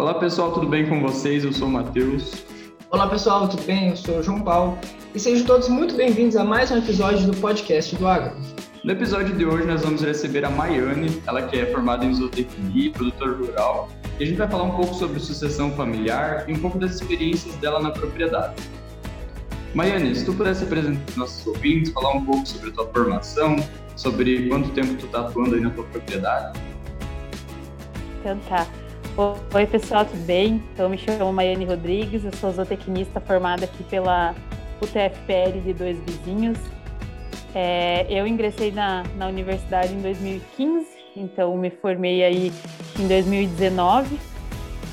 Olá 0.00 0.14
pessoal, 0.14 0.50
tudo 0.50 0.66
bem 0.66 0.88
com 0.88 0.98
vocês? 1.02 1.44
Eu 1.44 1.52
sou 1.52 1.68
o 1.68 1.70
Matheus. 1.70 2.32
Olá 2.90 3.06
pessoal, 3.06 3.46
tudo 3.46 3.62
bem? 3.64 3.90
Eu 3.90 3.96
sou 3.96 4.20
o 4.20 4.22
João 4.22 4.40
Paulo 4.40 4.78
e 5.14 5.20
sejam 5.20 5.44
todos 5.44 5.68
muito 5.68 5.94
bem-vindos 5.94 6.36
a 6.36 6.42
mais 6.42 6.70
um 6.70 6.78
episódio 6.78 7.30
do 7.30 7.36
podcast 7.36 7.94
do 7.96 8.08
Agro. 8.08 8.34
No 8.82 8.92
episódio 8.92 9.36
de 9.36 9.44
hoje 9.44 9.66
nós 9.66 9.82
vamos 9.82 10.00
receber 10.00 10.42
a 10.42 10.48
Maiane, 10.48 11.20
ela 11.26 11.42
que 11.42 11.58
é 11.58 11.66
formada 11.66 12.02
em 12.06 12.14
zootecnia, 12.14 12.90
produtora 12.92 13.32
rural, 13.32 13.90
e 14.18 14.22
a 14.22 14.26
gente 14.26 14.38
vai 14.38 14.48
falar 14.48 14.62
um 14.62 14.70
pouco 14.70 14.94
sobre 14.94 15.20
sucessão 15.20 15.70
familiar 15.72 16.48
e 16.48 16.54
um 16.54 16.58
pouco 16.58 16.78
das 16.78 16.92
experiências 16.92 17.54
dela 17.56 17.78
na 17.78 17.90
propriedade. 17.90 18.54
Maiane, 19.74 20.14
se 20.16 20.24
tu 20.24 20.32
pudesse 20.32 20.64
apresentar 20.64 21.14
nossos 21.14 21.46
ouvintes, 21.46 21.92
falar 21.92 22.12
um 22.12 22.24
pouco 22.24 22.48
sobre 22.48 22.70
a 22.70 22.72
tua 22.72 22.86
formação, 22.86 23.56
sobre 23.96 24.48
quanto 24.48 24.70
tempo 24.70 24.94
tu 24.94 25.04
está 25.04 25.20
atuando 25.20 25.56
aí 25.56 25.60
na 25.60 25.68
tua 25.68 25.84
propriedade. 25.84 26.58
Então 28.18 28.38
tá. 28.48 28.66
Oi, 29.16 29.66
pessoal, 29.66 30.04
tudo 30.04 30.24
bem? 30.24 30.62
Então, 30.72 30.88
me 30.88 30.96
chamo 30.96 31.32
Maiane 31.32 31.64
Rodrigues, 31.64 32.24
eu 32.24 32.32
sou 32.32 32.52
zootecnista 32.52 33.20
formada 33.20 33.64
aqui 33.64 33.82
pela 33.84 34.34
UTFPR 34.80 35.60
de 35.60 35.74
Dois 35.74 35.98
Vizinhos. 36.04 36.58
É, 37.54 38.06
eu 38.08 38.26
ingressei 38.26 38.70
na, 38.70 39.02
na 39.16 39.26
universidade 39.26 39.92
em 39.92 40.00
2015, 40.00 40.86
então 41.16 41.56
me 41.56 41.70
formei 41.70 42.22
aí 42.22 42.52
em 42.98 43.08
2019. 43.08 44.18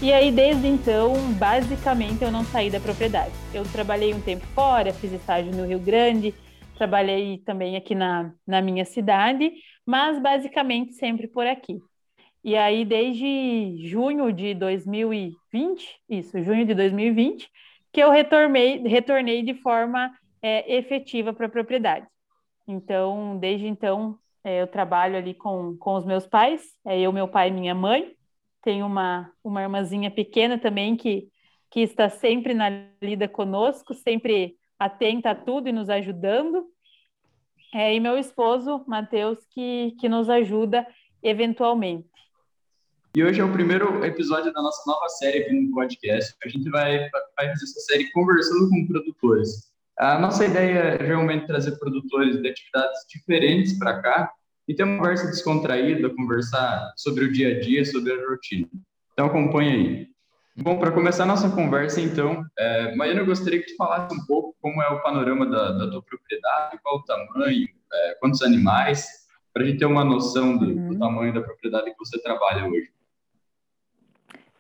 E 0.01 0.11
aí, 0.11 0.31
desde 0.31 0.67
então, 0.67 1.13
basicamente, 1.33 2.23
eu 2.23 2.31
não 2.31 2.43
saí 2.43 2.69
da 2.69 2.79
propriedade. 2.79 3.31
Eu 3.53 3.63
trabalhei 3.65 4.13
um 4.13 4.21
tempo 4.21 4.45
fora, 4.47 4.91
fiz 4.93 5.13
estágio 5.13 5.55
no 5.55 5.65
Rio 5.65 5.79
Grande, 5.79 6.33
trabalhei 6.75 7.37
também 7.45 7.77
aqui 7.77 7.93
na, 7.95 8.31
na 8.45 8.61
minha 8.61 8.83
cidade, 8.83 9.51
mas 9.85 10.19
basicamente 10.21 10.93
sempre 10.93 11.27
por 11.27 11.45
aqui. 11.45 11.79
E 12.47 12.55
aí, 12.55 12.85
desde 12.85 13.75
junho 13.89 14.31
de 14.31 14.53
2020, 14.53 15.99
isso, 16.09 16.41
junho 16.41 16.65
de 16.65 16.73
2020, 16.73 17.51
que 17.91 17.99
eu 17.99 18.09
retornei, 18.09 18.77
retornei 18.87 19.43
de 19.43 19.53
forma 19.55 20.17
é, 20.41 20.77
efetiva 20.77 21.33
para 21.33 21.47
a 21.47 21.49
propriedade. 21.49 22.07
Então, 22.65 23.37
desde 23.37 23.67
então, 23.67 24.17
é, 24.45 24.61
eu 24.61 24.67
trabalho 24.67 25.17
ali 25.17 25.33
com, 25.33 25.75
com 25.75 25.95
os 25.95 26.05
meus 26.05 26.25
pais, 26.25 26.63
é 26.85 26.97
eu, 26.97 27.11
meu 27.11 27.27
pai 27.27 27.49
e 27.49 27.51
minha 27.51 27.75
mãe. 27.75 28.13
Tenho 28.63 28.85
uma, 28.85 29.29
uma 29.43 29.61
irmãzinha 29.61 30.09
pequena 30.09 30.57
também 30.57 30.95
que, 30.95 31.27
que 31.69 31.81
está 31.81 32.07
sempre 32.07 32.53
na 32.53 32.69
lida 33.01 33.27
conosco, 33.27 33.93
sempre 33.93 34.55
atenta 34.79 35.31
a 35.31 35.35
tudo 35.35 35.67
e 35.67 35.73
nos 35.73 35.89
ajudando. 35.89 36.65
É, 37.75 37.93
e 37.93 37.99
meu 37.99 38.17
esposo, 38.17 38.85
Matheus, 38.87 39.37
que, 39.47 39.97
que 39.99 40.07
nos 40.07 40.29
ajuda 40.29 40.87
eventualmente. 41.21 42.16
E 43.17 43.23
hoje 43.23 43.41
é 43.41 43.43
o 43.43 43.51
primeiro 43.51 44.05
episódio 44.05 44.53
da 44.53 44.61
nossa 44.61 44.79
nova 44.85 45.09
série 45.09 45.39
aqui 45.39 45.51
no 45.51 45.73
podcast. 45.73 46.35
A 46.45 46.47
gente 46.47 46.69
vai, 46.69 47.09
vai 47.35 47.47
fazer 47.47 47.63
essa 47.63 47.79
série 47.79 48.11
conversando 48.11 48.69
com 48.69 48.85
produtores. 48.85 49.71
A 49.97 50.19
nossa 50.19 50.45
ideia 50.45 50.77
é 50.77 51.03
realmente 51.03 51.47
trazer 51.47 51.79
produtores 51.79 52.39
de 52.39 52.47
atividades 52.47 52.99
diferentes 53.09 53.73
para 53.79 54.03
cá 54.03 54.31
e 54.67 54.75
ter 54.75 54.83
uma 54.83 54.97
conversa 54.99 55.25
descontraída, 55.31 56.13
conversar 56.13 56.93
sobre 56.95 57.23
o 57.23 57.33
dia 57.33 57.57
a 57.57 57.59
dia, 57.59 57.83
sobre 57.85 58.13
a 58.13 58.29
rotina. 58.29 58.67
Então 59.13 59.25
acompanhe 59.25 59.71
aí. 59.71 60.07
Bom, 60.55 60.77
para 60.77 60.91
começar 60.91 61.23
a 61.23 61.25
nossa 61.25 61.49
conversa, 61.49 61.99
então, 61.99 62.45
é, 62.55 62.95
Maiana, 62.95 63.21
eu 63.21 63.25
gostaria 63.25 63.59
que 63.59 63.71
tu 63.71 63.77
falasse 63.77 64.15
um 64.15 64.23
pouco 64.27 64.55
como 64.61 64.79
é 64.79 64.89
o 64.89 65.01
panorama 65.01 65.47
da, 65.47 65.71
da 65.71 65.89
tua 65.89 66.03
propriedade, 66.03 66.77
qual 66.83 66.97
o 66.97 67.03
tamanho, 67.03 67.67
é, 67.91 68.13
quantos 68.19 68.43
animais, 68.43 69.07
para 69.51 69.63
a 69.63 69.65
gente 69.65 69.79
ter 69.79 69.87
uma 69.87 70.05
noção 70.05 70.55
do, 70.55 70.65
uhum. 70.65 70.89
do 70.89 70.99
tamanho 70.99 71.33
da 71.33 71.41
propriedade 71.41 71.89
que 71.89 71.97
você 71.97 72.21
trabalha 72.21 72.67
hoje. 72.67 72.95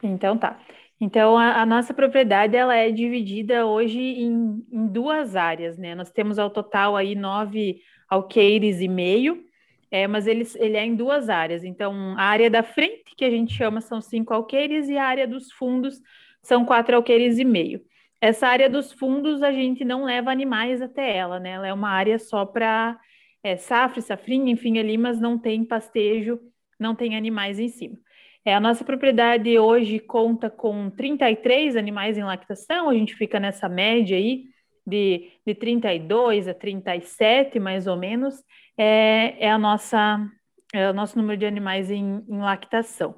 Então 0.01 0.37
tá. 0.37 0.59
Então 0.99 1.37
a, 1.37 1.61
a, 1.61 1.65
nossa 1.65 1.93
propriedade 1.93 2.55
ela 2.55 2.75
é 2.75 2.91
dividida 2.91 3.65
hoje 3.65 3.99
em, 3.99 4.65
em, 4.71 4.87
duas 4.87 5.35
áreas, 5.35 5.77
né? 5.77 5.93
Nós 5.93 6.09
temos 6.11 6.39
ao 6.39 6.49
total 6.49 6.95
aí 6.95 7.15
nove 7.15 7.81
alqueires 8.09 8.81
e 8.81 8.87
meio, 8.87 9.43
é, 9.91 10.07
mas 10.07 10.25
eles, 10.25 10.55
ele 10.55 10.75
é 10.75 10.85
em 10.85 10.95
duas 10.95 11.29
áreas. 11.29 11.63
Então 11.63 12.15
a 12.17 12.23
área 12.23 12.49
da 12.49 12.63
frente 12.63 13.15
que 13.15 13.25
a 13.25 13.29
gente 13.29 13.53
chama 13.53 13.79
são 13.81 14.01
cinco 14.01 14.33
alqueires 14.33 14.89
e 14.89 14.97
a 14.97 15.05
área 15.05 15.27
dos 15.27 15.51
fundos 15.51 16.01
são 16.41 16.65
quatro 16.65 16.95
alqueires 16.95 17.37
e 17.37 17.45
meio. 17.45 17.81
Essa 18.19 18.47
área 18.47 18.69
dos 18.69 18.91
fundos 18.91 19.43
a 19.43 19.51
gente 19.51 19.85
não 19.85 20.03
leva 20.03 20.31
animais 20.31 20.81
até 20.81 21.15
ela, 21.15 21.39
né? 21.39 21.51
Ela 21.51 21.67
é 21.67 21.73
uma 21.73 21.89
área 21.89 22.17
só 22.17 22.45
para 22.45 22.99
é, 23.43 23.55
safra, 23.55 24.01
safrinha, 24.01 24.51
enfim 24.51 24.79
ali, 24.79 24.97
mas 24.97 25.19
não 25.19 25.37
tem 25.37 25.63
pastejo, 25.63 26.39
não 26.79 26.95
tem 26.95 27.15
animais 27.15 27.59
em 27.59 27.69
cima. 27.69 27.97
É, 28.47 28.53
a 28.53 28.61
nossa 28.61 28.85
propriedade 28.85 29.59
hoje 29.59 29.99
conta 29.99 30.49
com 30.49 30.89
33 30.89 31.75
animais 31.75 32.17
em 32.17 32.23
lactação, 32.23 32.89
a 32.89 32.93
gente 32.93 33.13
fica 33.13 33.41
nessa 33.41 33.67
média 33.67 34.15
aí 34.15 34.45
de, 34.85 35.33
de 35.45 35.53
32 35.53 36.47
a 36.47 36.53
37, 36.53 37.59
mais 37.59 37.87
ou 37.87 37.97
menos, 37.97 38.41
é, 38.77 39.35
é, 39.37 39.51
a 39.51 39.57
nossa, 39.57 40.25
é 40.73 40.89
o 40.89 40.93
nosso 40.93 41.17
número 41.17 41.37
de 41.37 41.45
animais 41.45 41.91
em, 41.91 42.23
em 42.25 42.39
lactação. 42.39 43.17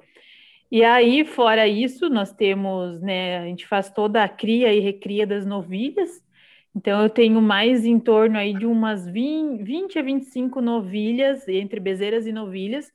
E 0.68 0.82
aí, 0.82 1.24
fora 1.24 1.68
isso, 1.68 2.10
nós 2.10 2.32
temos, 2.32 3.00
né, 3.00 3.38
a 3.38 3.44
gente 3.44 3.68
faz 3.68 3.88
toda 3.88 4.24
a 4.24 4.28
cria 4.28 4.74
e 4.74 4.80
recria 4.80 5.28
das 5.28 5.46
novilhas, 5.46 6.10
então 6.74 7.00
eu 7.00 7.08
tenho 7.08 7.40
mais 7.40 7.84
em 7.84 8.00
torno 8.00 8.36
aí 8.36 8.52
de 8.52 8.66
umas 8.66 9.06
20, 9.06 9.62
20 9.62 9.96
a 9.96 10.02
25 10.02 10.60
novilhas, 10.60 11.46
entre 11.46 11.78
bezerras 11.78 12.26
e 12.26 12.32
novilhas, 12.32 12.92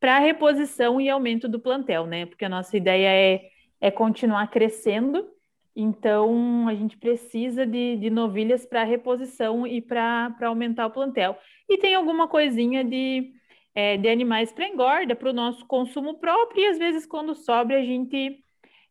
para 0.00 0.18
reposição 0.18 1.00
e 1.00 1.08
aumento 1.08 1.48
do 1.48 1.60
plantel, 1.60 2.06
né? 2.06 2.26
Porque 2.26 2.44
a 2.44 2.48
nossa 2.48 2.76
ideia 2.76 3.08
é, 3.08 3.48
é 3.80 3.90
continuar 3.90 4.48
crescendo, 4.48 5.28
então 5.76 6.68
a 6.68 6.74
gente 6.74 6.96
precisa 6.96 7.66
de, 7.66 7.96
de 7.96 8.10
novilhas 8.10 8.64
para 8.64 8.84
reposição 8.84 9.66
e 9.66 9.80
para 9.80 10.34
aumentar 10.42 10.86
o 10.86 10.90
plantel. 10.90 11.36
E 11.68 11.78
tem 11.78 11.94
alguma 11.94 12.28
coisinha 12.28 12.84
de, 12.84 13.32
é, 13.74 13.96
de 13.96 14.08
animais 14.08 14.52
para 14.52 14.68
engorda, 14.68 15.16
para 15.16 15.30
o 15.30 15.34
nosso 15.34 15.66
consumo 15.66 16.18
próprio, 16.18 16.62
e 16.62 16.66
às 16.66 16.78
vezes, 16.78 17.06
quando 17.06 17.34
sobra, 17.34 17.78
a 17.78 17.84
gente 17.84 18.44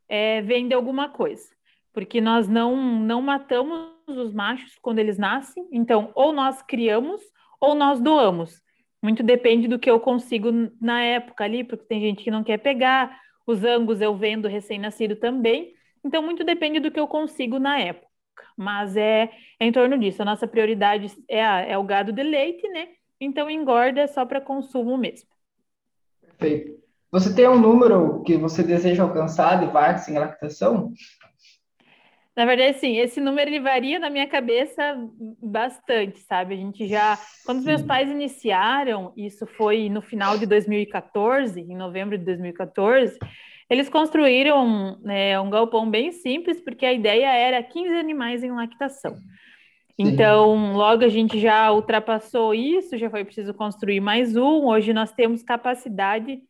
é, 0.09 0.41
vende 0.41 0.73
alguma 0.73 1.09
coisa. 1.09 1.47
Porque 1.93 2.19
nós 2.19 2.47
não, 2.47 2.75
não 2.99 3.21
matamos 3.21 3.93
os 4.07 4.33
machos 4.33 4.77
quando 4.81 4.99
eles 4.99 5.17
nascem, 5.17 5.67
então 5.71 6.11
ou 6.15 6.33
nós 6.33 6.61
criamos 6.61 7.21
ou 7.61 7.75
nós 7.75 8.01
doamos. 8.01 8.62
Muito 9.03 9.21
depende 9.21 9.67
do 9.67 9.77
que 9.77 9.91
eu 9.91 9.99
consigo 9.99 10.49
na 10.79 11.01
época 11.03 11.43
ali, 11.43 11.61
porque 11.61 11.83
tem 11.83 11.99
gente 11.99 12.23
que 12.23 12.31
não 12.31 12.41
quer 12.41 12.57
pegar, 12.57 13.19
os 13.45 13.61
angus 13.61 13.99
eu 13.99 14.15
vendo 14.15 14.47
recém-nascido 14.47 15.17
também. 15.17 15.73
Então, 16.01 16.23
muito 16.23 16.41
depende 16.45 16.79
do 16.79 16.89
que 16.89 17.01
eu 17.01 17.05
consigo 17.05 17.59
na 17.59 17.77
época. 17.77 18.07
Mas 18.55 18.95
é, 18.95 19.29
é 19.59 19.65
em 19.65 19.73
torno 19.73 19.99
disso. 19.99 20.21
A 20.21 20.25
nossa 20.25 20.47
prioridade 20.47 21.11
é, 21.29 21.43
a, 21.43 21.59
é 21.59 21.77
o 21.77 21.83
gado 21.83 22.13
de 22.13 22.23
leite, 22.23 22.65
né? 22.69 22.87
Então, 23.19 23.49
engorda 23.49 23.99
é 23.99 24.07
só 24.07 24.25
para 24.25 24.39
consumo 24.39 24.97
mesmo. 24.97 25.27
Perfeito. 26.21 26.81
Você 27.11 27.35
tem 27.35 27.47
um 27.47 27.59
número 27.59 28.23
que 28.23 28.37
você 28.37 28.63
deseja 28.63 29.03
alcançar 29.03 29.59
de 29.59 29.65
vacas 29.65 30.07
em 30.07 30.17
lactação? 30.17 30.93
Na 32.35 32.45
verdade, 32.45 32.79
sim, 32.79 32.97
esse 32.97 33.21
número 33.21 33.49
ele 33.49 33.59
varia 33.59 33.99
na 33.99 34.09
minha 34.09 34.27
cabeça 34.27 34.97
bastante, 35.41 36.19
sabe? 36.21 36.55
A 36.55 36.57
gente 36.57 36.87
já. 36.87 37.17
Quando 37.45 37.59
os 37.59 37.65
meus 37.65 37.83
pais 37.83 38.09
iniciaram, 38.09 39.13
isso 39.15 39.45
foi 39.45 39.87
no 39.87 40.01
final 40.01 40.37
de 40.37 40.47
2014, 40.47 41.61
em 41.61 41.75
novembro 41.75 42.17
de 42.17 42.25
2014, 42.25 43.19
eles 43.69 43.87
construíram 43.87 44.99
né, 45.01 45.39
um 45.39 45.49
galpão 45.49 45.89
bem 45.89 46.11
simples, 46.11 46.59
porque 46.59 46.85
a 46.85 46.93
ideia 46.93 47.31
era 47.33 47.61
15 47.61 47.93
animais 47.95 48.43
em 48.43 48.51
lactação. 48.51 49.15
Então, 49.97 50.73
logo 50.73 51.03
a 51.03 51.09
gente 51.09 51.39
já 51.39 51.71
ultrapassou 51.71 52.53
isso, 52.53 52.97
já 52.97 53.11
foi 53.11 53.23
preciso 53.23 53.53
construir 53.53 53.99
mais 53.99 54.35
um. 54.35 54.65
Hoje 54.65 54.91
nós 54.91 55.11
temos 55.11 55.43
capacidade 55.43 56.41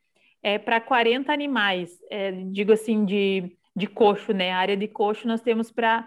é, 0.41 0.57
para 0.57 0.79
40 0.79 1.31
animais, 1.31 1.91
é, 2.09 2.31
digo 2.31 2.71
assim, 2.71 3.03
de 3.03 3.51
de 3.75 3.87
coxo, 3.87 4.33
né? 4.33 4.51
A 4.51 4.57
área 4.57 4.77
de 4.77 4.87
coxo 4.87 5.27
nós 5.27 5.41
temos 5.41 5.71
para 5.71 6.05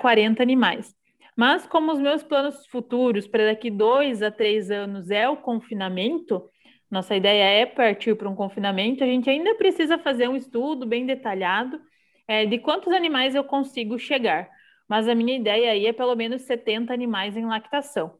40 0.00 0.42
animais. 0.42 0.94
Mas 1.36 1.66
como 1.66 1.92
os 1.92 1.98
meus 1.98 2.22
planos 2.22 2.66
futuros 2.66 3.26
para 3.26 3.46
daqui 3.46 3.70
dois 3.70 4.22
a 4.22 4.30
três 4.30 4.70
anos 4.70 5.10
é 5.10 5.28
o 5.28 5.36
confinamento, 5.36 6.48
nossa 6.90 7.16
ideia 7.16 7.62
é 7.62 7.64
partir 7.64 8.14
para 8.16 8.28
um 8.28 8.34
confinamento, 8.34 9.02
a 9.02 9.06
gente 9.06 9.30
ainda 9.30 9.54
precisa 9.54 9.98
fazer 9.98 10.28
um 10.28 10.36
estudo 10.36 10.84
bem 10.84 11.06
detalhado 11.06 11.80
é, 12.28 12.44
de 12.44 12.58
quantos 12.58 12.92
animais 12.92 13.34
eu 13.34 13.42
consigo 13.42 13.98
chegar. 13.98 14.50
Mas 14.86 15.08
a 15.08 15.14
minha 15.14 15.34
ideia 15.34 15.70
aí 15.70 15.86
é 15.86 15.92
pelo 15.92 16.14
menos 16.14 16.42
70 16.42 16.92
animais 16.92 17.34
em 17.34 17.46
lactação. 17.46 18.18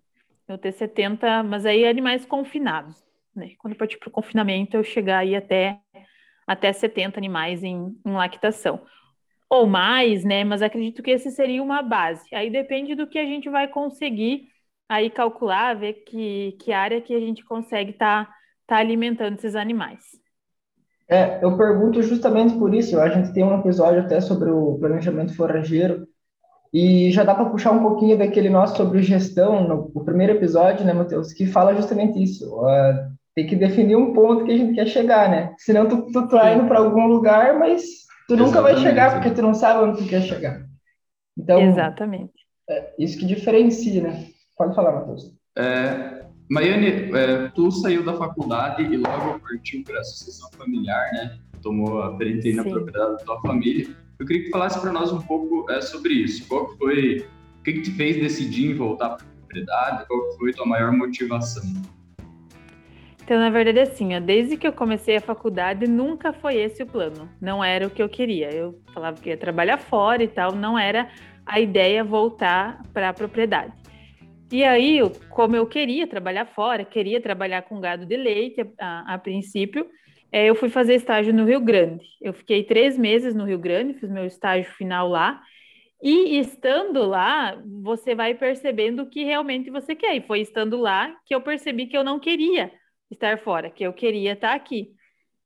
Eu 0.48 0.56
ter 0.56 0.72
70, 0.72 1.42
mas 1.42 1.66
aí 1.66 1.84
animais 1.86 2.24
confinados. 2.24 3.04
Né? 3.36 3.52
Quando 3.58 3.76
partir 3.76 3.98
para 3.98 4.08
o 4.08 4.12
confinamento, 4.12 4.76
eu 4.76 4.82
chegar 4.82 5.18
aí 5.18 5.36
até 5.36 5.78
até 6.46 6.72
70 6.72 7.18
animais 7.18 7.62
em, 7.62 7.96
em 8.04 8.12
lactação. 8.12 8.80
Ou 9.48 9.66
mais, 9.66 10.24
né? 10.24 10.44
Mas 10.44 10.62
acredito 10.62 11.02
que 11.02 11.10
esse 11.10 11.30
seria 11.30 11.62
uma 11.62 11.82
base. 11.82 12.22
Aí 12.34 12.50
depende 12.50 12.94
do 12.94 13.06
que 13.06 13.18
a 13.18 13.24
gente 13.24 13.48
vai 13.48 13.68
conseguir 13.68 14.48
aí 14.88 15.10
calcular, 15.10 15.74
ver 15.74 16.04
que, 16.04 16.52
que 16.60 16.72
área 16.72 17.00
que 17.00 17.14
a 17.14 17.20
gente 17.20 17.44
consegue 17.44 17.92
estar 17.92 18.26
tá, 18.26 18.34
tá 18.66 18.76
alimentando 18.76 19.34
esses 19.34 19.54
animais. 19.54 20.02
É, 21.08 21.42
eu 21.42 21.56
pergunto 21.56 22.02
justamente 22.02 22.54
por 22.56 22.74
isso. 22.74 22.98
A 22.98 23.08
gente 23.08 23.32
tem 23.32 23.44
um 23.44 23.58
episódio 23.58 24.00
até 24.00 24.20
sobre 24.20 24.50
o 24.50 24.78
planejamento 24.78 25.34
forageiro 25.34 26.06
e 26.72 27.10
já 27.10 27.22
dá 27.22 27.34
para 27.34 27.50
puxar 27.50 27.72
um 27.72 27.82
pouquinho 27.82 28.16
daquele 28.16 28.48
nosso 28.48 28.76
sobre 28.76 29.02
gestão, 29.02 29.68
no, 29.68 30.04
primeiro 30.04 30.32
episódio, 30.32 30.86
né, 30.86 30.94
Matheus, 30.94 31.32
que 31.32 31.44
fala 31.46 31.74
justamente 31.74 32.22
isso. 32.22 32.50
Uh, 32.50 33.12
tem 33.34 33.46
que 33.46 33.56
definir 33.56 33.96
um 33.96 34.12
ponto 34.12 34.44
que 34.44 34.52
a 34.52 34.56
gente 34.56 34.74
quer 34.74 34.86
chegar, 34.86 35.30
né? 35.30 35.54
Senão 35.58 35.88
tu, 35.88 36.06
tu 36.12 36.28
tá 36.28 36.54
indo 36.54 36.66
para 36.66 36.78
algum 36.78 37.06
lugar, 37.06 37.58
mas 37.58 37.82
tu 38.28 38.36
nunca 38.36 38.58
Exatamente. 38.58 38.74
vai 38.74 38.82
chegar 38.82 39.14
porque 39.14 39.30
tu 39.30 39.42
não 39.42 39.54
sabe 39.54 39.84
onde 39.84 40.02
tu 40.02 40.08
quer 40.08 40.22
chegar. 40.22 40.62
Então, 41.38 41.60
Exatamente. 41.60 42.32
É 42.68 42.94
isso 42.98 43.18
que 43.18 43.26
diferencia, 43.26 44.02
né? 44.02 44.26
Pode 44.56 44.74
falar, 44.74 44.92
Matheus. 44.92 45.34
É, 45.56 46.24
Maiane, 46.50 47.10
é, 47.16 47.48
tu 47.54 47.70
saiu 47.70 48.04
da 48.04 48.14
faculdade 48.14 48.82
e 48.82 48.96
logo 48.96 49.40
partiu 49.40 49.82
para 49.84 50.00
a 50.00 50.04
sucessão 50.04 50.50
familiar, 50.52 51.10
né? 51.12 51.38
Tomou 51.62 52.02
a 52.02 52.16
frente 52.16 52.52
na 52.52 52.62
propriedade 52.62 53.12
da 53.12 53.18
tua 53.18 53.40
família. 53.40 53.88
Eu 54.18 54.26
queria 54.26 54.44
que 54.44 54.50
falasse 54.50 54.80
para 54.80 54.92
nós 54.92 55.12
um 55.12 55.20
pouco 55.20 55.70
é, 55.70 55.80
sobre 55.80 56.12
isso. 56.12 56.46
Qual 56.46 56.68
foi, 56.76 57.26
o 57.60 57.62
que, 57.62 57.72
que 57.72 57.82
te 57.82 57.90
fez 57.92 58.16
decidir 58.16 58.70
em 58.70 58.74
voltar 58.74 59.10
para 59.10 59.24
a 59.24 59.36
propriedade? 59.38 60.06
Qual 60.06 60.32
foi 60.38 60.50
a 60.50 60.54
tua 60.54 60.66
maior 60.66 60.92
motivação? 60.92 61.62
Então, 63.24 63.38
na 63.38 63.50
verdade, 63.50 63.78
assim, 63.78 64.16
ó, 64.16 64.20
desde 64.20 64.56
que 64.56 64.66
eu 64.66 64.72
comecei 64.72 65.16
a 65.16 65.20
faculdade, 65.20 65.86
nunca 65.86 66.32
foi 66.32 66.56
esse 66.56 66.82
o 66.82 66.86
plano. 66.86 67.28
Não 67.40 67.62
era 67.62 67.86
o 67.86 67.90
que 67.90 68.02
eu 68.02 68.08
queria. 68.08 68.50
Eu 68.50 68.80
falava 68.92 69.20
que 69.20 69.28
ia 69.28 69.36
trabalhar 69.36 69.78
fora 69.78 70.24
e 70.24 70.28
tal, 70.28 70.52
não 70.52 70.76
era 70.76 71.08
a 71.46 71.60
ideia 71.60 72.02
voltar 72.02 72.82
para 72.92 73.08
a 73.08 73.12
propriedade. 73.12 73.72
E 74.50 74.64
aí, 74.64 74.98
como 75.30 75.54
eu 75.54 75.66
queria 75.66 76.06
trabalhar 76.06 76.46
fora, 76.46 76.84
queria 76.84 77.20
trabalhar 77.20 77.62
com 77.62 77.80
gado 77.80 78.04
de 78.04 78.16
leite 78.16 78.60
a, 78.78 79.14
a 79.14 79.18
princípio, 79.18 79.86
é, 80.30 80.46
eu 80.46 80.54
fui 80.54 80.68
fazer 80.68 80.94
estágio 80.94 81.32
no 81.32 81.44
Rio 81.44 81.60
Grande. 81.60 82.04
Eu 82.20 82.32
fiquei 82.32 82.64
três 82.64 82.98
meses 82.98 83.34
no 83.34 83.44
Rio 83.44 83.58
Grande, 83.58 83.94
fiz 83.94 84.10
meu 84.10 84.26
estágio 84.26 84.70
final 84.72 85.08
lá. 85.08 85.40
E 86.02 86.38
estando 86.40 87.06
lá, 87.06 87.56
você 87.82 88.14
vai 88.14 88.34
percebendo 88.34 89.02
o 89.04 89.08
que 89.08 89.22
realmente 89.22 89.70
você 89.70 89.94
quer. 89.94 90.16
E 90.16 90.20
foi 90.20 90.40
estando 90.40 90.76
lá 90.76 91.14
que 91.24 91.34
eu 91.34 91.40
percebi 91.40 91.86
que 91.86 91.96
eu 91.96 92.02
não 92.02 92.18
queria 92.18 92.72
estar 93.14 93.38
fora, 93.38 93.70
que 93.70 93.84
eu 93.84 93.92
queria 93.92 94.32
estar 94.32 94.54
aqui. 94.54 94.94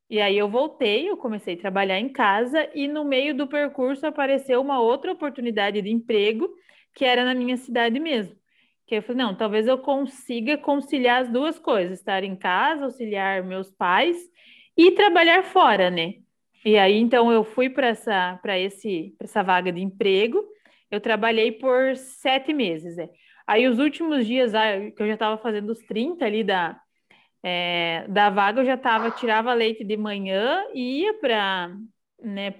E 0.09 0.21
aí 0.21 0.39
eu 0.39 0.49
voltei, 0.49 1.09
eu 1.11 1.17
comecei 1.17 1.55
a 1.55 1.59
trabalhar 1.59 1.99
em 1.99 2.09
casa 2.09 2.69
e 2.75 2.87
no 2.87 3.05
meio 3.05 3.35
do 3.35 3.49
percurso 3.49 4.07
apareceu 4.07 4.61
uma 4.61 4.81
outra 4.81 5.13
oportunidade 5.13 5.83
de 5.83 5.91
emprego 5.91 6.49
que 6.95 7.05
era 7.05 7.25
na 7.25 7.35
minha 7.35 7.57
cidade 7.57 7.99
mesmo. 7.99 8.35
Que 8.87 8.97
eu 8.97 9.03
falei, 9.03 9.23
não, 9.23 9.35
talvez 9.35 9.67
eu 9.67 9.79
consiga 9.79 10.57
conciliar 10.57 11.23
as 11.23 11.29
duas 11.29 11.59
coisas, 11.59 11.99
estar 11.99 12.23
em 12.23 12.37
casa, 12.37 12.85
auxiliar 12.85 13.43
meus 13.43 13.71
pais 13.71 14.17
e 14.77 14.93
trabalhar 14.93 15.43
fora, 15.43 15.91
né? 15.91 16.15
E 16.65 16.79
aí 16.79 16.97
então 16.97 17.33
eu 17.33 17.45
fui 17.45 17.69
para 17.69 17.89
essa 17.89 18.39
para 18.43 18.59
esse 18.59 19.15
para 19.19 19.27
essa 19.27 19.43
vaga 19.43 19.73
de 19.73 19.81
emprego. 19.81 20.45
Eu 20.91 21.01
trabalhei 21.01 21.51
por 21.53 21.97
sete 21.97 22.53
meses, 22.53 22.97
né? 22.97 23.09
Aí 23.47 23.67
os 23.67 23.79
últimos 23.79 24.27
dias 24.27 24.55
ah, 24.55 24.91
que 24.97 25.03
eu 25.03 25.07
já 25.07 25.15
estava 25.15 25.39
fazendo 25.39 25.71
os 25.71 25.81
30 25.83 26.25
ali 26.25 26.45
da 26.45 26.81
é, 27.49 28.05
da 28.09 28.29
vaga 28.29 28.61
eu 28.61 28.65
já 28.65 28.75
estava, 28.75 29.09
tirava 29.13 29.55
leite 29.55 29.85
de 29.85 29.97
manhã 29.97 30.65
e 30.75 31.03
ia 31.03 31.15
para 31.15 31.77
né, 32.21 32.53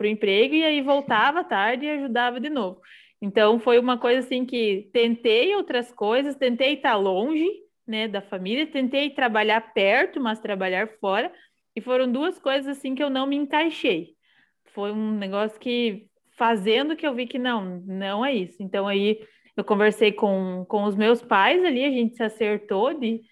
o 0.00 0.04
emprego 0.04 0.56
e 0.56 0.64
aí 0.64 0.82
voltava 0.82 1.40
à 1.40 1.44
tarde 1.44 1.86
e 1.86 1.90
ajudava 1.90 2.40
de 2.40 2.50
novo. 2.50 2.80
Então 3.22 3.60
foi 3.60 3.78
uma 3.78 3.96
coisa 3.96 4.26
assim 4.26 4.44
que 4.44 4.90
tentei 4.92 5.54
outras 5.54 5.92
coisas, 5.92 6.34
tentei 6.34 6.74
estar 6.74 6.96
longe 6.96 7.48
né, 7.86 8.08
da 8.08 8.20
família, 8.20 8.66
tentei 8.66 9.08
trabalhar 9.08 9.72
perto, 9.72 10.20
mas 10.20 10.40
trabalhar 10.40 10.88
fora, 10.98 11.32
e 11.76 11.80
foram 11.80 12.10
duas 12.10 12.36
coisas 12.36 12.76
assim 12.76 12.92
que 12.92 13.04
eu 13.04 13.10
não 13.10 13.28
me 13.28 13.36
encaixei. 13.36 14.16
Foi 14.64 14.90
um 14.90 15.12
negócio 15.12 15.60
que 15.60 16.08
fazendo 16.36 16.96
que 16.96 17.06
eu 17.06 17.14
vi 17.14 17.28
que 17.28 17.38
não, 17.38 17.80
não 17.86 18.26
é 18.26 18.34
isso. 18.34 18.60
Então 18.60 18.88
aí 18.88 19.20
eu 19.56 19.62
conversei 19.62 20.10
com, 20.10 20.66
com 20.68 20.82
os 20.82 20.96
meus 20.96 21.22
pais 21.22 21.64
ali, 21.64 21.84
a 21.84 21.90
gente 21.90 22.16
se 22.16 22.22
acertou 22.24 22.98
de 22.98 23.22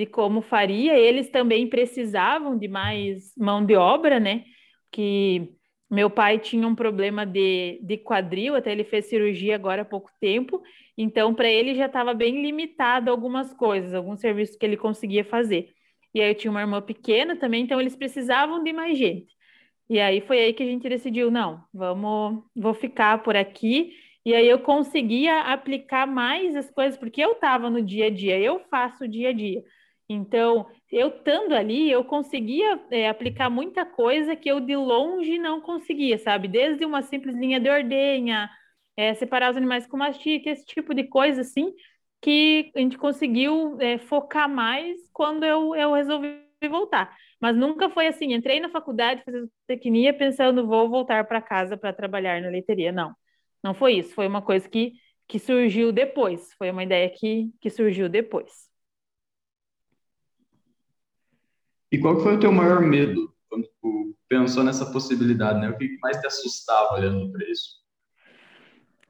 de 0.00 0.06
como 0.06 0.40
faria. 0.40 0.98
Eles 0.98 1.28
também 1.28 1.68
precisavam 1.68 2.56
de 2.56 2.66
mais 2.68 3.34
mão 3.36 3.64
de 3.64 3.76
obra, 3.76 4.18
né? 4.18 4.44
Que 4.90 5.52
meu 5.90 6.08
pai 6.08 6.38
tinha 6.38 6.66
um 6.66 6.74
problema 6.74 7.26
de, 7.26 7.78
de 7.82 7.98
quadril, 7.98 8.56
até 8.56 8.72
ele 8.72 8.84
fez 8.84 9.06
cirurgia 9.06 9.54
agora 9.54 9.82
há 9.82 9.84
pouco 9.84 10.10
tempo, 10.20 10.62
então 10.96 11.34
para 11.34 11.50
ele 11.50 11.74
já 11.74 11.86
estava 11.86 12.14
bem 12.14 12.40
limitado 12.42 13.10
algumas 13.10 13.52
coisas, 13.52 13.92
alguns 13.92 14.20
serviços 14.20 14.56
que 14.56 14.64
ele 14.64 14.76
conseguia 14.76 15.24
fazer. 15.24 15.70
E 16.14 16.20
aí 16.20 16.30
eu 16.30 16.34
tinha 16.34 16.50
uma 16.50 16.60
irmã 16.60 16.80
pequena 16.80 17.36
também, 17.36 17.64
então 17.64 17.80
eles 17.80 17.96
precisavam 17.96 18.62
de 18.62 18.72
mais 18.72 18.96
gente. 18.96 19.34
E 19.88 20.00
aí 20.00 20.20
foi 20.20 20.38
aí 20.38 20.52
que 20.54 20.62
a 20.62 20.66
gente 20.66 20.88
decidiu, 20.88 21.30
não, 21.30 21.64
vamos, 21.74 22.44
vou 22.56 22.72
ficar 22.72 23.22
por 23.22 23.36
aqui. 23.36 23.92
E 24.24 24.34
aí 24.34 24.48
eu 24.48 24.60
conseguia 24.60 25.40
aplicar 25.40 26.06
mais 26.06 26.54
as 26.54 26.70
coisas, 26.70 26.98
porque 26.98 27.20
eu 27.20 27.32
estava 27.32 27.68
no 27.70 27.82
dia 27.82 28.06
a 28.06 28.10
dia, 28.10 28.38
eu 28.38 28.60
faço 28.70 29.04
o 29.04 29.08
dia 29.08 29.30
a 29.30 29.32
dia. 29.32 29.62
Então, 30.12 30.66
eu 30.90 31.06
estando 31.08 31.54
ali, 31.54 31.88
eu 31.88 32.04
conseguia 32.04 32.80
é, 32.90 33.08
aplicar 33.08 33.48
muita 33.48 33.86
coisa 33.86 34.34
que 34.34 34.50
eu 34.50 34.58
de 34.58 34.74
longe 34.74 35.38
não 35.38 35.60
conseguia, 35.60 36.18
sabe? 36.18 36.48
Desde 36.48 36.84
uma 36.84 37.00
simples 37.00 37.36
linha 37.36 37.60
de 37.60 37.70
ordenha, 37.70 38.50
é, 38.96 39.14
separar 39.14 39.52
os 39.52 39.56
animais 39.56 39.86
com 39.86 39.96
mastite, 39.96 40.48
esse 40.48 40.66
tipo 40.66 40.92
de 40.94 41.04
coisa 41.04 41.42
assim, 41.42 41.72
que 42.20 42.72
a 42.74 42.80
gente 42.80 42.98
conseguiu 42.98 43.80
é, 43.80 43.98
focar 43.98 44.48
mais 44.48 44.96
quando 45.12 45.44
eu, 45.44 45.76
eu 45.76 45.92
resolvi 45.92 46.40
voltar. 46.68 47.16
Mas 47.40 47.56
nunca 47.56 47.88
foi 47.88 48.08
assim, 48.08 48.34
entrei 48.34 48.58
na 48.58 48.68
faculdade, 48.68 49.22
fiz 49.24 49.48
tecnia 49.68 50.12
pensando, 50.12 50.66
vou 50.66 50.90
voltar 50.90 51.24
para 51.24 51.40
casa 51.40 51.76
para 51.76 51.92
trabalhar 51.92 52.42
na 52.42 52.48
leiteria. 52.48 52.90
Não, 52.90 53.14
não 53.62 53.74
foi 53.74 53.94
isso. 53.94 54.12
Foi 54.12 54.26
uma 54.26 54.42
coisa 54.42 54.68
que, 54.68 54.92
que 55.28 55.38
surgiu 55.38 55.92
depois. 55.92 56.52
Foi 56.58 56.68
uma 56.70 56.82
ideia 56.82 57.08
que, 57.10 57.48
que 57.60 57.70
surgiu 57.70 58.08
depois. 58.08 58.69
E 61.90 61.98
qual 61.98 62.20
foi 62.20 62.36
o 62.36 62.40
teu 62.40 62.52
maior 62.52 62.80
medo 62.80 63.32
quando 63.48 63.68
tu 63.80 64.16
pensou 64.28 64.62
nessa 64.62 64.90
possibilidade, 64.92 65.60
né? 65.60 65.68
O 65.68 65.76
que 65.76 65.98
mais 66.00 66.20
te 66.20 66.26
assustava 66.26 66.94
olhando 66.94 67.30
para 67.32 67.44
isso? 67.50 67.80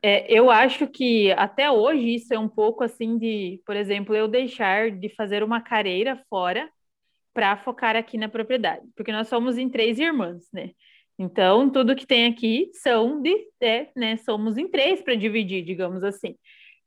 É, 0.02 0.32
eu 0.32 0.50
acho 0.50 0.86
que 0.86 1.30
até 1.32 1.70
hoje 1.70 2.14
isso 2.14 2.32
é 2.32 2.38
um 2.38 2.48
pouco 2.48 2.82
assim 2.82 3.18
de, 3.18 3.60
por 3.66 3.76
exemplo, 3.76 4.14
eu 4.16 4.26
deixar 4.26 4.90
de 4.90 5.10
fazer 5.10 5.42
uma 5.42 5.60
carreira 5.60 6.16
fora 6.30 6.70
para 7.34 7.56
focar 7.58 7.96
aqui 7.96 8.16
na 8.16 8.28
propriedade, 8.28 8.82
porque 8.96 9.12
nós 9.12 9.28
somos 9.28 9.58
em 9.58 9.68
três 9.68 9.98
irmãs, 9.98 10.48
né? 10.52 10.70
Então, 11.18 11.68
tudo 11.68 11.94
que 11.94 12.06
tem 12.06 12.24
aqui 12.26 12.70
são 12.72 13.20
de, 13.20 13.46
é, 13.60 13.88
né? 13.94 14.16
Somos 14.16 14.56
em 14.56 14.66
três 14.66 15.02
para 15.02 15.14
dividir, 15.14 15.62
digamos 15.62 16.02
assim. 16.02 16.34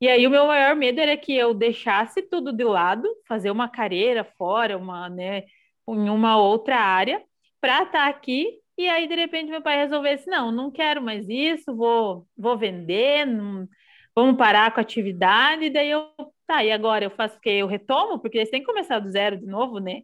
E 0.02 0.08
aí 0.08 0.26
o 0.26 0.30
meu 0.32 0.48
maior 0.48 0.76
medo 0.76 1.00
era 1.00 1.16
que 1.16 1.36
eu 1.36 1.54
deixasse 1.54 2.24
tudo 2.24 2.52
de 2.52 2.64
lado, 2.64 3.08
fazer 3.28 3.52
uma 3.52 3.70
carreira 3.70 4.24
fora, 4.24 4.76
uma, 4.76 5.08
né? 5.08 5.44
Em 5.88 6.10
uma 6.10 6.38
outra 6.38 6.78
área 6.78 7.22
para 7.60 7.84
estar 7.84 7.92
tá 7.92 8.08
aqui 8.08 8.60
e 8.78 8.88
aí 8.90 9.08
de 9.08 9.16
repente 9.16 9.50
meu 9.50 9.62
pai 9.62 9.78
resolvesse 9.78 10.28
não, 10.28 10.52
não 10.52 10.72
quero 10.72 11.02
mais 11.02 11.28
isso, 11.30 11.76
vou 11.76 12.28
vou 12.38 12.58
vender, 12.58 13.26
não, 13.26 13.68
vamos 14.16 14.38
parar 14.38 14.72
com 14.74 14.80
a 14.80 14.84
atividade, 14.84 15.66
e 15.66 15.70
daí 15.70 15.92
eu 15.92 16.10
tá, 16.48 16.64
e 16.64 16.72
agora 16.72 17.06
eu 17.06 17.12
faço 17.12 17.38
o 17.38 17.42
quê? 17.42 17.52
Eu 17.52 17.68
retomo 17.68 18.20
porque 18.20 18.38
eles 18.38 18.50
têm 18.50 18.62
que 18.62 18.66
começar 18.66 19.00
do 19.00 19.10
zero 19.10 19.38
de 19.38 19.46
novo, 19.46 19.80
né? 19.80 20.02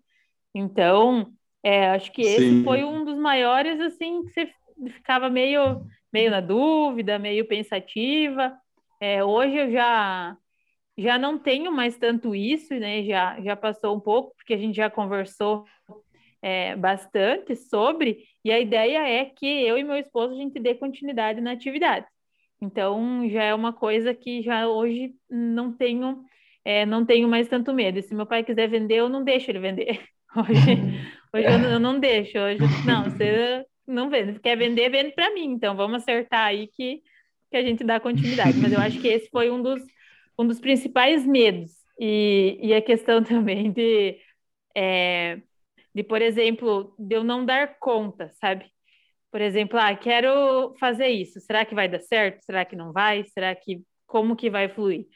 Então, 0.53 1.31
é, 1.63 1.89
acho 1.91 2.11
que 2.11 2.21
esse 2.21 2.39
Sim. 2.39 2.63
foi 2.63 2.83
um 2.83 3.03
dos 3.03 3.17
maiores 3.17 3.79
assim 3.79 4.23
que 4.23 4.31
você 4.31 4.53
ficava 4.93 5.29
meio 5.29 5.85
meio 6.11 6.31
na 6.31 6.41
dúvida, 6.41 7.19
meio 7.19 7.47
pensativa. 7.47 8.55
É, 8.99 9.23
hoje 9.23 9.55
eu 9.55 9.71
já 9.71 10.35
já 11.01 11.17
não 11.17 11.37
tenho 11.39 11.71
mais 11.71 11.97
tanto 11.97 12.35
isso, 12.35 12.73
né? 12.75 13.03
Já, 13.03 13.39
já 13.41 13.55
passou 13.55 13.95
um 13.95 13.99
pouco, 13.99 14.35
porque 14.35 14.53
a 14.53 14.57
gente 14.57 14.75
já 14.75 14.89
conversou 14.89 15.65
é, 16.41 16.75
bastante 16.75 17.55
sobre, 17.55 18.25
e 18.43 18.51
a 18.51 18.59
ideia 18.59 19.07
é 19.07 19.25
que 19.25 19.45
eu 19.45 19.77
e 19.77 19.83
meu 19.83 19.97
esposo 19.97 20.33
a 20.33 20.37
gente 20.37 20.59
dê 20.59 20.75
continuidade 20.75 21.41
na 21.41 21.51
atividade. 21.51 22.05
Então 22.61 23.27
já 23.29 23.43
é 23.43 23.53
uma 23.53 23.71
coisa 23.71 24.13
que 24.13 24.41
já 24.41 24.67
hoje 24.67 25.13
não 25.29 25.71
tenho, 25.71 26.23
é, 26.65 26.85
não 26.85 27.05
tenho 27.05 27.27
mais 27.27 27.47
tanto 27.47 27.73
medo. 27.73 28.01
Se 28.01 28.13
meu 28.13 28.25
pai 28.25 28.43
quiser 28.43 28.67
vender, 28.67 28.95
eu 28.95 29.09
não 29.09 29.23
deixo 29.23 29.49
ele 29.49 29.59
vender. 29.59 30.01
Hoje, 30.37 30.53
hoje 31.33 31.47
eu, 31.47 31.57
não, 31.57 31.69
eu 31.71 31.79
não 31.79 31.99
deixo. 31.99 32.37
Hoje, 32.37 32.59
não, 32.85 33.05
você 33.05 33.65
não 33.87 34.11
vende. 34.11 34.39
Quer 34.39 34.55
vender, 34.55 34.87
vende 34.87 35.11
para 35.15 35.33
mim. 35.33 35.45
Então 35.45 35.75
vamos 35.75 36.03
acertar 36.03 36.45
aí 36.45 36.67
que, 36.67 37.01
que 37.49 37.57
a 37.57 37.63
gente 37.63 37.83
dá 37.83 37.99
continuidade. 37.99 38.55
Mas 38.59 38.71
eu 38.71 38.79
acho 38.79 39.01
que 39.01 39.07
esse 39.07 39.27
foi 39.31 39.49
um 39.49 39.59
dos 39.59 39.81
um 40.39 40.47
dos 40.47 40.59
principais 40.61 41.25
medos. 41.25 41.73
E, 41.99 42.57
e 42.61 42.73
a 42.73 42.81
questão 42.81 43.21
também 43.23 43.71
de, 43.71 44.17
é, 44.75 45.41
de, 45.93 46.01
por 46.03 46.21
exemplo, 46.21 46.95
de 46.97 47.15
eu 47.15 47.23
não 47.23 47.45
dar 47.45 47.77
conta, 47.77 48.31
sabe? 48.39 48.65
Por 49.31 49.41
exemplo, 49.41 49.77
ah, 49.77 49.93
quero 49.95 50.73
fazer 50.79 51.07
isso. 51.09 51.39
Será 51.41 51.65
que 51.65 51.75
vai 51.75 51.89
dar 51.89 51.99
certo? 51.99 52.43
Será 52.45 52.63
que 52.63 52.75
não 52.75 52.93
vai? 52.93 53.25
Será 53.25 53.53
que 53.53 53.83
como 54.07 54.35
que 54.35 54.49
vai 54.49 54.69
fluir? 54.69 55.07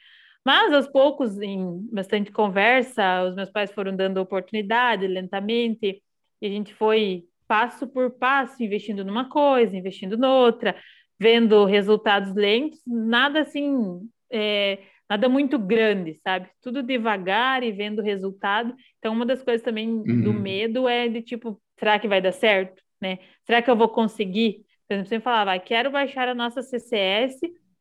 Mas 0.44 0.72
aos 0.74 0.86
poucos, 0.86 1.40
em 1.40 1.88
bastante 1.90 2.30
conversa, 2.30 3.24
os 3.24 3.34
meus 3.34 3.50
pais 3.50 3.72
foram 3.72 3.96
dando 3.96 4.18
oportunidade 4.18 5.06
lentamente, 5.06 6.02
e 6.40 6.46
a 6.46 6.50
gente 6.50 6.74
foi 6.74 7.24
passo 7.48 7.88
por 7.88 8.10
passo, 8.10 8.62
investindo 8.62 9.04
numa 9.04 9.28
coisa, 9.28 9.74
investindo 9.76 10.18
noutra, 10.18 10.76
vendo 11.18 11.64
resultados 11.64 12.34
lentos, 12.34 12.80
nada 12.86 13.40
assim, 13.40 14.00
é, 14.30 14.78
nada 15.08 15.28
muito 15.28 15.58
grande, 15.58 16.14
sabe? 16.22 16.48
Tudo 16.62 16.82
devagar 16.82 17.62
e 17.62 17.72
vendo 17.72 18.02
resultado. 18.02 18.74
Então, 18.98 19.12
uma 19.12 19.26
das 19.26 19.42
coisas 19.42 19.62
também 19.62 19.88
uhum. 19.88 20.22
do 20.22 20.32
medo 20.32 20.88
é 20.88 21.08
de 21.08 21.22
tipo, 21.22 21.60
será 21.78 21.98
que 21.98 22.08
vai 22.08 22.20
dar 22.20 22.32
certo, 22.32 22.82
né? 23.00 23.18
Será 23.44 23.60
que 23.60 23.70
eu 23.70 23.76
vou 23.76 23.88
conseguir? 23.88 24.64
Por 24.88 24.94
exemplo, 24.94 25.08
você 25.08 25.20
falava, 25.20 25.54
ah, 25.54 25.58
quero 25.58 25.90
baixar 25.90 26.28
a 26.28 26.34
nossa 26.34 26.62
CCS, 26.62 27.40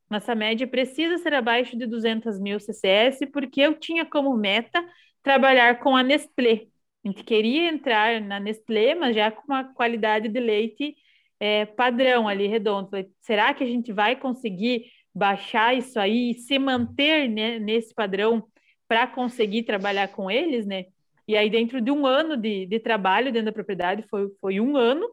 nossa 0.10 0.36
média 0.36 0.68
precisa 0.68 1.18
ser 1.18 1.34
abaixo 1.34 1.77
de 1.77 1.86
200 1.86 2.39
mil 2.39 2.60
CCS, 2.60 3.25
porque 3.32 3.62
eu 3.62 3.74
tinha 3.74 4.06
como 4.06 4.36
meta 4.38 4.84
trabalhar 5.22 5.80
com 5.80 5.96
a 5.96 6.03
Nestlé. 6.03 6.68
A 7.03 7.10
gente 7.10 7.24
queria 7.24 7.70
entrar 7.70 8.22
na 8.22 8.39
Nestlé, 8.39 8.96
mas 8.96 9.15
já 9.15 9.32
com 9.32 9.42
uma 9.46 9.63
qualidade 9.74 10.30
de 10.30 10.39
leite 10.39 10.96
é, 11.39 11.65
padrão 11.65 12.27
ali, 12.27 12.48
redondo. 12.48 12.89
Será 13.20 13.53
que 13.53 13.63
a 13.63 13.68
gente 13.68 13.92
vai 13.92 14.15
conseguir 14.15 14.86
baixar 15.13 15.75
isso 15.75 16.00
aí 16.00 16.32
e 16.32 16.39
se 16.39 16.58
manter 16.60 17.29
né, 17.29 17.60
nesse 17.60 17.93
padrão 17.93 18.43
para 18.88 19.08
conseguir 19.08 19.63
trabalhar 19.63 20.10
com 20.10 20.29
eles, 20.29 20.65
né? 20.65 20.86
E 21.27 21.38
aí, 21.38 21.50
dentro 21.50 21.79
de 21.82 21.91
um 21.91 22.05
ano 22.05 22.36
de, 22.36 22.65
de 22.65 22.79
trabalho 22.79 23.32
dentro 23.32 23.46
da 23.46 23.51
propriedade, 23.53 24.03
foi, 24.10 24.29
foi 24.41 24.60
um 24.60 24.75
ano 24.75 25.10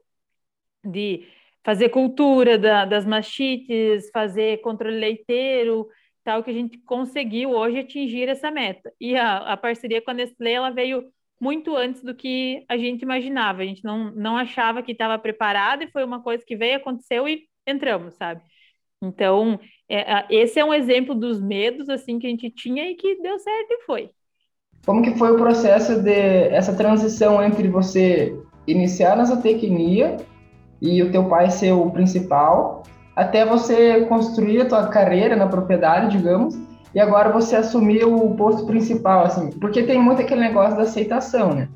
de 0.85 1.26
fazer 1.64 1.90
cultura 1.90 2.59
da, 2.59 2.85
das 2.85 3.04
machites, 3.04 4.11
fazer 4.12 4.61
controle 4.61 4.99
leiteiro, 4.99 5.88
tal, 6.25 6.42
que 6.42 6.50
a 6.50 6.54
gente 6.54 6.78
conseguiu 6.78 7.50
hoje 7.50 7.78
atingir 7.80 8.28
essa 8.28 8.50
meta. 8.50 8.92
E 9.00 9.16
a, 9.16 9.38
a 9.52 9.57
parceria 9.57 10.02
com 10.02 10.11
a 10.11 10.14
Nestlé, 10.14 10.52
ela 10.52 10.71
veio 10.71 11.12
muito 11.40 11.76
antes 11.76 12.02
do 12.02 12.14
que 12.14 12.64
a 12.69 12.76
gente 12.76 13.02
imaginava. 13.02 13.62
A 13.62 13.64
gente 13.64 13.85
não, 13.85 14.11
não 14.12 14.37
achava 14.37 14.83
que 14.83 14.92
estava 14.92 15.19
preparado 15.19 15.83
e 15.83 15.90
foi 15.90 16.04
uma 16.04 16.23
coisa 16.23 16.45
que 16.45 16.57
veio, 16.57 16.76
aconteceu 16.76 17.28
e 17.28 17.49
entramos, 17.66 18.14
sabe? 18.14 18.42
Então, 19.02 19.59
é, 19.88 20.26
esse 20.30 20.59
é 20.59 20.64
um 20.64 20.75
exemplo 20.75 21.14
dos 21.14 21.40
medos 21.40 21.88
assim 21.88 22.19
que 22.19 22.26
a 22.26 22.30
gente 22.30 22.50
tinha 22.50 22.90
e 22.90 22.95
que 22.95 23.21
deu 23.23 23.38
certo 23.38 23.71
e 23.71 23.83
foi. 23.85 24.11
Como 24.85 25.02
que 25.02 25.16
foi 25.16 25.30
o 25.33 25.37
processo 25.37 26.02
de 26.02 26.11
essa 26.11 26.75
transição 26.75 27.42
entre 27.42 27.69
você 27.69 28.37
iniciar 28.66 29.16
na 29.16 29.25
zootecnia 29.25 30.16
e 30.80 31.02
o 31.02 31.11
teu 31.11 31.28
pai 31.28 31.50
ser 31.50 31.73
o 31.73 31.90
principal, 31.90 32.83
até 33.14 33.45
você 33.45 34.07
construir 34.07 34.62
a 34.62 34.64
tua 34.66 34.88
carreira 34.88 35.37
na 35.37 35.47
propriedade, 35.47 36.16
digamos, 36.16 36.59
e 36.95 37.00
agora 37.00 37.30
você 37.30 37.57
assumir 37.57 38.04
o 38.04 38.35
posto 38.35 38.66
principal, 38.66 39.25
assim, 39.25 39.50
porque 39.50 39.83
tem 39.83 40.00
muito 40.00 40.23
aquele 40.23 40.40
negócio 40.40 40.76
da 40.76 40.83
aceitação, 40.83 41.54
né? 41.54 41.69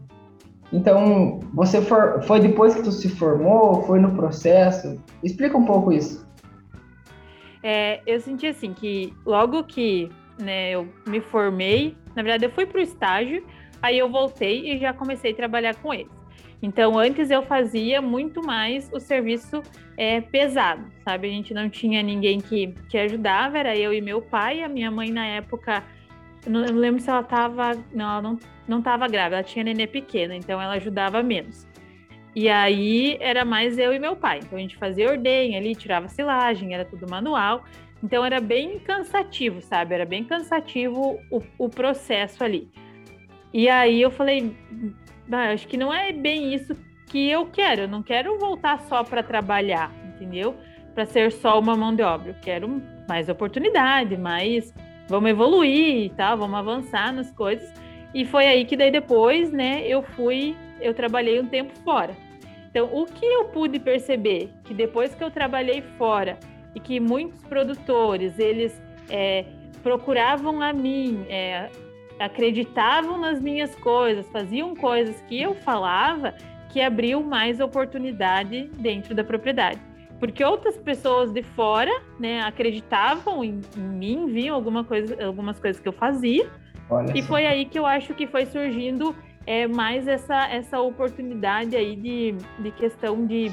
Então, 0.72 1.40
você 1.52 1.80
for, 1.80 2.22
foi 2.24 2.40
depois 2.40 2.74
que 2.74 2.82
tu 2.82 2.90
se 2.90 3.08
formou, 3.08 3.82
foi 3.82 4.00
no 4.00 4.14
processo? 4.14 4.98
Explica 5.22 5.56
um 5.56 5.64
pouco 5.64 5.92
isso. 5.92 6.23
É, 7.66 8.02
eu 8.06 8.20
senti 8.20 8.46
assim 8.46 8.74
que 8.74 9.10
logo 9.24 9.64
que 9.64 10.10
né, 10.38 10.72
eu 10.72 10.86
me 11.08 11.18
formei, 11.18 11.96
na 12.14 12.22
verdade 12.22 12.44
eu 12.44 12.50
fui 12.50 12.66
para 12.66 12.78
o 12.78 12.82
estágio, 12.82 13.42
aí 13.80 13.98
eu 13.98 14.06
voltei 14.10 14.70
e 14.70 14.78
já 14.78 14.92
comecei 14.92 15.32
a 15.32 15.34
trabalhar 15.34 15.74
com 15.76 15.94
eles. 15.94 16.12
Então, 16.60 16.98
antes 16.98 17.30
eu 17.30 17.42
fazia 17.42 18.00
muito 18.00 18.42
mais 18.42 18.90
o 18.92 19.00
serviço 19.00 19.62
é, 19.96 20.20
pesado, 20.20 20.84
sabe? 21.04 21.28
A 21.28 21.30
gente 21.30 21.52
não 21.52 21.68
tinha 21.68 22.02
ninguém 22.02 22.38
que, 22.38 22.74
que 22.88 22.96
ajudava, 22.96 23.58
era 23.58 23.76
eu 23.76 23.92
e 23.92 24.00
meu 24.00 24.22
pai. 24.22 24.62
A 24.62 24.68
minha 24.68 24.90
mãe, 24.90 25.10
na 25.10 25.26
época, 25.26 25.84
não, 26.46 26.62
lembro 26.62 27.02
se 27.02 27.10
ela 27.10 27.20
estava. 27.20 27.72
Não, 27.92 28.10
ela 28.10 28.22
não, 28.22 28.38
não 28.66 28.80
grávida, 28.80 29.36
ela 29.36 29.42
tinha 29.42 29.62
nenê 29.62 29.86
pequena, 29.86 30.34
então 30.34 30.60
ela 30.60 30.72
ajudava 30.74 31.22
menos. 31.22 31.66
E 32.34 32.48
aí 32.48 33.16
era 33.20 33.44
mais 33.44 33.78
eu 33.78 33.92
e 33.92 33.98
meu 33.98 34.16
pai. 34.16 34.40
Então 34.42 34.58
a 34.58 34.60
gente 34.60 34.76
fazia 34.76 35.08
ordem 35.08 35.56
ali, 35.56 35.74
tirava 35.74 36.08
silagem, 36.08 36.74
era 36.74 36.84
tudo 36.84 37.08
manual. 37.08 37.64
Então 38.02 38.24
era 38.24 38.40
bem 38.40 38.78
cansativo, 38.80 39.60
sabe? 39.60 39.94
Era 39.94 40.04
bem 40.04 40.24
cansativo 40.24 41.20
o, 41.30 41.40
o 41.56 41.68
processo 41.68 42.42
ali. 42.42 42.68
E 43.52 43.68
aí 43.68 44.02
eu 44.02 44.10
falei, 44.10 44.54
acho 45.52 45.68
que 45.68 45.76
não 45.76 45.94
é 45.94 46.12
bem 46.12 46.52
isso 46.52 46.76
que 47.06 47.30
eu 47.30 47.46
quero. 47.46 47.82
Eu 47.82 47.88
não 47.88 48.02
quero 48.02 48.36
voltar 48.38 48.80
só 48.80 49.04
para 49.04 49.22
trabalhar, 49.22 49.92
entendeu? 50.04 50.56
Para 50.92 51.06
ser 51.06 51.30
só 51.30 51.58
uma 51.58 51.76
mão 51.76 51.94
de 51.94 52.02
obra. 52.02 52.30
Eu 52.30 52.36
quero 52.42 52.82
mais 53.08 53.28
oportunidade, 53.28 54.16
mais 54.16 54.74
vamos 55.08 55.30
evoluir 55.30 56.06
e 56.06 56.10
tal, 56.10 56.36
vamos 56.36 56.58
avançar 56.58 57.12
nas 57.12 57.30
coisas. 57.30 57.72
E 58.12 58.24
foi 58.24 58.46
aí 58.46 58.64
que 58.64 58.76
daí 58.76 58.90
depois, 58.90 59.50
né, 59.50 59.86
eu 59.86 60.02
fui, 60.02 60.56
eu 60.80 60.94
trabalhei 60.94 61.40
um 61.40 61.46
tempo 61.46 61.72
fora. 61.84 62.23
Então, 62.74 62.88
o 62.92 63.06
que 63.06 63.24
eu 63.24 63.44
pude 63.44 63.78
perceber 63.78 64.50
que 64.64 64.74
depois 64.74 65.14
que 65.14 65.22
eu 65.22 65.30
trabalhei 65.30 65.80
fora 65.96 66.36
e 66.74 66.80
que 66.80 66.98
muitos 66.98 67.40
produtores 67.44 68.36
eles 68.36 68.82
é, 69.08 69.44
procuravam 69.80 70.60
a 70.60 70.72
mim, 70.72 71.24
é, 71.28 71.70
acreditavam 72.18 73.16
nas 73.16 73.40
minhas 73.40 73.72
coisas, 73.76 74.28
faziam 74.28 74.74
coisas 74.74 75.22
que 75.28 75.40
eu 75.40 75.54
falava 75.54 76.34
que 76.70 76.80
abriu 76.80 77.22
mais 77.22 77.60
oportunidade 77.60 78.68
dentro 78.76 79.14
da 79.14 79.22
propriedade. 79.22 79.80
Porque 80.18 80.42
outras 80.42 80.76
pessoas 80.76 81.32
de 81.32 81.44
fora, 81.44 81.92
né, 82.18 82.40
acreditavam 82.40 83.44
em, 83.44 83.60
em 83.76 83.80
mim, 83.80 84.26
viam 84.26 84.52
alguma 84.52 84.82
coisa, 84.82 85.24
algumas 85.24 85.60
coisas 85.60 85.80
que 85.80 85.86
eu 85.86 85.92
fazia. 85.92 86.50
Olha 86.90 87.16
e 87.16 87.22
foi 87.22 87.46
aí 87.46 87.66
que 87.66 87.78
eu 87.78 87.86
acho 87.86 88.14
que 88.14 88.26
foi 88.26 88.46
surgindo 88.46 89.14
é, 89.46 89.66
mais 89.66 90.06
essa, 90.08 90.48
essa 90.48 90.80
oportunidade 90.80 91.76
aí 91.76 91.96
de, 91.96 92.34
de 92.58 92.70
questão 92.72 93.26
de, 93.26 93.50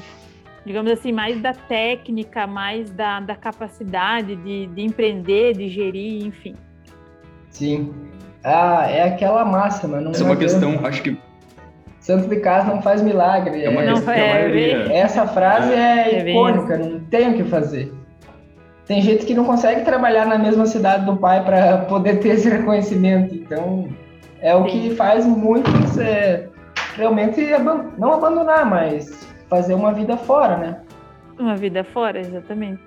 digamos 0.64 0.90
assim, 0.90 1.12
mais 1.12 1.40
da 1.40 1.52
técnica, 1.52 2.46
mais 2.46 2.90
da, 2.90 3.20
da 3.20 3.36
capacidade 3.36 4.36
de, 4.36 4.66
de 4.66 4.82
empreender, 4.82 5.54
de 5.54 5.68
gerir, 5.68 6.26
enfim. 6.26 6.54
Sim. 7.50 7.92
Ah, 8.44 8.86
é 8.90 9.02
aquela 9.02 9.44
massa, 9.44 9.86
mano. 9.86 10.10
Essa 10.10 10.24
é 10.24 10.26
uma 10.26 10.36
questão, 10.36 10.84
acho 10.84 11.02
que. 11.02 11.16
Santo 12.00 12.28
de 12.28 12.40
casa 12.40 12.74
não 12.74 12.82
faz 12.82 13.00
milagre. 13.00 13.62
É 13.62 13.68
uma 13.68 13.82
não, 13.82 13.94
questão 13.94 14.12
é, 14.12 14.98
Essa 14.98 15.24
frase 15.24 15.72
é, 15.72 16.16
é 16.16 16.30
icônica, 16.30 16.76
não 16.76 16.98
tem 16.98 17.30
o 17.30 17.36
que 17.36 17.44
fazer. 17.44 17.92
Tem 18.86 19.00
gente 19.00 19.24
que 19.24 19.34
não 19.34 19.44
consegue 19.44 19.84
trabalhar 19.84 20.26
na 20.26 20.36
mesma 20.36 20.66
cidade 20.66 21.06
do 21.06 21.16
pai 21.16 21.44
para 21.44 21.78
poder 21.78 22.18
ter 22.18 22.30
esse 22.30 22.48
reconhecimento. 22.48 23.32
Então, 23.32 23.88
é 24.42 24.54
o 24.54 24.68
Sim. 24.68 24.90
que 24.90 24.96
faz 24.96 25.24
muitos 25.24 25.96
é, 25.98 26.48
realmente 26.96 27.40
não 27.96 28.12
abandonar, 28.12 28.68
mas 28.68 29.26
fazer 29.48 29.74
uma 29.74 29.92
vida 29.92 30.16
fora, 30.16 30.56
né? 30.58 30.82
Uma 31.38 31.56
vida 31.56 31.84
fora, 31.84 32.20
exatamente. 32.20 32.82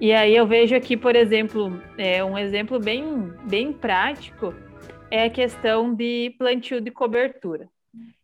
E 0.00 0.12
aí 0.12 0.34
eu 0.34 0.46
vejo 0.46 0.74
aqui, 0.74 0.96
por 0.96 1.14
exemplo, 1.14 1.80
é, 1.98 2.24
um 2.24 2.38
exemplo 2.38 2.80
bem, 2.80 3.32
bem 3.48 3.72
prático 3.72 4.54
é 5.10 5.24
a 5.24 5.30
questão 5.30 5.94
de 5.94 6.34
plantio 6.38 6.80
de 6.80 6.90
cobertura. 6.90 7.68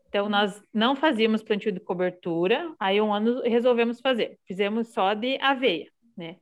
Então, 0.09 0.29
nós 0.29 0.63
não 0.73 0.97
fazíamos 0.97 1.43
plantio 1.43 1.71
de 1.71 1.79
cobertura, 1.79 2.73
aí 2.81 2.99
um 3.01 3.13
ano 3.13 3.43
resolvemos 3.43 4.01
fazer. 4.01 4.39
Fizemos 4.47 4.89
só 4.89 5.13
de 5.13 5.39
aveia, 5.41 5.89
né? 6.17 6.37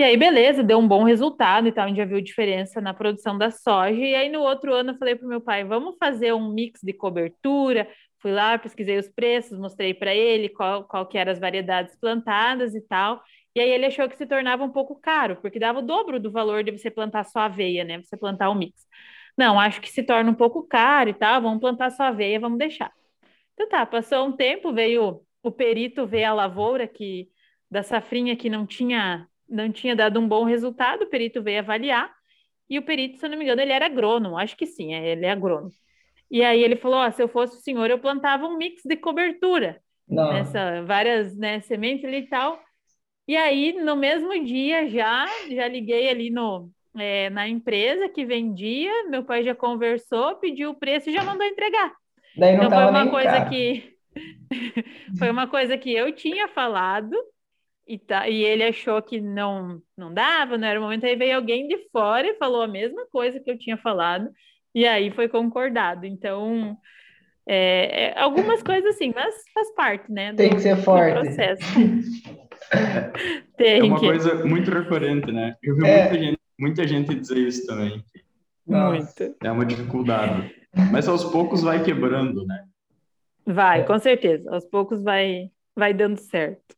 E 0.00 0.02
aí, 0.02 0.16
beleza, 0.16 0.62
deu 0.62 0.78
um 0.78 0.88
bom 0.88 1.04
resultado 1.04 1.68
e 1.68 1.72
tal, 1.72 1.84
a 1.84 1.88
gente 1.88 1.98
já 1.98 2.06
viu 2.06 2.22
diferença 2.22 2.80
na 2.80 2.94
produção 2.94 3.36
da 3.36 3.50
soja. 3.50 4.00
E 4.00 4.14
aí, 4.14 4.30
no 4.30 4.40
outro 4.40 4.72
ano, 4.72 4.92
eu 4.92 4.96
falei 4.96 5.14
para 5.14 5.26
o 5.26 5.28
meu 5.28 5.42
pai, 5.42 5.62
vamos 5.62 5.94
fazer 5.98 6.32
um 6.32 6.48
mix 6.50 6.80
de 6.82 6.94
cobertura. 6.94 7.86
Fui 8.18 8.32
lá, 8.32 8.56
pesquisei 8.56 8.96
os 8.98 9.10
preços, 9.10 9.58
mostrei 9.58 9.92
para 9.92 10.14
ele 10.14 10.48
qual, 10.48 10.84
qual 10.84 11.06
que 11.06 11.18
eram 11.18 11.30
as 11.32 11.38
variedades 11.38 11.94
plantadas 12.00 12.74
e 12.74 12.80
tal. 12.80 13.22
E 13.54 13.60
aí 13.60 13.68
ele 13.68 13.84
achou 13.84 14.08
que 14.08 14.16
se 14.16 14.24
tornava 14.24 14.64
um 14.64 14.70
pouco 14.70 14.98
caro, 14.98 15.36
porque 15.36 15.58
dava 15.58 15.80
o 15.80 15.82
dobro 15.82 16.18
do 16.18 16.30
valor 16.30 16.64
de 16.64 16.70
você 16.70 16.90
plantar 16.90 17.24
só 17.24 17.40
aveia, 17.40 17.84
né? 17.84 18.00
Você 18.02 18.16
plantar 18.16 18.48
o 18.48 18.52
um 18.52 18.54
mix. 18.54 18.86
Não, 19.36 19.60
acho 19.60 19.82
que 19.82 19.90
se 19.90 20.02
torna 20.02 20.30
um 20.30 20.34
pouco 20.34 20.66
caro 20.66 21.10
e 21.10 21.14
tal, 21.14 21.42
vamos 21.42 21.60
plantar 21.60 21.90
só 21.90 22.04
aveia, 22.04 22.40
vamos 22.40 22.58
deixar. 22.58 22.90
Então 23.52 23.68
tá, 23.68 23.84
passou 23.84 24.26
um 24.26 24.32
tempo, 24.32 24.72
veio 24.72 25.20
o 25.42 25.52
perito 25.52 26.06
ver 26.06 26.24
a 26.24 26.32
lavoura 26.32 26.88
que 26.88 27.28
da 27.70 27.82
safrinha 27.82 28.34
que 28.34 28.48
não 28.48 28.66
tinha 28.66 29.28
não 29.50 29.70
tinha 29.70 29.96
dado 29.96 30.20
um 30.20 30.28
bom 30.28 30.44
resultado, 30.44 31.02
o 31.02 31.06
perito 31.06 31.42
veio 31.42 31.58
avaliar, 31.58 32.10
e 32.68 32.78
o 32.78 32.82
perito, 32.82 33.18
se 33.18 33.26
eu 33.26 33.30
não 33.30 33.36
me 33.36 33.44
engano, 33.44 33.60
ele 33.60 33.72
era 33.72 33.86
agrônomo, 33.86 34.38
acho 34.38 34.56
que 34.56 34.64
sim, 34.64 34.94
é, 34.94 35.08
ele 35.08 35.26
é 35.26 35.30
agrônomo. 35.32 35.70
E 36.30 36.44
aí 36.44 36.62
ele 36.62 36.76
falou, 36.76 37.04
oh, 37.04 37.10
se 37.10 37.20
eu 37.20 37.28
fosse 37.28 37.56
o 37.56 37.60
senhor, 37.60 37.90
eu 37.90 37.98
plantava 37.98 38.46
um 38.46 38.56
mix 38.56 38.82
de 38.84 38.96
cobertura, 38.96 39.80
não. 40.08 40.32
nessa 40.32 40.82
várias 40.82 41.36
né, 41.36 41.60
sementes 41.60 42.04
ali 42.04 42.18
e 42.18 42.28
tal. 42.28 42.60
E 43.26 43.36
aí, 43.36 43.72
no 43.72 43.96
mesmo 43.96 44.32
dia, 44.44 44.88
já 44.88 45.26
já 45.48 45.66
liguei 45.66 46.08
ali 46.08 46.30
no, 46.30 46.70
é, 46.96 47.30
na 47.30 47.48
empresa 47.48 48.08
que 48.08 48.24
vendia, 48.24 49.08
meu 49.08 49.24
pai 49.24 49.42
já 49.42 49.54
conversou, 49.54 50.36
pediu 50.36 50.70
o 50.70 50.74
preço 50.74 51.10
e 51.10 51.12
já 51.12 51.24
mandou 51.24 51.46
entregar. 51.46 51.92
Daí 52.36 52.56
não 52.56 52.64
então 52.64 52.80
foi 52.80 52.90
uma 52.90 53.10
coisa 53.10 53.30
caro. 53.30 53.50
que 53.50 53.96
foi 55.18 55.30
uma 55.30 55.46
coisa 55.46 55.76
que 55.76 55.92
eu 55.92 56.12
tinha 56.12 56.48
falado 56.48 57.16
e, 57.94 57.98
tá, 57.98 58.28
e 58.28 58.44
ele 58.44 58.64
achou 58.64 59.00
que 59.02 59.20
não 59.20 59.82
não 59.96 60.12
dava, 60.14 60.56
não 60.56 60.68
era 60.68 60.78
o 60.78 60.82
momento. 60.82 61.04
Aí 61.06 61.16
veio 61.16 61.36
alguém 61.36 61.66
de 61.66 61.88
fora 61.90 62.26
e 62.26 62.38
falou 62.38 62.62
a 62.62 62.68
mesma 62.68 63.06
coisa 63.10 63.40
que 63.40 63.50
eu 63.50 63.58
tinha 63.58 63.76
falado, 63.76 64.30
e 64.74 64.86
aí 64.86 65.10
foi 65.10 65.28
concordado. 65.28 66.06
Então 66.06 66.76
É, 67.52 68.04
é, 68.04 68.18
algumas 68.20 68.62
coisas 68.62 68.94
assim, 68.94 69.12
mas 69.12 69.34
faz 69.52 69.74
parte, 69.74 70.12
né? 70.12 70.30
Do, 70.32 70.36
Tem 70.36 70.50
que 70.50 70.60
ser 70.60 70.76
forte. 70.76 71.12
processo. 71.12 71.62
Tem 73.56 73.80
é 73.80 73.82
uma 73.82 73.98
que... 73.98 74.06
coisa 74.06 74.44
muito 74.44 74.70
recorrente, 74.70 75.32
né? 75.32 75.56
Eu 75.60 75.74
vi 75.74 75.84
é. 75.84 76.02
muita, 76.02 76.18
gente, 76.24 76.38
muita 76.58 76.86
gente 76.86 77.14
dizer 77.14 77.38
isso 77.38 77.66
também. 77.66 78.04
Muito. 78.64 79.36
É 79.42 79.50
uma 79.50 79.64
dificuldade. 79.64 80.54
Mas 80.92 81.08
aos 81.08 81.24
poucos 81.24 81.62
vai 81.62 81.82
quebrando, 81.82 82.46
né? 82.46 82.64
Vai, 83.44 83.84
com 83.84 83.98
certeza. 83.98 84.48
Aos 84.54 84.64
poucos 84.64 85.02
vai, 85.02 85.50
vai 85.74 85.92
dando 85.92 86.18
certo. 86.20 86.76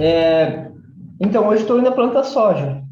É, 0.00 0.70
então, 1.20 1.48
hoje 1.48 1.62
estou 1.62 1.78
indo 1.78 1.88
a 1.88 1.92
planta 1.92 2.22
soja. 2.22 2.84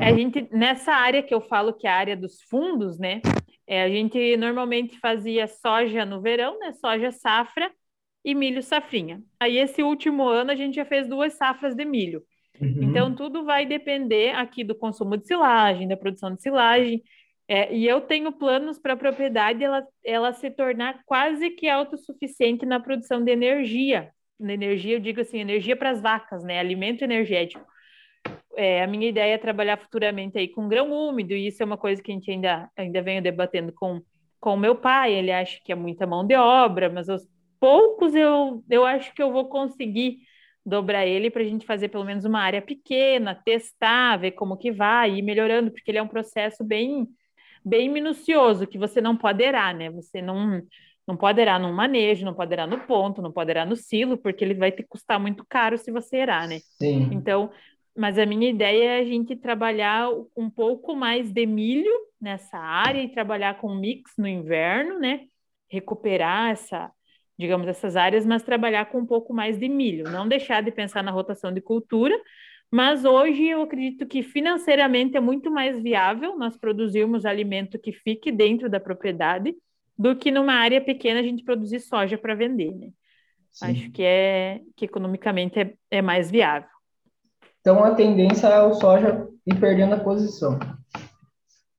É, 0.00 0.06
a 0.06 0.14
gente, 0.14 0.48
nessa 0.52 0.92
área 0.92 1.22
que 1.22 1.34
eu 1.34 1.40
falo 1.40 1.72
que 1.72 1.86
é 1.86 1.90
a 1.90 1.96
área 1.96 2.16
dos 2.16 2.40
fundos, 2.42 2.96
né? 2.98 3.20
É, 3.66 3.82
a 3.82 3.88
gente 3.88 4.36
normalmente 4.36 4.98
fazia 5.00 5.48
soja 5.48 6.04
no 6.04 6.20
verão, 6.20 6.58
né? 6.60 6.72
Soja 6.72 7.10
safra 7.10 7.72
e 8.24 8.36
milho 8.36 8.62
safrinha. 8.62 9.20
Aí, 9.40 9.58
esse 9.58 9.82
último 9.82 10.28
ano, 10.28 10.52
a 10.52 10.54
gente 10.54 10.76
já 10.76 10.84
fez 10.84 11.08
duas 11.08 11.32
safras 11.32 11.74
de 11.74 11.84
milho. 11.84 12.22
Uhum. 12.60 12.84
Então, 12.84 13.12
tudo 13.12 13.44
vai 13.44 13.66
depender 13.66 14.36
aqui 14.36 14.62
do 14.62 14.76
consumo 14.76 15.16
de 15.16 15.26
silagem, 15.26 15.88
da 15.88 15.96
produção 15.96 16.32
de 16.32 16.40
silagem. 16.40 17.02
É, 17.48 17.74
e 17.74 17.88
eu 17.88 18.00
tenho 18.00 18.30
planos 18.30 18.78
para 18.78 18.92
a 18.92 18.96
propriedade 18.96 19.64
ela, 19.64 19.84
ela 20.04 20.32
se 20.32 20.48
tornar 20.52 21.02
quase 21.04 21.50
que 21.50 21.68
autossuficiente 21.68 22.64
na 22.64 22.78
produção 22.78 23.24
de 23.24 23.32
energia 23.32 24.12
na 24.42 24.52
energia, 24.54 24.96
eu 24.96 25.00
digo 25.00 25.20
assim, 25.20 25.38
energia 25.38 25.76
para 25.76 25.90
as 25.90 26.00
vacas, 26.00 26.42
né? 26.44 26.58
Alimento 26.58 27.02
energético. 27.02 27.64
É, 28.56 28.82
a 28.82 28.86
minha 28.86 29.08
ideia 29.08 29.34
é 29.34 29.38
trabalhar 29.38 29.78
futuramente 29.78 30.38
aí 30.38 30.48
com 30.48 30.68
grão 30.68 30.92
úmido, 30.92 31.32
e 31.32 31.46
isso 31.46 31.62
é 31.62 31.66
uma 31.66 31.78
coisa 31.78 32.02
que 32.02 32.10
a 32.10 32.14
gente 32.14 32.30
ainda, 32.30 32.70
ainda 32.76 33.02
vem 33.02 33.22
debatendo 33.22 33.72
com 33.72 34.02
com 34.42 34.56
meu 34.56 34.74
pai. 34.74 35.14
Ele 35.14 35.30
acha 35.30 35.60
que 35.64 35.72
é 35.72 35.74
muita 35.76 36.06
mão 36.06 36.26
de 36.26 36.34
obra, 36.34 36.90
mas 36.90 37.08
aos 37.08 37.22
poucos 37.60 38.14
eu, 38.14 38.62
eu 38.68 38.84
acho 38.84 39.14
que 39.14 39.22
eu 39.22 39.32
vou 39.32 39.48
conseguir 39.48 40.18
dobrar 40.66 41.06
ele 41.06 41.30
para 41.30 41.42
a 41.42 41.44
gente 41.44 41.64
fazer 41.64 41.88
pelo 41.88 42.04
menos 42.04 42.24
uma 42.24 42.40
área 42.40 42.60
pequena, 42.60 43.34
testar, 43.34 44.16
ver 44.16 44.32
como 44.32 44.56
que 44.56 44.72
vai, 44.72 45.14
ir 45.14 45.22
melhorando, 45.22 45.70
porque 45.70 45.90
ele 45.90 45.98
é 45.98 46.02
um 46.02 46.08
processo 46.08 46.64
bem 46.64 47.06
bem 47.64 47.88
minucioso, 47.88 48.66
que 48.66 48.76
você 48.76 49.00
não 49.00 49.16
pode 49.16 49.44
errar, 49.44 49.72
né? 49.72 49.88
Você 49.90 50.20
não 50.20 50.60
não 51.06 51.16
pode 51.16 51.40
errar 51.40 51.58
no 51.58 51.72
manejo, 51.72 52.24
não 52.24 52.34
pode 52.34 52.52
errar 52.52 52.66
no 52.66 52.78
ponto, 52.80 53.20
não 53.20 53.32
pode 53.32 53.50
errar 53.50 53.66
no 53.66 53.76
silo, 53.76 54.16
porque 54.16 54.44
ele 54.44 54.54
vai 54.54 54.70
te 54.70 54.82
custar 54.82 55.18
muito 55.18 55.44
caro 55.48 55.76
se 55.76 55.90
você 55.90 56.18
errar, 56.18 56.46
né? 56.46 56.60
Sim. 56.78 57.08
Então, 57.12 57.50
mas 57.96 58.18
a 58.18 58.24
minha 58.24 58.48
ideia 58.48 58.98
é 58.98 59.00
a 59.00 59.04
gente 59.04 59.36
trabalhar 59.36 60.08
um 60.36 60.48
pouco 60.48 60.94
mais 60.94 61.30
de 61.30 61.44
milho 61.44 61.92
nessa 62.20 62.58
área 62.58 63.02
e 63.02 63.08
trabalhar 63.08 63.58
com 63.58 63.74
mix 63.74 64.12
no 64.16 64.28
inverno, 64.28 64.98
né? 64.98 65.22
Recuperar 65.68 66.52
essa, 66.52 66.90
digamos, 67.38 67.66
essas 67.66 67.96
áreas, 67.96 68.24
mas 68.24 68.42
trabalhar 68.42 68.86
com 68.86 68.98
um 68.98 69.06
pouco 69.06 69.34
mais 69.34 69.58
de 69.58 69.68
milho. 69.68 70.10
Não 70.10 70.26
deixar 70.28 70.62
de 70.62 70.70
pensar 70.70 71.02
na 71.02 71.10
rotação 71.10 71.52
de 71.52 71.60
cultura, 71.60 72.18
mas 72.70 73.04
hoje 73.04 73.48
eu 73.48 73.62
acredito 73.62 74.06
que 74.06 74.22
financeiramente 74.22 75.16
é 75.16 75.20
muito 75.20 75.50
mais 75.50 75.82
viável 75.82 76.38
nós 76.38 76.56
produzirmos 76.56 77.26
alimento 77.26 77.78
que 77.78 77.92
fique 77.92 78.32
dentro 78.32 78.70
da 78.70 78.80
propriedade 78.80 79.54
do 79.98 80.16
que 80.16 80.30
numa 80.30 80.54
área 80.54 80.80
pequena 80.80 81.20
a 81.20 81.22
gente 81.22 81.44
produzir 81.44 81.80
soja 81.80 82.18
para 82.18 82.34
vender, 82.34 82.72
né? 82.74 82.88
Acho 83.60 83.90
que 83.90 84.02
é 84.02 84.60
que 84.74 84.86
economicamente 84.86 85.58
é, 85.58 85.74
é 85.90 86.02
mais 86.02 86.30
viável. 86.30 86.68
Então 87.60 87.84
a 87.84 87.94
tendência 87.94 88.46
é 88.46 88.62
o 88.62 88.74
soja 88.74 89.28
ir 89.46 89.60
perdendo 89.60 89.94
a 89.94 90.00
posição. 90.00 90.58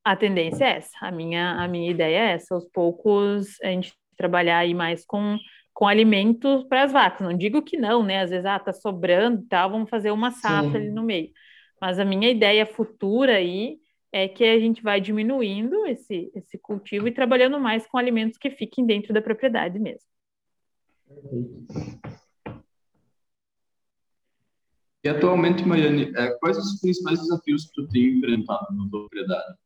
A 0.04 0.14
tendência 0.14 0.64
é 0.64 0.76
essa. 0.76 0.96
A 1.00 1.10
minha, 1.10 1.52
a 1.62 1.66
minha 1.66 1.90
ideia 1.90 2.16
é 2.16 2.32
essa. 2.32 2.54
Aos 2.54 2.64
poucos 2.66 3.60
a 3.62 3.68
gente 3.68 3.92
trabalhar 4.16 4.58
aí 4.58 4.72
mais 4.72 5.04
com, 5.04 5.36
com 5.72 5.86
alimentos 5.86 6.64
para 6.64 6.84
as 6.84 6.92
vacas. 6.92 7.26
Não 7.26 7.36
digo 7.36 7.62
que 7.62 7.76
não, 7.76 8.02
né? 8.02 8.20
Às 8.20 8.30
vezes, 8.30 8.46
ah, 8.46 8.58
tá 8.58 8.72
sobrando 8.72 9.42
e 9.42 9.46
tal, 9.46 9.70
vamos 9.70 9.90
fazer 9.90 10.10
uma 10.10 10.30
safra 10.30 10.70
Sim. 10.70 10.76
ali 10.76 10.90
no 10.90 11.02
meio. 11.02 11.30
Mas 11.80 11.98
a 11.98 12.04
minha 12.04 12.30
ideia 12.30 12.64
futura 12.64 13.36
aí 13.36 13.78
é 14.14 14.28
que 14.28 14.44
a 14.44 14.60
gente 14.60 14.80
vai 14.80 15.00
diminuindo 15.00 15.84
esse, 15.86 16.30
esse 16.36 16.56
cultivo 16.56 17.08
e 17.08 17.12
trabalhando 17.12 17.58
mais 17.58 17.84
com 17.84 17.98
alimentos 17.98 18.38
que 18.38 18.48
fiquem 18.48 18.86
dentro 18.86 19.12
da 19.12 19.20
propriedade 19.20 19.76
mesmo. 19.76 20.06
E 25.02 25.08
atualmente, 25.08 25.66
Mariane, 25.66 26.12
é, 26.16 26.30
quais 26.38 26.56
os 26.56 26.80
principais 26.80 27.18
desafios 27.18 27.66
que 27.66 27.72
tu 27.72 27.88
tem 27.88 28.18
enfrentado 28.18 28.66
na 28.70 28.88
propriedade? 28.88 29.56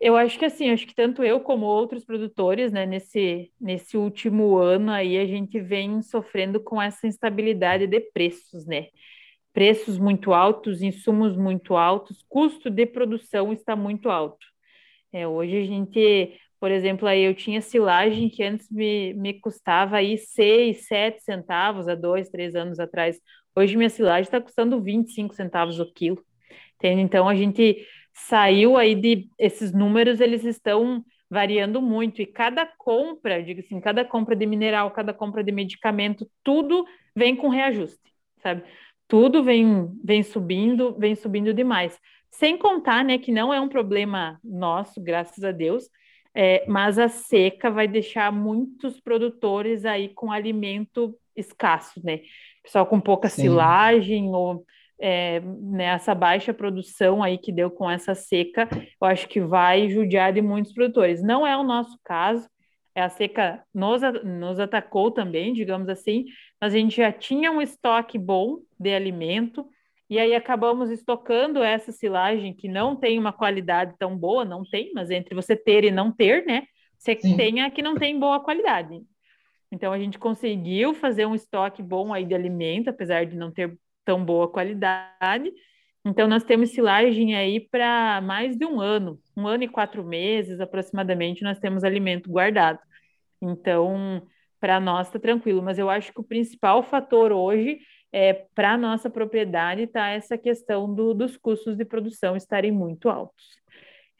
Eu 0.00 0.16
acho 0.16 0.38
que 0.38 0.46
assim, 0.46 0.70
acho 0.70 0.86
que 0.86 0.94
tanto 0.94 1.22
eu 1.22 1.38
como 1.38 1.66
outros 1.66 2.02
produtores, 2.02 2.72
né, 2.72 2.86
nesse, 2.86 3.52
nesse 3.60 3.98
último 3.98 4.56
ano 4.56 4.90
aí, 4.90 5.18
a 5.18 5.26
gente 5.26 5.60
vem 5.60 6.00
sofrendo 6.00 6.58
com 6.60 6.80
essa 6.80 7.06
instabilidade 7.06 7.86
de 7.86 8.00
preços, 8.00 8.64
né? 8.64 8.86
Preços 9.52 9.98
muito 9.98 10.32
altos, 10.32 10.82
insumos 10.82 11.36
muito 11.36 11.76
altos, 11.76 12.24
custo 12.28 12.70
de 12.70 12.86
produção 12.86 13.52
está 13.52 13.76
muito 13.76 14.08
alto. 14.08 14.46
É, 15.12 15.26
hoje 15.28 15.58
a 15.58 15.64
gente, 15.64 16.40
por 16.58 16.70
exemplo, 16.70 17.06
aí 17.06 17.22
eu 17.22 17.34
tinha 17.34 17.60
silagem 17.60 18.30
que 18.30 18.42
antes 18.42 18.70
me, 18.70 19.12
me 19.14 19.34
custava 19.40 19.96
aí 19.98 20.16
6, 20.16 20.86
7 20.86 21.22
centavos 21.22 21.86
há 21.86 21.94
dois, 21.94 22.30
três 22.30 22.54
anos 22.54 22.80
atrás. 22.80 23.20
Hoje 23.54 23.76
minha 23.76 23.90
silagem 23.90 24.22
está 24.22 24.40
custando 24.40 24.80
25 24.80 25.34
centavos 25.34 25.78
o 25.78 25.92
quilo. 25.92 26.24
Entende? 26.76 27.02
Então 27.02 27.28
a 27.28 27.34
gente 27.34 27.86
saiu 28.14 28.76
aí 28.76 28.94
de 28.94 29.28
esses 29.38 29.72
números, 29.72 30.20
eles 30.20 30.44
estão 30.44 31.04
variando 31.30 31.80
muito 31.80 32.20
e 32.20 32.26
cada 32.26 32.66
compra, 32.66 33.42
digo 33.42 33.60
assim, 33.60 33.80
cada 33.80 34.04
compra 34.04 34.36
de 34.36 34.44
mineral, 34.44 34.90
cada 34.90 35.14
compra 35.14 35.42
de 35.42 35.50
medicamento, 35.50 36.30
tudo 36.42 36.84
vem 37.16 37.34
com 37.34 37.48
reajuste, 37.48 38.12
sabe? 38.42 38.62
Tudo 39.12 39.44
vem, 39.44 39.90
vem 40.02 40.22
subindo, 40.22 40.96
vem 40.98 41.14
subindo 41.14 41.52
demais. 41.52 42.00
Sem 42.30 42.56
contar, 42.56 43.04
né, 43.04 43.18
que 43.18 43.30
não 43.30 43.52
é 43.52 43.60
um 43.60 43.68
problema 43.68 44.40
nosso, 44.42 45.02
graças 45.02 45.44
a 45.44 45.52
Deus, 45.52 45.84
é, 46.34 46.64
mas 46.66 46.98
a 46.98 47.08
seca 47.08 47.70
vai 47.70 47.86
deixar 47.86 48.32
muitos 48.32 48.98
produtores 48.98 49.84
aí 49.84 50.08
com 50.08 50.32
alimento 50.32 51.14
escasso, 51.36 52.00
né? 52.02 52.20
Pessoal 52.62 52.86
com 52.86 52.98
pouca 52.98 53.28
Sim. 53.28 53.42
silagem 53.42 54.34
ou 54.34 54.64
é, 54.98 55.40
nessa 55.60 56.14
baixa 56.14 56.54
produção 56.54 57.22
aí 57.22 57.36
que 57.36 57.52
deu 57.52 57.70
com 57.70 57.90
essa 57.90 58.14
seca, 58.14 58.66
eu 58.72 59.06
acho 59.06 59.28
que 59.28 59.42
vai 59.42 59.90
judiar 59.90 60.32
de 60.32 60.40
muitos 60.40 60.72
produtores. 60.72 61.22
Não 61.22 61.46
é 61.46 61.54
o 61.54 61.62
nosso 61.62 61.98
caso, 62.02 62.48
a 62.94 63.08
seca 63.08 63.64
nos, 63.74 64.02
nos 64.24 64.60
atacou 64.60 65.10
também, 65.10 65.52
digamos 65.52 65.88
assim, 65.88 66.26
mas 66.60 66.74
a 66.74 66.76
gente 66.76 66.96
já 66.96 67.12
tinha 67.12 67.50
um 67.50 67.60
estoque 67.62 68.18
bom 68.18 68.60
de 68.78 68.94
alimento, 68.94 69.66
e 70.10 70.18
aí 70.18 70.34
acabamos 70.34 70.90
estocando 70.90 71.62
essa 71.62 71.90
silagem 71.90 72.52
que 72.52 72.68
não 72.68 72.94
tem 72.94 73.18
uma 73.18 73.32
qualidade 73.32 73.94
tão 73.98 74.16
boa, 74.16 74.44
não 74.44 74.62
tem, 74.62 74.92
mas 74.94 75.10
entre 75.10 75.34
você 75.34 75.56
ter 75.56 75.84
e 75.84 75.90
não 75.90 76.12
ter, 76.12 76.44
né? 76.44 76.64
Você 76.98 77.18
Sim. 77.18 77.36
tem 77.36 77.62
a 77.62 77.70
que 77.70 77.80
não 77.80 77.94
tem 77.96 78.18
boa 78.18 78.38
qualidade. 78.38 79.00
Então 79.72 79.90
a 79.90 79.98
gente 79.98 80.18
conseguiu 80.18 80.92
fazer 80.92 81.24
um 81.24 81.34
estoque 81.34 81.82
bom 81.82 82.12
aí 82.12 82.26
de 82.26 82.34
alimento, 82.34 82.90
apesar 82.90 83.24
de 83.24 83.36
não 83.36 83.50
ter 83.50 83.74
tão 84.04 84.22
boa 84.22 84.46
qualidade. 84.48 85.50
Então 86.04 86.26
nós 86.26 86.42
temos 86.42 86.70
silagem 86.70 87.36
aí 87.36 87.60
para 87.60 88.20
mais 88.22 88.56
de 88.56 88.64
um 88.66 88.80
ano, 88.80 89.20
um 89.36 89.46
ano 89.46 89.64
e 89.64 89.68
quatro 89.68 90.02
meses 90.04 90.60
aproximadamente, 90.60 91.44
nós 91.44 91.58
temos 91.58 91.84
alimento 91.84 92.30
guardado. 92.30 92.78
Então, 93.40 94.22
para 94.60 94.78
nós 94.80 95.08
está 95.08 95.18
tranquilo, 95.18 95.62
mas 95.62 95.78
eu 95.78 95.90
acho 95.90 96.12
que 96.12 96.20
o 96.20 96.24
principal 96.24 96.82
fator 96.82 97.32
hoje 97.32 97.80
é 98.12 98.32
para 98.54 98.72
a 98.72 98.78
nossa 98.78 99.08
propriedade 99.08 99.82
está 99.82 100.10
essa 100.10 100.36
questão 100.36 100.92
do, 100.94 101.14
dos 101.14 101.36
custos 101.36 101.76
de 101.76 101.84
produção 101.84 102.36
estarem 102.36 102.70
muito 102.70 103.08
altos. 103.08 103.44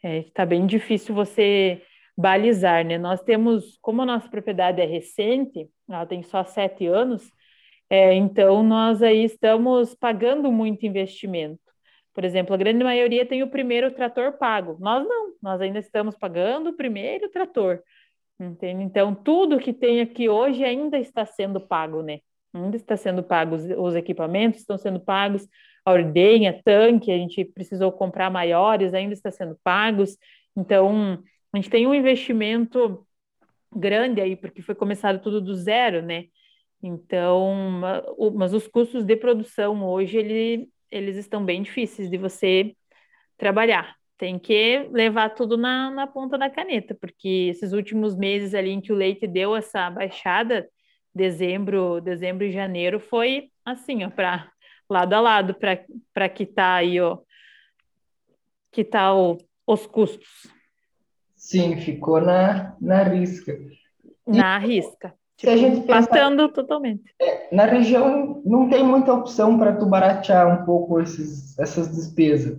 Está 0.03 0.09
é, 0.09 0.23
tá 0.33 0.45
bem 0.45 0.65
difícil 0.65 1.15
você 1.15 1.81
balizar, 2.17 2.85
né? 2.85 2.97
Nós 2.97 3.21
temos, 3.21 3.77
como 3.81 4.01
a 4.01 4.05
nossa 4.05 4.29
propriedade 4.29 4.81
é 4.81 4.85
recente, 4.85 5.69
ela 5.89 6.05
tem 6.05 6.21
só 6.23 6.43
sete 6.43 6.85
anos, 6.87 7.31
é, 7.89 8.13
então 8.13 8.63
nós 8.63 9.01
aí 9.01 9.23
estamos 9.23 9.95
pagando 9.95 10.51
muito 10.51 10.85
investimento. 10.85 11.62
Por 12.13 12.23
exemplo, 12.23 12.53
a 12.53 12.57
grande 12.57 12.83
maioria 12.83 13.25
tem 13.25 13.41
o 13.41 13.49
primeiro 13.49 13.91
trator 13.91 14.33
pago. 14.37 14.77
Nós 14.79 15.07
não, 15.07 15.33
nós 15.41 15.59
ainda 15.61 15.79
estamos 15.79 16.15
pagando 16.15 16.69
o 16.69 16.73
primeiro 16.73 17.29
trator. 17.29 17.81
Entende? 18.39 18.83
Então, 18.83 19.13
tudo 19.15 19.59
que 19.59 19.73
tem 19.73 20.01
aqui 20.01 20.27
hoje 20.29 20.63
ainda 20.63 20.97
está 20.97 21.25
sendo 21.25 21.59
pago, 21.59 22.01
né? 22.01 22.19
Ainda 22.53 22.75
está 22.75 22.95
sendo 22.95 23.23
pago, 23.23 23.55
os, 23.55 23.63
os 23.77 23.95
equipamentos 23.95 24.59
estão 24.59 24.77
sendo 24.77 24.99
pagos, 24.99 25.47
a 25.85 25.91
ordenha, 25.91 26.61
tanque, 26.63 27.11
a 27.11 27.17
gente 27.17 27.43
precisou 27.45 27.91
comprar 27.91 28.29
maiores, 28.29 28.93
ainda 28.93 29.13
está 29.13 29.31
sendo 29.31 29.57
pagos. 29.63 30.17
Então, 30.55 31.23
a 31.51 31.57
gente 31.57 31.69
tem 31.69 31.87
um 31.87 31.93
investimento 31.93 33.05
grande 33.75 34.21
aí, 34.21 34.35
porque 34.35 34.61
foi 34.61 34.75
começado 34.75 35.21
tudo 35.21 35.41
do 35.41 35.55
zero, 35.55 36.01
né? 36.01 36.25
Então, 36.81 37.55
mas 38.35 38.53
os 38.53 38.67
custos 38.67 39.05
de 39.05 39.15
produção 39.15 39.83
hoje, 39.85 40.17
ele, 40.17 40.69
eles 40.93 41.17
estão 41.17 41.43
bem 41.43 41.63
difíceis 41.63 42.09
de 42.09 42.17
você 42.17 42.75
trabalhar. 43.37 43.95
Tem 44.15 44.37
que 44.37 44.87
levar 44.91 45.31
tudo 45.31 45.57
na, 45.57 45.89
na 45.89 46.05
ponta 46.05 46.37
da 46.37 46.49
caneta, 46.49 46.95
porque 46.95 47.47
esses 47.49 47.73
últimos 47.73 48.15
meses 48.15 48.53
ali 48.53 48.69
em 48.69 48.79
que 48.79 48.93
o 48.93 48.95
leite 48.95 49.27
deu 49.27 49.55
essa 49.55 49.89
baixada, 49.89 50.69
dezembro, 51.13 51.99
dezembro 51.99 52.45
e 52.45 52.51
janeiro, 52.51 52.99
foi 52.99 53.49
assim, 53.65 54.03
ó, 54.03 54.09
para 54.09 54.51
lado 54.87 55.13
a 55.13 55.19
lado, 55.19 55.55
para 56.13 56.29
quitar 56.29 56.79
aí, 56.79 57.01
ó, 57.01 57.17
quitar 58.71 59.15
o, 59.15 59.37
os 59.65 59.87
custos. 59.87 60.47
Sim, 61.35 61.75
ficou 61.77 62.21
na, 62.21 62.77
na 62.79 63.03
risca. 63.03 63.59
Na 64.25 64.57
risca. 64.59 65.13
Se 65.43 65.49
a 65.49 65.57
gente 65.57 65.81
pensar, 65.81 66.49
totalmente. 66.53 67.03
É, 67.21 67.53
na 67.53 67.65
região 67.65 68.41
não 68.45 68.69
tem 68.69 68.81
muita 68.81 69.13
opção 69.13 69.59
para 69.59 69.75
tu 69.75 69.85
baratear 69.85 70.47
um 70.47 70.65
pouco 70.65 71.01
esses, 71.01 71.59
essas 71.59 71.93
despesas. 71.93 72.57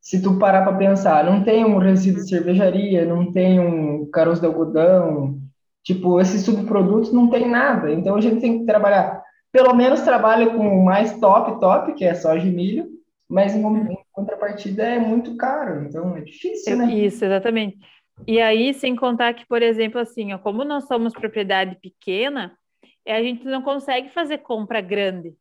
Se 0.00 0.22
tu 0.22 0.38
parar 0.38 0.62
para 0.62 0.76
pensar, 0.76 1.24
não 1.24 1.42
tem 1.42 1.64
um 1.64 1.78
resíduo 1.78 2.22
de 2.22 2.28
cervejaria, 2.28 3.04
não 3.04 3.32
tem 3.32 3.58
um 3.58 4.08
caroço 4.12 4.40
de 4.40 4.46
algodão, 4.46 5.40
tipo, 5.82 6.20
esses 6.20 6.42
subprodutos 6.42 7.12
não 7.12 7.28
tem 7.28 7.50
nada. 7.50 7.92
Então 7.92 8.14
a 8.14 8.20
gente 8.20 8.40
tem 8.40 8.60
que 8.60 8.64
trabalhar, 8.64 9.20
pelo 9.50 9.74
menos 9.74 10.00
trabalha 10.02 10.50
com 10.50 10.68
o 10.68 10.84
mais 10.84 11.18
top, 11.18 11.58
top, 11.58 11.94
que 11.94 12.04
é 12.04 12.14
soja 12.14 12.46
e 12.46 12.52
milho, 12.52 12.86
mas 13.28 13.56
em, 13.56 13.60
em 13.60 13.98
contrapartida 14.12 14.84
é 14.84 15.00
muito 15.00 15.36
caro, 15.36 15.82
então 15.82 16.16
é 16.16 16.20
difícil, 16.20 16.76
né? 16.76 16.94
Isso, 16.94 17.24
exatamente. 17.24 17.78
E 18.26 18.40
aí, 18.40 18.72
sem 18.74 18.94
contar 18.94 19.34
que, 19.34 19.46
por 19.46 19.62
exemplo, 19.62 20.00
assim, 20.00 20.32
ó, 20.32 20.38
como 20.38 20.64
nós 20.64 20.86
somos 20.86 21.12
propriedade 21.12 21.76
pequena, 21.80 22.56
é, 23.04 23.16
a 23.16 23.22
gente 23.22 23.44
não 23.44 23.62
consegue 23.62 24.10
fazer 24.10 24.38
compra 24.38 24.80
grande. 24.80 25.34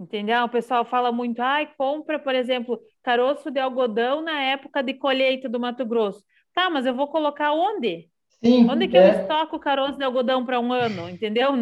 Entendeu? 0.00 0.44
O 0.44 0.48
pessoal 0.48 0.84
fala 0.84 1.10
muito, 1.10 1.40
ai, 1.40 1.68
compra, 1.76 2.18
por 2.18 2.34
exemplo, 2.34 2.80
caroço 3.02 3.50
de 3.50 3.58
algodão 3.58 4.22
na 4.22 4.40
época 4.40 4.82
de 4.82 4.94
colheita 4.94 5.48
do 5.48 5.58
Mato 5.58 5.84
Grosso. 5.84 6.22
Tá, 6.54 6.70
mas 6.70 6.86
eu 6.86 6.94
vou 6.94 7.08
colocar 7.08 7.52
onde? 7.52 8.08
Sim, 8.42 8.70
onde 8.70 8.86
que 8.86 8.96
é. 8.96 9.08
eu 9.08 9.20
estoco 9.20 9.58
caroço 9.58 9.98
de 9.98 10.04
algodão 10.04 10.46
para 10.46 10.60
um 10.60 10.72
ano? 10.72 11.08
Entendeu? 11.08 11.52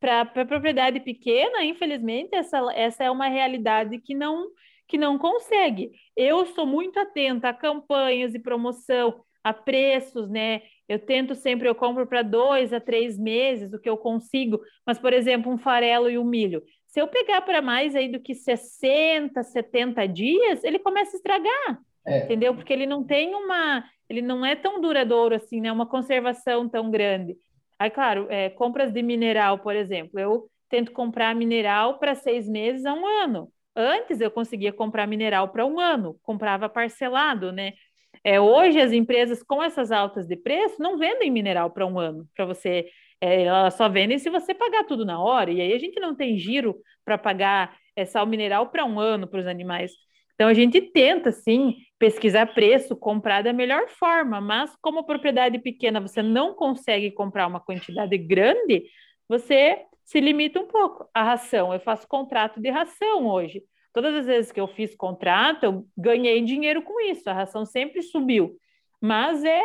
Para 0.00 0.24
propriedade 0.24 1.00
pequena, 1.00 1.62
infelizmente, 1.62 2.34
essa, 2.34 2.58
essa 2.72 3.04
é 3.04 3.10
uma 3.10 3.28
realidade 3.28 3.98
que 3.98 4.14
não, 4.14 4.46
que 4.86 4.96
não 4.96 5.18
consegue. 5.18 5.90
Eu 6.16 6.46
sou 6.46 6.64
muito 6.64 6.98
atenta 6.98 7.50
a 7.50 7.54
campanhas 7.54 8.34
e 8.34 8.38
promoção 8.38 9.22
a 9.42 9.52
preços, 9.52 10.28
né? 10.28 10.62
Eu 10.88 10.98
tento 10.98 11.34
sempre, 11.34 11.68
eu 11.68 11.74
compro 11.74 12.06
para 12.06 12.22
dois 12.22 12.72
a 12.72 12.80
três 12.80 13.18
meses 13.18 13.72
o 13.72 13.78
que 13.78 13.88
eu 13.88 13.96
consigo, 13.96 14.60
mas, 14.86 14.98
por 14.98 15.12
exemplo, 15.12 15.52
um 15.52 15.58
farelo 15.58 16.10
e 16.10 16.18
um 16.18 16.24
milho. 16.24 16.62
Se 16.86 17.00
eu 17.00 17.06
pegar 17.06 17.42
para 17.42 17.60
mais 17.60 17.94
aí 17.94 18.10
do 18.10 18.20
que 18.20 18.34
60, 18.34 19.42
70 19.42 20.06
dias, 20.08 20.64
ele 20.64 20.78
começa 20.78 21.16
a 21.16 21.18
estragar, 21.18 21.78
é. 22.06 22.24
entendeu? 22.24 22.54
Porque 22.54 22.72
ele 22.72 22.86
não 22.86 23.04
tem 23.04 23.34
uma, 23.34 23.84
ele 24.08 24.22
não 24.22 24.44
é 24.44 24.56
tão 24.56 24.80
duradouro 24.80 25.34
assim, 25.34 25.60
né? 25.60 25.70
Uma 25.70 25.86
conservação 25.86 26.68
tão 26.68 26.90
grande. 26.90 27.36
Aí, 27.78 27.90
claro, 27.90 28.26
é, 28.30 28.50
compras 28.50 28.92
de 28.92 29.02
mineral, 29.02 29.58
por 29.58 29.76
exemplo, 29.76 30.18
eu 30.18 30.50
tento 30.68 30.92
comprar 30.92 31.34
mineral 31.34 31.98
para 31.98 32.14
seis 32.14 32.48
meses 32.48 32.84
a 32.84 32.94
um 32.94 33.06
ano. 33.06 33.52
Antes 33.76 34.20
eu 34.20 34.30
conseguia 34.30 34.72
comprar 34.72 35.06
mineral 35.06 35.50
para 35.50 35.64
um 35.64 35.78
ano, 35.78 36.18
comprava 36.22 36.68
parcelado, 36.68 37.52
né? 37.52 37.74
É, 38.24 38.40
hoje 38.40 38.80
as 38.80 38.92
empresas 38.92 39.42
com 39.42 39.62
essas 39.62 39.90
altas 39.92 40.26
de 40.26 40.36
preço 40.36 40.80
não 40.80 40.98
vendem 40.98 41.30
mineral 41.30 41.70
para 41.70 41.86
um 41.86 41.98
ano, 41.98 42.26
para 42.34 42.44
você, 42.44 42.88
é, 43.20 43.44
elas 43.44 43.74
só 43.74 43.88
vendem 43.88 44.18
se 44.18 44.30
você 44.30 44.54
pagar 44.54 44.84
tudo 44.84 45.04
na 45.04 45.20
hora, 45.22 45.50
e 45.50 45.60
aí 45.60 45.72
a 45.72 45.78
gente 45.78 45.98
não 46.00 46.14
tem 46.14 46.38
giro 46.38 46.76
para 47.04 47.18
pagar 47.18 47.76
é, 47.96 48.04
sal 48.04 48.26
mineral 48.26 48.68
para 48.68 48.84
um 48.84 49.00
ano 49.00 49.26
para 49.26 49.40
os 49.40 49.46
animais. 49.46 49.92
Então 50.34 50.48
a 50.48 50.54
gente 50.54 50.80
tenta 50.80 51.32
sim 51.32 51.76
pesquisar 51.98 52.46
preço, 52.54 52.94
comprar 52.96 53.42
da 53.42 53.52
melhor 53.52 53.88
forma, 53.88 54.40
mas 54.40 54.70
como 54.80 55.04
propriedade 55.04 55.58
pequena 55.58 56.00
você 56.00 56.22
não 56.22 56.54
consegue 56.54 57.10
comprar 57.10 57.48
uma 57.48 57.58
quantidade 57.58 58.16
grande, 58.16 58.84
você 59.28 59.84
se 60.04 60.20
limita 60.20 60.60
um 60.60 60.66
pouco. 60.66 61.08
A 61.12 61.24
ração, 61.24 61.74
eu 61.74 61.80
faço 61.80 62.06
contrato 62.06 62.60
de 62.60 62.70
ração 62.70 63.26
hoje. 63.26 63.62
Todas 63.92 64.14
as 64.14 64.26
vezes 64.26 64.52
que 64.52 64.60
eu 64.60 64.68
fiz 64.68 64.94
contrato, 64.94 65.64
eu 65.64 65.86
ganhei 65.96 66.42
dinheiro 66.42 66.82
com 66.82 67.00
isso, 67.00 67.28
a 67.28 67.32
ração 67.32 67.64
sempre 67.64 68.02
subiu. 68.02 68.56
Mas 69.00 69.44
é, 69.44 69.62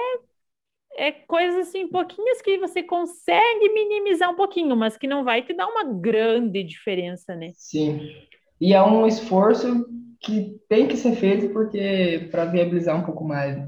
é 0.96 1.12
coisas 1.12 1.68
assim, 1.68 1.88
pouquinhas 1.88 2.42
que 2.42 2.58
você 2.58 2.82
consegue 2.82 3.70
minimizar 3.70 4.32
um 4.32 4.36
pouquinho, 4.36 4.76
mas 4.76 4.98
que 4.98 5.08
não 5.08 5.24
vai 5.24 5.42
te 5.42 5.54
dar 5.54 5.68
uma 5.68 5.84
grande 5.84 6.64
diferença, 6.64 7.36
né? 7.36 7.52
Sim. 7.56 8.12
E 8.60 8.74
é 8.74 8.82
um 8.82 9.06
esforço 9.06 9.86
que 10.20 10.58
tem 10.70 10.88
que 10.88 10.96
ser 10.96 11.16
feito 11.16 11.52
porque 11.52 12.28
para 12.32 12.46
viabilizar 12.46 12.98
um 12.98 13.04
pouco 13.04 13.26
mais. 13.26 13.58
Né? 13.58 13.68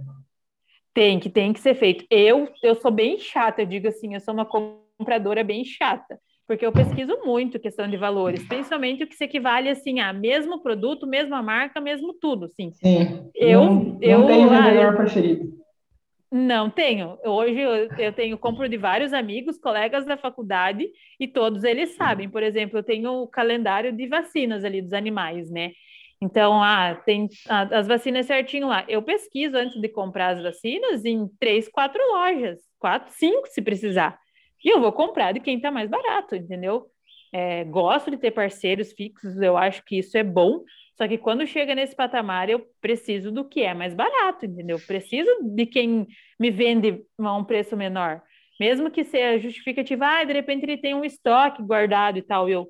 Tem 0.94 1.20
que, 1.20 1.30
tem 1.30 1.52
que 1.52 1.60
ser 1.60 1.76
feito. 1.76 2.06
Eu, 2.10 2.48
eu 2.64 2.76
sou 2.76 2.92
bem 2.92 3.20
chata, 3.20 3.62
eu 3.62 3.66
digo 3.66 3.90
assim, 3.90 4.14
eu 4.14 4.22
sou 4.22 4.34
uma 4.34 4.46
compradora 4.46 5.44
bem 5.44 5.66
chata 5.66 6.18
porque 6.48 6.66
eu 6.66 6.72
pesquiso 6.72 7.18
muito 7.26 7.60
questão 7.60 7.90
de 7.90 7.98
valores, 7.98 8.48
principalmente 8.48 9.04
o 9.04 9.08
que 9.08 9.16
se 9.16 9.24
equivale 9.24 9.70
assim 9.70 10.00
a 10.00 10.14
mesmo 10.14 10.62
produto, 10.62 11.08
mesma 11.08 11.42
marca, 11.42 11.82
mesmo 11.82 12.14
tudo, 12.14 12.48
sim. 12.50 12.72
Sim. 12.74 13.30
Eu 13.34 13.66
não, 13.66 13.98
eu 14.02 14.20
não 14.20 14.28
tenho 14.28 14.50
vendedor 14.50 14.86
ah, 14.86 14.94
preferido. 14.94 15.56
Não 16.32 16.70
tenho. 16.70 17.18
Hoje 17.24 17.60
eu, 17.60 17.90
eu, 17.98 18.14
tenho 18.14 18.38
compro 18.38 18.68
de 18.68 18.78
vários 18.78 19.14
amigos, 19.14 19.58
colegas 19.58 20.06
da 20.06 20.18
faculdade 20.18 20.88
e 21.20 21.28
todos 21.28 21.64
eles 21.64 21.96
sabem. 21.96 22.30
Por 22.30 22.44
exemplo, 22.44 22.78
eu 22.78 22.84
tenho 22.84 23.24
o 23.24 23.28
calendário 23.28 23.92
de 23.92 24.08
vacinas 24.08 24.64
ali 24.64 24.82
dos 24.82 24.94
animais, 24.94 25.50
né? 25.50 25.72
Então, 26.22 26.62
ah, 26.62 26.96
tem 27.06 27.30
as 27.48 27.88
vacinas 27.88 28.26
certinho 28.26 28.68
lá. 28.68 28.84
Eu 28.88 29.02
pesquiso 29.02 29.56
antes 29.58 29.80
de 29.80 29.90
comprar 29.90 30.30
as 30.30 30.42
vacinas 30.42 31.06
em 31.06 31.28
três, 31.40 31.68
quatro 31.70 32.02
lojas, 32.12 32.60
quatro, 32.80 33.14
cinco 33.14 33.48
se 33.48 33.62
precisar. 33.62 34.20
E 34.66 34.70
eu 34.70 34.82
vou 34.82 34.92
comprar 34.92 35.32
de 35.32 35.40
quem 35.40 35.58
está 35.58 35.70
mais 35.70 35.88
barato, 35.88 36.36
entendeu? 36.36 36.90
É, 37.32 37.64
gosto 37.66 38.10
de 38.10 38.18
ter 38.18 38.32
parceiros 38.32 38.92
fixos, 38.94 39.40
eu 39.40 39.56
acho 39.56 39.86
que 39.86 40.00
isso 40.00 40.18
é 40.18 40.24
bom. 40.24 40.64
Só 40.96 41.08
que 41.08 41.20
quando 41.20 41.46
chega 41.46 41.76
nesse 41.76 41.96
patamar, 41.96 42.50
eu 42.50 42.66
preciso 42.82 43.32
do 43.32 43.48
que 43.48 43.62
é 43.62 43.76
mais 43.76 43.94
barato, 43.94 44.48
entendeu? 44.48 44.80
Preciso 44.88 45.30
de 45.44 45.68
quem 45.68 46.08
me 46.40 46.50
vende 46.50 47.06
a 47.20 47.38
um 47.38 47.44
preço 47.44 47.78
menor. 47.78 48.24
Mesmo 48.60 48.90
que 48.90 49.04
seja 49.04 49.38
justificativa, 49.38 50.06
ah, 50.08 50.24
de 50.24 50.34
repente 50.34 50.64
ele 50.64 50.78
tem 50.78 50.96
um 50.96 51.06
estoque 51.06 51.62
guardado 51.62 52.18
e 52.18 52.24
tal. 52.24 52.50
Eu, 52.50 52.68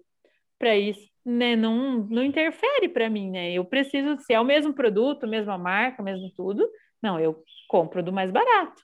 para 0.59 0.75
isso, 0.75 1.07
né, 1.23 1.55
não, 1.55 1.99
não 2.09 2.23
interfere 2.23 2.89
para 2.89 3.09
mim, 3.09 3.31
né? 3.31 3.53
Eu 3.53 3.63
preciso, 3.63 4.17
se 4.17 4.33
é 4.33 4.39
o 4.39 4.43
mesmo 4.43 4.73
produto, 4.73 5.27
mesma 5.27 5.57
marca, 5.57 6.03
mesmo 6.03 6.29
tudo, 6.35 6.67
não, 7.01 7.17
eu 7.19 7.41
compro 7.69 8.03
do 8.03 8.11
mais 8.11 8.31
barato. 8.31 8.81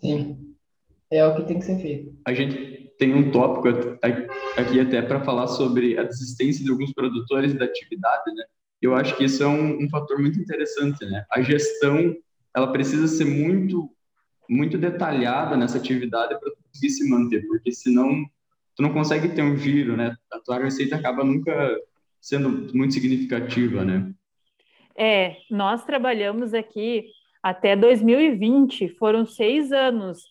Sim. 0.00 0.49
É 1.10 1.26
o 1.26 1.34
que 1.34 1.42
tem 1.42 1.58
que 1.58 1.64
ser 1.64 1.78
feito. 1.78 2.14
A 2.24 2.32
gente 2.32 2.92
tem 2.98 3.14
um 3.14 3.30
tópico 3.30 3.68
aqui 4.56 4.78
até 4.78 5.02
para 5.02 5.24
falar 5.24 5.48
sobre 5.48 5.98
a 5.98 6.04
desistência 6.04 6.64
de 6.64 6.70
alguns 6.70 6.92
produtores 6.92 7.54
da 7.54 7.64
atividade, 7.64 8.32
né? 8.32 8.44
Eu 8.80 8.94
acho 8.94 9.16
que 9.16 9.24
isso 9.24 9.42
é 9.42 9.46
um, 9.46 9.84
um 9.84 9.90
fator 9.90 10.20
muito 10.20 10.38
interessante, 10.38 11.04
né? 11.04 11.24
A 11.30 11.42
gestão, 11.42 12.16
ela 12.54 12.72
precisa 12.72 13.08
ser 13.08 13.24
muito 13.24 13.90
muito 14.48 14.76
detalhada 14.76 15.56
nessa 15.56 15.78
atividade 15.78 16.36
para 16.40 16.50
conseguir 16.56 16.90
se 16.90 17.08
manter, 17.08 17.46
porque 17.46 17.70
senão 17.70 18.24
tu 18.74 18.82
não 18.82 18.92
consegue 18.92 19.28
ter 19.28 19.42
um 19.42 19.56
giro, 19.56 19.96
né? 19.96 20.16
A 20.32 20.40
tua 20.40 20.58
receita 20.58 20.96
acaba 20.96 21.22
nunca 21.22 21.78
sendo 22.20 22.74
muito 22.74 22.94
significativa, 22.94 23.84
né? 23.84 24.12
É, 24.96 25.36
nós 25.48 25.84
trabalhamos 25.84 26.52
aqui 26.52 27.06
até 27.40 27.76
2020, 27.76 28.88
foram 28.98 29.24
seis 29.24 29.70
anos 29.70 30.24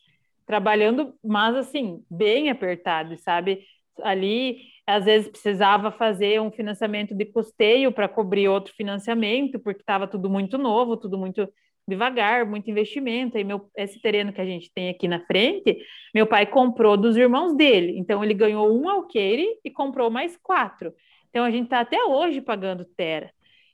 trabalhando, 0.50 1.14
mas 1.24 1.56
assim, 1.56 2.04
bem 2.10 2.50
apertado, 2.50 3.16
sabe? 3.20 3.64
Ali, 4.02 4.58
às 4.88 5.06
vezes, 5.06 5.30
precisava 5.30 5.92
fazer 5.92 6.42
um 6.42 6.52
financiamento 6.52 7.14
de 7.14 7.24
custeio 7.24 7.92
para 7.92 8.10
cobrir 8.10 8.48
outro 8.48 8.74
financiamento, 8.74 9.60
porque 9.60 9.82
estava 9.82 10.08
tudo 10.08 10.28
muito 10.28 10.58
novo, 10.58 10.98
tudo 10.98 11.20
muito 11.20 11.48
devagar, 11.88 12.48
muito 12.48 12.68
investimento. 12.68 13.38
E 13.38 13.44
meu, 13.44 13.70
esse 13.78 14.02
terreno 14.02 14.34
que 14.34 14.42
a 14.42 14.46
gente 14.46 14.72
tem 14.74 14.90
aqui 14.90 15.08
na 15.08 15.20
frente, 15.20 15.78
meu 16.16 16.26
pai 16.26 16.48
comprou 16.48 16.98
dos 16.98 17.16
irmãos 17.16 17.56
dele. 17.56 17.96
Então, 18.00 18.24
ele 18.24 18.34
ganhou 18.34 18.76
um 18.76 18.90
alqueire 18.90 19.46
e 19.64 19.70
comprou 19.70 20.10
mais 20.10 20.36
quatro. 20.36 20.92
Então, 21.30 21.46
a 21.46 21.52
gente 21.52 21.66
está 21.66 21.82
até 21.82 22.04
hoje 22.04 22.42
pagando 22.42 22.86
terra. 22.98 23.30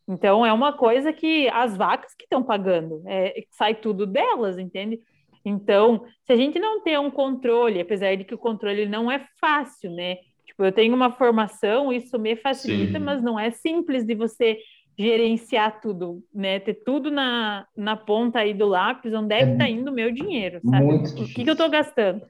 Então, 0.05 0.45
é 0.45 0.51
uma 0.51 0.73
coisa 0.73 1.13
que 1.13 1.47
as 1.53 1.77
vacas 1.77 2.13
que 2.15 2.25
estão 2.25 2.43
pagando, 2.43 3.01
é, 3.07 3.45
sai 3.49 3.75
tudo 3.75 4.05
delas, 4.05 4.57
entende? 4.57 4.99
Então, 5.45 6.05
se 6.25 6.33
a 6.33 6.35
gente 6.35 6.59
não 6.59 6.81
tem 6.83 6.97
um 6.97 7.11
controle, 7.11 7.79
apesar 7.79 8.15
de 8.17 8.23
que 8.25 8.33
o 8.33 8.37
controle 8.37 8.85
não 8.87 9.11
é 9.11 9.25
fácil, 9.39 9.91
né? 9.91 10.17
Tipo, 10.45 10.65
eu 10.65 10.71
tenho 10.71 10.95
uma 10.95 11.11
formação, 11.11 11.93
isso 11.93 12.17
me 12.19 12.35
facilita, 12.35 12.97
Sim. 12.99 13.05
mas 13.05 13.21
não 13.23 13.39
é 13.39 13.51
simples 13.51 14.05
de 14.05 14.15
você 14.15 14.57
gerenciar 14.97 15.81
tudo, 15.81 16.23
né? 16.33 16.59
Ter 16.59 16.75
tudo 16.85 17.11
na, 17.11 17.67
na 17.75 17.95
ponta 17.97 18.39
aí 18.39 18.53
do 18.53 18.65
lápis, 18.65 19.13
onde 19.13 19.35
é 19.35 19.45
que 19.45 19.51
está 19.53 19.69
indo 19.69 19.91
o 19.91 19.93
meu 19.93 20.11
dinheiro, 20.11 20.61
sabe? 20.69 20.95
o 21.17 21.29
que, 21.29 21.43
que 21.43 21.49
eu 21.49 21.53
estou 21.53 21.69
gastando? 21.69 22.25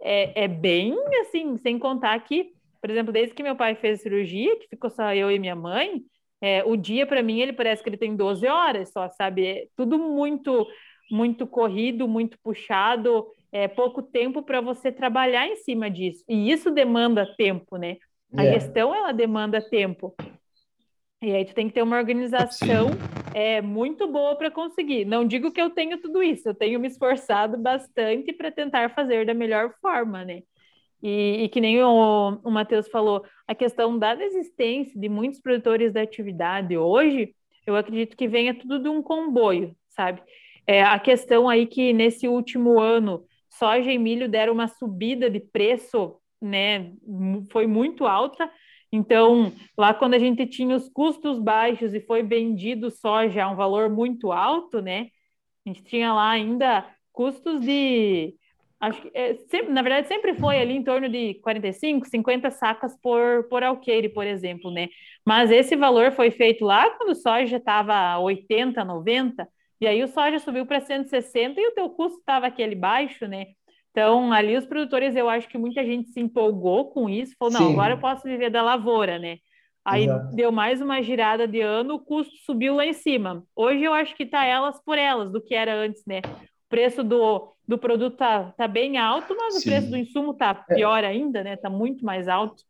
É, 0.00 0.44
é 0.44 0.48
bem 0.48 0.94
assim, 1.22 1.56
sem 1.58 1.78
contar 1.78 2.18
que, 2.20 2.52
por 2.80 2.90
exemplo, 2.90 3.12
desde 3.12 3.34
que 3.34 3.42
meu 3.42 3.56
pai 3.56 3.74
fez 3.76 4.02
cirurgia, 4.02 4.58
que 4.58 4.68
ficou 4.68 4.90
só 4.90 5.14
eu 5.14 5.30
e 5.30 5.38
minha 5.38 5.56
mãe, 5.56 6.02
É, 6.40 6.62
o 6.64 6.76
dia, 6.76 7.06
para 7.06 7.22
mim, 7.22 7.40
ele 7.40 7.52
parece 7.54 7.82
que 7.82 7.88
ele 7.88 7.96
tem 7.96 8.14
12 8.14 8.46
horas 8.46 8.92
só, 8.92 9.08
sabe? 9.08 9.46
É 9.46 9.66
tudo 9.76 9.98
muito, 9.98 10.66
muito 11.10 11.46
corrido, 11.46 12.08
muito 12.08 12.38
puxado, 12.42 13.26
é 13.52 13.68
pouco 13.68 14.02
tempo 14.02 14.42
para 14.42 14.60
você 14.60 14.90
trabalhar 14.92 15.46
em 15.46 15.56
cima 15.56 15.90
disso. 15.90 16.24
E 16.28 16.50
isso 16.50 16.70
demanda 16.70 17.26
tempo, 17.36 17.76
né? 17.76 17.96
A 18.36 18.42
yeah. 18.42 18.60
gestão, 18.60 18.94
ela 18.94 19.12
demanda 19.12 19.60
tempo. 19.60 20.14
E 21.22 21.32
aí 21.32 21.44
tu 21.44 21.54
tem 21.54 21.68
que 21.68 21.74
ter 21.74 21.82
uma 21.82 21.96
organização 21.96 22.90
é, 23.34 23.62
muito 23.62 24.06
boa 24.06 24.36
para 24.36 24.50
conseguir. 24.50 25.04
Não 25.04 25.26
digo 25.26 25.50
que 25.50 25.60
eu 25.60 25.70
tenho 25.70 25.98
tudo 25.98 26.22
isso, 26.22 26.48
eu 26.48 26.54
tenho 26.54 26.78
me 26.78 26.88
esforçado 26.88 27.56
bastante 27.56 28.32
para 28.32 28.50
tentar 28.50 28.94
fazer 28.94 29.24
da 29.24 29.32
melhor 29.32 29.74
forma, 29.80 30.24
né? 30.24 30.42
E, 31.02 31.44
e 31.44 31.48
que 31.48 31.60
nem 31.60 31.82
o, 31.82 32.40
o 32.42 32.50
Matheus 32.50 32.88
falou, 32.88 33.24
a 33.46 33.54
questão 33.54 33.98
da 33.98 34.14
desistência 34.14 34.98
de 34.98 35.08
muitos 35.08 35.40
produtores 35.40 35.92
da 35.92 36.02
atividade 36.02 36.76
hoje, 36.76 37.34
eu 37.66 37.76
acredito 37.76 38.16
que 38.16 38.28
venha 38.28 38.54
tudo 38.54 38.78
de 38.78 38.88
um 38.88 39.02
comboio, 39.02 39.74
sabe? 39.88 40.22
É, 40.66 40.82
a 40.82 40.98
questão 40.98 41.48
aí 41.48 41.66
que 41.66 41.92
nesse 41.92 42.26
último 42.26 42.80
ano, 42.80 43.24
soja 43.50 43.90
e 43.90 43.98
milho 43.98 44.28
deram 44.28 44.52
uma 44.52 44.68
subida 44.68 45.30
de 45.30 45.40
preço, 45.40 46.16
né? 46.40 46.92
Foi 47.50 47.66
muito 47.66 48.06
alta. 48.06 48.50
Então, 48.92 49.52
lá 49.76 49.94
quando 49.94 50.14
a 50.14 50.18
gente 50.18 50.46
tinha 50.46 50.74
os 50.74 50.88
custos 50.88 51.38
baixos 51.38 51.94
e 51.94 52.00
foi 52.00 52.22
vendido 52.22 52.90
soja 52.90 53.44
a 53.44 53.50
um 53.50 53.56
valor 53.56 53.90
muito 53.90 54.32
alto, 54.32 54.80
né? 54.80 55.08
A 55.64 55.70
gente 55.70 55.84
tinha 55.84 56.12
lá 56.12 56.30
ainda 56.30 56.86
custos 57.12 57.60
de 57.60 58.34
Acho 58.78 59.00
que, 59.00 59.10
é, 59.14 59.34
sempre, 59.48 59.72
na 59.72 59.80
verdade, 59.80 60.06
sempre 60.06 60.34
foi 60.34 60.58
ali 60.58 60.74
em 60.76 60.84
torno 60.84 61.08
de 61.08 61.34
45, 61.36 62.06
50 62.06 62.50
sacas 62.50 62.94
por, 63.00 63.44
por 63.48 63.62
alqueire, 63.62 64.08
por 64.08 64.26
exemplo, 64.26 64.70
né? 64.70 64.88
Mas 65.24 65.50
esse 65.50 65.74
valor 65.76 66.12
foi 66.12 66.30
feito 66.30 66.64
lá 66.64 66.90
quando 66.90 67.10
o 67.10 67.14
soja 67.14 67.56
estava 67.56 68.18
80, 68.18 68.84
90, 68.84 69.48
e 69.80 69.86
aí 69.86 70.02
o 70.02 70.08
soja 70.08 70.38
subiu 70.38 70.66
para 70.66 70.80
160 70.80 71.60
e 71.60 71.68
o 71.68 71.72
teu 71.72 71.90
custo 71.90 72.18
estava 72.18 72.46
aquele 72.46 72.74
baixo, 72.74 73.26
né? 73.26 73.46
Então, 73.90 74.32
ali 74.32 74.56
os 74.56 74.66
produtores, 74.66 75.16
eu 75.16 75.28
acho 75.28 75.48
que 75.48 75.56
muita 75.56 75.82
gente 75.84 76.10
se 76.10 76.20
empolgou 76.20 76.90
com 76.90 77.08
isso, 77.08 77.34
falou, 77.38 77.54
não, 77.54 77.66
Sim. 77.68 77.72
agora 77.72 77.94
eu 77.94 77.98
posso 77.98 78.24
viver 78.24 78.50
da 78.50 78.62
lavoura, 78.62 79.18
né? 79.18 79.38
Aí 79.82 80.04
Exato. 80.04 80.34
deu 80.34 80.50
mais 80.50 80.82
uma 80.82 81.00
girada 81.00 81.46
de 81.46 81.60
ano, 81.60 81.94
o 81.94 81.98
custo 81.98 82.34
subiu 82.44 82.74
lá 82.74 82.84
em 82.84 82.92
cima. 82.92 83.44
Hoje 83.54 83.84
eu 83.84 83.94
acho 83.94 84.14
que 84.14 84.24
está 84.24 84.44
elas 84.44 84.78
por 84.84 84.98
elas, 84.98 85.30
do 85.30 85.40
que 85.40 85.54
era 85.54 85.74
antes, 85.74 86.04
né? 86.04 86.20
O 86.26 86.68
preço 86.68 87.04
do, 87.04 87.52
do 87.66 87.78
produto 87.78 88.16
tá, 88.16 88.52
tá 88.56 88.66
bem 88.68 88.98
alto, 88.98 89.34
mas 89.38 89.54
Sim. 89.54 89.60
o 89.60 89.62
preço 89.62 89.90
do 89.90 89.96
insumo 89.96 90.34
tá 90.34 90.64
é. 90.68 90.74
pior 90.74 91.04
é. 91.04 91.06
ainda, 91.06 91.42
né? 91.42 91.56
Tá 91.56 91.70
muito 91.70 92.04
mais 92.04 92.28
alto. 92.28 92.64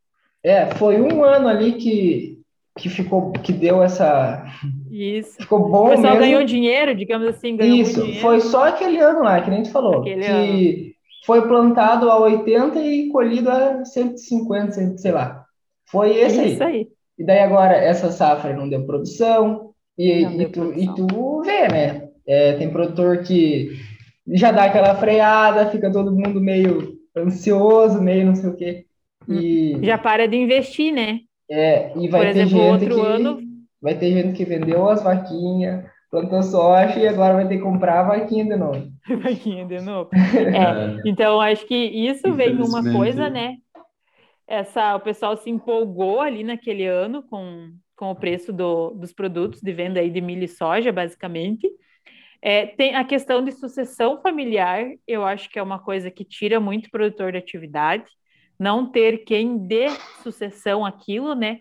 É, 0.45 0.67
foi 0.77 1.01
um 1.01 1.25
ano 1.25 1.49
ali 1.49 1.73
que, 1.73 2.39
que 2.77 2.89
ficou, 2.89 3.33
que 3.33 3.53
deu 3.53 3.83
essa. 3.83 4.45
Isso. 4.91 5.37
Ficou 5.39 5.69
bom. 5.69 5.87
O 5.87 5.91
pessoal 5.91 6.15
mesmo. 6.15 6.21
ganhou 6.21 6.45
dinheiro, 6.45 6.95
digamos 6.95 7.27
assim, 7.29 7.57
ganhou 7.57 7.77
Isso, 7.77 8.15
foi 8.21 8.41
só 8.41 8.69
aquele 8.69 8.99
ano 8.99 9.23
lá, 9.23 9.41
que 9.41 9.51
nem 9.51 9.63
tu 9.63 9.71
falou. 9.71 10.01
Aquele 10.01 10.23
que 10.23 10.31
ano. 10.31 10.93
foi 11.25 11.49
plantado 11.49 12.11
a 12.11 12.21
80 12.21 12.79
e 12.81 13.09
colhido 13.09 13.51
a 13.51 13.85
150, 13.85 14.99
sei 14.99 15.13
lá. 15.13 15.45
Foi 15.87 16.17
esse 16.17 16.45
Isso 16.45 16.63
aí. 16.63 16.73
aí. 16.73 16.89
E 17.19 17.25
daí 17.25 17.41
agora 17.41 17.75
essa 17.75 18.11
safra 18.11 18.55
não 18.55 18.69
deu 18.69 18.85
produção, 18.85 19.71
e, 19.97 20.23
não 20.23 20.33
e, 20.33 20.39
deu 20.39 20.53
tu, 20.53 20.61
produção. 20.61 20.83
e 20.83 20.95
tu 20.95 21.43
vê, 21.43 21.69
né? 21.69 22.09
É, 22.27 22.53
tem 22.55 22.71
produtor 22.71 23.23
que 23.23 23.71
já 24.29 24.53
dá 24.53 24.65
aquela 24.65 24.95
freada, 24.97 25.71
fica 25.71 25.91
todo 25.91 26.13
mundo 26.13 26.41
meio 26.41 26.99
ansioso, 27.17 28.03
meio 28.03 28.27
não 28.27 28.35
sei 28.35 28.51
o 28.51 28.57
quê. 28.57 28.85
E, 29.29 29.79
já 29.83 29.97
para 29.97 30.29
de 30.29 30.37
investir, 30.37 30.93
né? 30.93 31.21
É, 31.51 31.97
e 31.97 32.09
vai 32.09 32.27
Por 32.27 32.33
ter 32.33 32.41
exemplo, 32.41 32.59
gente 32.59 32.71
outro 32.73 32.95
que, 32.95 33.01
ano... 33.01 33.39
vai 33.81 33.99
ter 33.99 34.13
gente 34.13 34.37
que 34.37 34.45
vendeu 34.45 34.89
as 34.89 35.03
vaquinhas, 35.03 35.85
plantou 36.11 36.43
soja 36.43 36.99
e 36.99 37.07
agora 37.07 37.35
vai 37.35 37.49
ter 37.49 37.57
que 37.57 37.63
comprar 37.63 38.01
a 38.01 38.03
vaquinha 38.05 38.45
de 38.45 38.57
novo. 38.57 38.89
vaquinha 39.23 39.65
de 39.65 39.81
novo. 39.81 40.11
É, 40.15 41.09
então, 41.09 41.41
acho 41.41 41.67
que 41.67 41.75
isso 41.75 42.33
vem 42.33 42.57
uma 42.57 42.83
coisa, 42.93 43.29
né? 43.29 43.57
Essa, 44.47 44.95
o 44.95 45.01
pessoal 45.01 45.37
se 45.37 45.51
empolgou 45.51 46.21
ali 46.21 46.45
naquele 46.45 46.87
ano 46.87 47.23
com, 47.23 47.73
com 47.97 48.11
o 48.11 48.15
preço 48.15 48.53
do, 48.53 48.91
dos 48.91 49.13
produtos 49.13 49.61
de 49.61 49.73
venda 49.73 50.01
aí 50.01 50.11
de 50.11 50.21
milho 50.21 50.45
e 50.45 50.49
soja, 50.49 50.93
basicamente. 50.93 51.69
É, 52.41 52.67
tem 52.67 52.95
a 52.95 53.05
questão 53.05 53.43
de 53.43 53.51
sucessão 53.51 54.21
familiar, 54.21 54.85
eu 55.07 55.25
acho 55.25 55.51
que 55.51 55.59
é 55.59 55.63
uma 55.63 55.81
coisa 55.81 56.11
que 56.11 56.25
tira 56.25 56.61
muito 56.61 56.91
produtor 56.91 57.33
de 57.33 57.39
atividade, 57.39 58.05
não 58.59 58.91
ter 58.91 59.19
quem 59.25 59.59
dê 59.59 59.89
sucessão 60.23 60.85
àquilo, 60.85 61.35
né? 61.35 61.59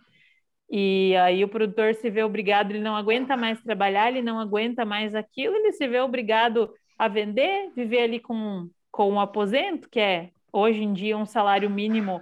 E 0.70 1.16
aí 1.18 1.44
o 1.44 1.50
produtor 1.50 1.94
se 1.96 2.10
vê 2.10 2.24
obrigado, 2.24 2.72
ele 2.72 2.80
não 2.80 2.96
aguenta 2.96 3.38
mais 3.38 3.62
trabalhar, 3.62 4.10
ele 4.10 4.22
não 4.22 4.40
aguenta 4.40 4.84
mais 4.84 5.14
aquilo, 5.14 5.56
ele 5.56 5.72
se 5.74 5.88
vê 5.88 6.00
obrigado 6.00 6.74
a 6.98 7.08
vender, 7.08 7.72
viver 7.76 8.04
ali 8.04 8.20
com, 8.20 8.70
com 8.92 9.12
um 9.12 9.20
aposento, 9.20 9.90
que 9.90 10.00
é 10.00 10.32
hoje 10.52 10.82
em 10.82 10.94
dia 10.94 11.18
um 11.18 11.26
salário 11.26 11.70
mínimo, 11.70 12.22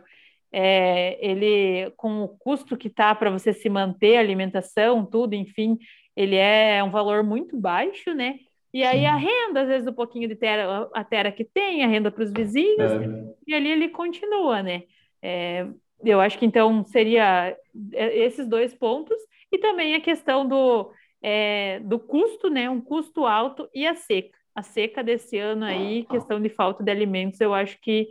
é, 0.52 1.18
ele 1.26 1.92
com 1.96 2.24
o 2.24 2.28
custo 2.28 2.76
que 2.76 2.90
tá 2.90 3.16
para 3.16 3.32
você 3.32 3.54
se 3.54 3.70
manter, 3.70 4.18
alimentação, 4.18 5.06
tudo, 5.06 5.36
enfim, 5.36 5.78
ele 6.16 6.36
é 6.36 6.84
um 6.84 6.92
valor 6.92 7.24
muito 7.24 7.58
baixo, 7.58 8.14
né? 8.14 8.40
E 8.74 8.84
aí 8.84 9.02
Sim. 9.02 9.06
a 9.06 9.16
renda, 9.16 9.62
às 9.62 9.68
vezes, 9.68 9.88
um 9.88 9.94
pouquinho 9.94 10.28
de 10.28 10.36
terra, 10.36 10.90
a 10.94 11.04
terra 11.04 11.32
que 11.32 11.46
tem, 11.46 11.84
a 11.84 11.88
renda 11.88 12.10
para 12.10 12.24
os 12.24 12.32
vizinhos, 12.32 12.92
é. 12.92 13.36
e 13.46 13.54
ali 13.54 13.70
ele 13.70 13.90
continua, 13.90 14.64
né? 14.64 14.84
É, 15.22 15.68
eu 16.04 16.20
acho 16.20 16.40
que 16.40 16.46
então 16.46 16.84
seria 16.86 17.56
é, 17.94 18.18
esses 18.18 18.48
dois 18.48 18.74
pontos, 18.74 19.18
e 19.52 19.60
também 19.60 19.94
a 19.94 20.02
questão 20.02 20.48
do, 20.48 20.92
é, 21.22 21.80
do 21.82 22.00
custo, 22.00 22.50
né? 22.50 22.68
Um 22.68 22.82
custo 22.82 23.26
alto 23.26 23.70
e 23.74 23.86
a 23.86 23.94
seca. 23.94 24.38
A 24.56 24.64
seca 24.64 25.04
desse 25.04 25.38
ano 25.38 25.66
aí, 25.66 26.06
questão 26.06 26.40
de 26.40 26.50
falta 26.50 26.84
de 26.84 26.92
alimentos, 26.92 27.42
eu 27.42 27.54
acho 27.54 27.80
que, 27.80 28.10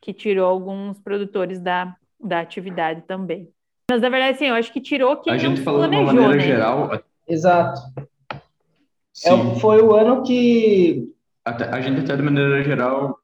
que 0.00 0.12
tirou 0.12 0.46
alguns 0.48 0.98
produtores 1.00 1.60
da, 1.60 1.94
da 2.18 2.40
atividade 2.40 3.02
também. 3.02 3.48
Mas 3.90 4.00
na 4.00 4.08
verdade, 4.08 4.38
sim, 4.38 4.46
eu 4.46 4.54
acho 4.54 4.72
que 4.72 4.80
tirou 4.80 5.16
quem 5.18 5.32
a 5.32 5.38
gente 5.38 5.60
falou 5.60 5.80
planejou, 5.80 6.06
de 6.06 6.18
uma 6.18 6.28
maneira 6.28 6.36
né? 6.36 6.50
geral, 6.50 7.02
Exato. 7.28 7.80
É, 9.24 9.60
foi 9.60 9.82
o 9.82 9.94
ano 9.94 10.22
que. 10.22 11.12
Até, 11.44 11.68
a 11.68 11.80
gente 11.80 12.00
até 12.00 12.16
de 12.16 12.22
maneira 12.22 12.62
geral, 12.62 13.18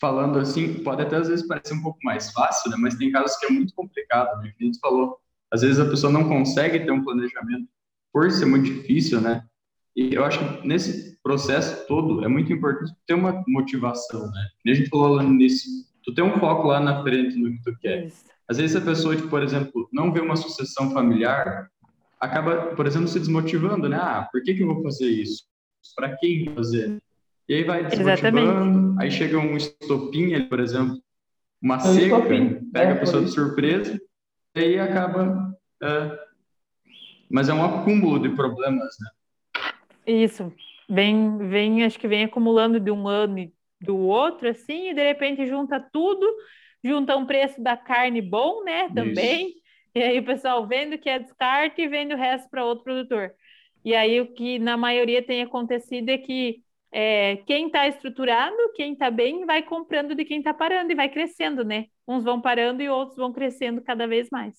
falando 0.00 0.38
assim, 0.38 0.82
pode 0.82 1.02
até 1.02 1.16
às 1.16 1.28
vezes 1.28 1.46
parecer 1.46 1.74
um 1.74 1.82
pouco 1.82 1.98
mais 2.04 2.30
fácil, 2.32 2.70
né? 2.70 2.76
Mas 2.78 2.96
tem 2.96 3.10
casos 3.10 3.36
que 3.36 3.46
é 3.46 3.50
muito 3.50 3.74
complicado, 3.74 4.40
né? 4.40 4.52
a 4.58 4.64
gente 4.64 4.78
falou. 4.78 5.18
Às 5.50 5.62
vezes 5.62 5.80
a 5.80 5.88
pessoa 5.88 6.12
não 6.12 6.28
consegue 6.28 6.80
ter 6.80 6.92
um 6.92 7.02
planejamento 7.02 7.68
por 8.12 8.30
ser 8.30 8.46
muito 8.46 8.72
difícil, 8.72 9.20
né? 9.20 9.44
E 9.96 10.14
eu 10.14 10.24
acho 10.24 10.38
que 10.38 10.66
nesse 10.66 11.18
processo 11.22 11.86
todo 11.86 12.24
é 12.24 12.28
muito 12.28 12.52
importante 12.52 12.92
ter 13.04 13.14
uma 13.14 13.42
motivação, 13.48 14.30
né? 14.30 14.48
E 14.64 14.70
a 14.70 14.74
gente 14.74 14.88
falou 14.88 15.08
lá 15.08 15.22
no 15.22 15.32
início, 15.32 15.68
tu 16.04 16.14
tem 16.14 16.24
um 16.24 16.38
foco 16.38 16.68
lá 16.68 16.78
na 16.78 17.02
frente 17.02 17.36
no 17.36 17.50
que 17.50 17.62
tu 17.62 17.76
quer. 17.80 18.06
Isso. 18.06 18.24
Às 18.48 18.58
vezes 18.58 18.76
a 18.76 18.80
pessoa, 18.80 19.14
tipo, 19.14 19.28
por 19.28 19.42
exemplo, 19.42 19.88
não 19.92 20.12
vê 20.12 20.20
uma 20.20 20.36
sucessão 20.36 20.90
familiar, 20.92 21.68
acaba, 22.20 22.74
por 22.76 22.86
exemplo, 22.86 23.08
se 23.08 23.18
desmotivando, 23.18 23.88
né? 23.88 23.96
Ah, 23.96 24.28
por 24.30 24.42
que, 24.42 24.54
que 24.54 24.62
eu 24.62 24.66
vou 24.66 24.82
fazer 24.82 25.06
isso? 25.06 25.44
Para 25.96 26.16
quem 26.16 26.46
fazer? 26.54 26.98
E 27.48 27.54
aí 27.54 27.64
vai 27.64 27.84
desmotivando, 27.84 28.10
Exatamente. 28.10 29.02
aí 29.02 29.10
chega 29.10 29.38
um 29.38 29.56
estopim, 29.56 30.40
por 30.48 30.60
exemplo, 30.60 31.00
uma 31.60 31.76
é 31.76 31.80
seca, 31.80 32.16
estopim. 32.18 32.70
pega 32.70 32.90
é, 32.90 32.92
a 32.92 33.00
pessoa 33.00 33.24
de 33.24 33.30
surpresa, 33.30 34.00
e 34.54 34.60
aí 34.60 34.78
acaba... 34.78 35.52
É, 35.82 36.18
mas 37.30 37.48
é 37.48 37.54
um 37.54 37.64
acúmulo 37.64 38.20
de 38.20 38.28
problemas, 38.30 38.94
né? 39.00 39.10
Isso, 40.06 40.52
vem, 40.88 41.38
vem, 41.48 41.84
acho 41.84 41.98
que 41.98 42.08
vem 42.08 42.24
acumulando 42.24 42.78
de 42.78 42.90
um 42.90 43.08
ano 43.08 43.38
e 43.38 43.52
do 43.80 43.96
outro, 43.96 44.48
assim, 44.48 44.90
e 44.90 44.94
de 44.94 45.02
repente 45.02 45.46
junta 45.46 45.80
tudo 45.92 46.26
junta 46.82 47.16
um 47.16 47.26
preço 47.26 47.62
da 47.62 47.76
carne 47.76 48.20
bom, 48.20 48.64
né? 48.64 48.88
Também. 48.88 49.48
Isso. 49.48 49.59
E 49.92 50.00
aí 50.00 50.20
o 50.20 50.24
pessoal 50.24 50.64
vende 50.66 50.98
que 50.98 51.10
é 51.10 51.18
descarte 51.18 51.82
e 51.82 51.88
vende 51.88 52.14
o 52.14 52.16
resto 52.16 52.48
para 52.48 52.64
outro 52.64 52.84
produtor. 52.84 53.32
E 53.84 53.94
aí 53.94 54.20
o 54.20 54.32
que 54.32 54.58
na 54.58 54.76
maioria 54.76 55.20
tem 55.20 55.42
acontecido 55.42 56.08
é 56.10 56.18
que 56.18 56.62
é, 56.92 57.36
quem 57.46 57.66
está 57.66 57.88
estruturado, 57.88 58.56
quem 58.76 58.92
está 58.92 59.10
bem, 59.10 59.44
vai 59.44 59.62
comprando 59.62 60.14
de 60.14 60.24
quem 60.24 60.38
está 60.38 60.54
parando 60.54 60.92
e 60.92 60.94
vai 60.94 61.08
crescendo, 61.08 61.64
né? 61.64 61.86
Uns 62.06 62.22
vão 62.22 62.40
parando 62.40 62.82
e 62.82 62.88
outros 62.88 63.16
vão 63.16 63.32
crescendo 63.32 63.82
cada 63.82 64.06
vez 64.06 64.28
mais. 64.30 64.54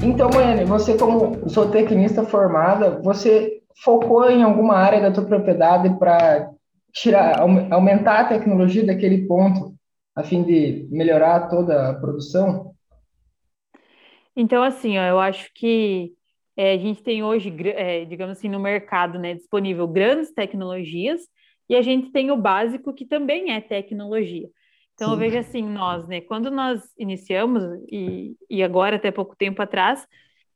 Então, 0.00 0.30
Goiane, 0.30 0.64
você 0.64 0.96
como 0.96 1.48
zootecnista 1.48 2.22
formada, 2.22 3.00
você 3.02 3.62
focou 3.82 4.30
em 4.30 4.44
alguma 4.44 4.76
área 4.76 5.00
da 5.00 5.10
tua 5.10 5.24
propriedade 5.24 5.98
para 5.98 6.50
tirar, 6.92 7.40
aumentar 7.40 8.20
a 8.20 8.28
tecnologia 8.28 8.86
daquele 8.86 9.26
ponto, 9.26 9.77
a 10.18 10.24
fim 10.24 10.42
de 10.42 10.88
melhorar 10.90 11.48
toda 11.48 11.90
a 11.90 11.94
produção? 11.94 12.74
Então, 14.34 14.64
assim, 14.64 14.98
ó, 14.98 15.02
eu 15.04 15.20
acho 15.20 15.48
que 15.54 16.12
é, 16.56 16.72
a 16.72 16.76
gente 16.76 17.04
tem 17.04 17.22
hoje, 17.22 17.54
é, 17.66 18.04
digamos 18.04 18.36
assim, 18.36 18.48
no 18.48 18.58
mercado 18.58 19.16
né, 19.16 19.34
disponível 19.34 19.86
grandes 19.86 20.32
tecnologias 20.32 21.20
e 21.68 21.76
a 21.76 21.82
gente 21.82 22.10
tem 22.10 22.32
o 22.32 22.36
básico 22.36 22.92
que 22.92 23.06
também 23.06 23.52
é 23.52 23.60
tecnologia. 23.60 24.48
Então, 24.94 25.08
Sim. 25.08 25.14
eu 25.14 25.18
vejo 25.20 25.38
assim, 25.38 25.62
nós, 25.62 26.08
né? 26.08 26.20
Quando 26.20 26.50
nós 26.50 26.82
iniciamos, 26.98 27.62
e, 27.88 28.36
e 28.50 28.60
agora, 28.64 28.96
até 28.96 29.12
pouco 29.12 29.36
tempo 29.36 29.62
atrás, 29.62 30.04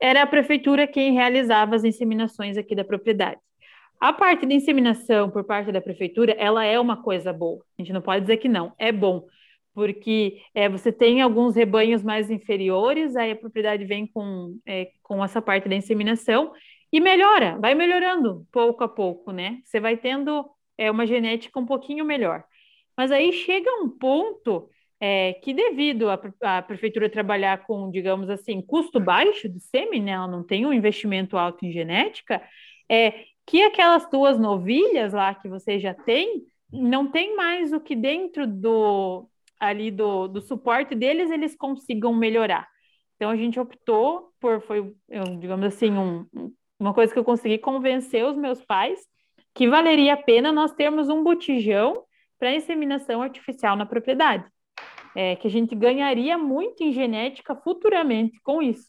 era 0.00 0.22
a 0.22 0.26
prefeitura 0.26 0.88
quem 0.88 1.12
realizava 1.12 1.76
as 1.76 1.84
inseminações 1.84 2.56
aqui 2.56 2.74
da 2.74 2.82
propriedade. 2.82 3.38
A 4.00 4.12
parte 4.12 4.44
de 4.44 4.54
inseminação 4.54 5.30
por 5.30 5.44
parte 5.44 5.70
da 5.70 5.80
prefeitura, 5.80 6.32
ela 6.32 6.64
é 6.64 6.80
uma 6.80 7.00
coisa 7.00 7.32
boa. 7.32 7.64
A 7.78 7.82
gente 7.82 7.92
não 7.92 8.02
pode 8.02 8.22
dizer 8.22 8.38
que 8.38 8.48
não, 8.48 8.72
é 8.76 8.90
bom, 8.90 9.24
porque 9.74 10.40
é, 10.54 10.68
você 10.68 10.92
tem 10.92 11.22
alguns 11.22 11.54
rebanhos 11.56 12.02
mais 12.02 12.30
inferiores, 12.30 13.16
aí 13.16 13.32
a 13.32 13.36
propriedade 13.36 13.84
vem 13.84 14.06
com, 14.06 14.58
é, 14.66 14.90
com 15.02 15.24
essa 15.24 15.40
parte 15.40 15.68
da 15.68 15.74
inseminação 15.74 16.52
e 16.92 17.00
melhora, 17.00 17.58
vai 17.58 17.74
melhorando 17.74 18.46
pouco 18.52 18.84
a 18.84 18.88
pouco, 18.88 19.32
né? 19.32 19.60
Você 19.64 19.80
vai 19.80 19.96
tendo 19.96 20.44
é, 20.76 20.90
uma 20.90 21.06
genética 21.06 21.58
um 21.58 21.66
pouquinho 21.66 22.04
melhor. 22.04 22.44
Mas 22.96 23.10
aí 23.10 23.32
chega 23.32 23.70
um 23.82 23.88
ponto 23.88 24.68
é, 25.00 25.32
que 25.42 25.54
devido 25.54 26.08
à 26.42 26.62
prefeitura 26.62 27.08
trabalhar 27.08 27.66
com, 27.66 27.90
digamos 27.90 28.28
assim, 28.30 28.60
custo 28.60 29.00
baixo 29.00 29.48
de 29.48 29.58
sêmen, 29.58 30.02
né? 30.02 30.12
Ela 30.12 30.28
não 30.28 30.44
tem 30.44 30.66
um 30.66 30.72
investimento 30.72 31.36
alto 31.36 31.64
em 31.64 31.72
genética, 31.72 32.42
é, 32.88 33.24
que 33.46 33.62
aquelas 33.62 34.08
duas 34.10 34.38
novilhas 34.38 35.12
lá 35.12 35.34
que 35.34 35.48
você 35.48 35.80
já 35.80 35.94
tem, 35.94 36.42
não 36.70 37.10
tem 37.10 37.34
mais 37.34 37.72
o 37.72 37.80
que 37.80 37.96
dentro 37.96 38.46
do 38.46 39.28
ali 39.62 39.92
do, 39.92 40.26
do 40.26 40.40
suporte 40.40 40.92
deles 40.92 41.30
eles 41.30 41.54
consigam 41.54 42.12
melhorar. 42.12 42.66
Então 43.14 43.30
a 43.30 43.36
gente 43.36 43.60
optou 43.60 44.32
por, 44.40 44.60
foi, 44.62 44.92
digamos 45.38 45.64
assim, 45.66 45.92
um, 45.92 46.26
uma 46.80 46.92
coisa 46.92 47.12
que 47.12 47.18
eu 47.18 47.22
consegui 47.22 47.58
convencer 47.58 48.24
os 48.26 48.36
meus 48.36 48.60
pais 48.64 49.00
que 49.54 49.68
valeria 49.68 50.14
a 50.14 50.16
pena 50.16 50.50
nós 50.50 50.72
termos 50.72 51.08
um 51.08 51.22
botijão 51.22 52.02
para 52.40 52.56
inseminação 52.56 53.22
artificial 53.22 53.76
na 53.76 53.86
propriedade. 53.86 54.44
É, 55.14 55.36
que 55.36 55.46
a 55.46 55.50
gente 55.50 55.76
ganharia 55.76 56.36
muito 56.38 56.82
em 56.82 56.90
genética 56.90 57.54
futuramente 57.54 58.40
com 58.42 58.62
isso. 58.62 58.88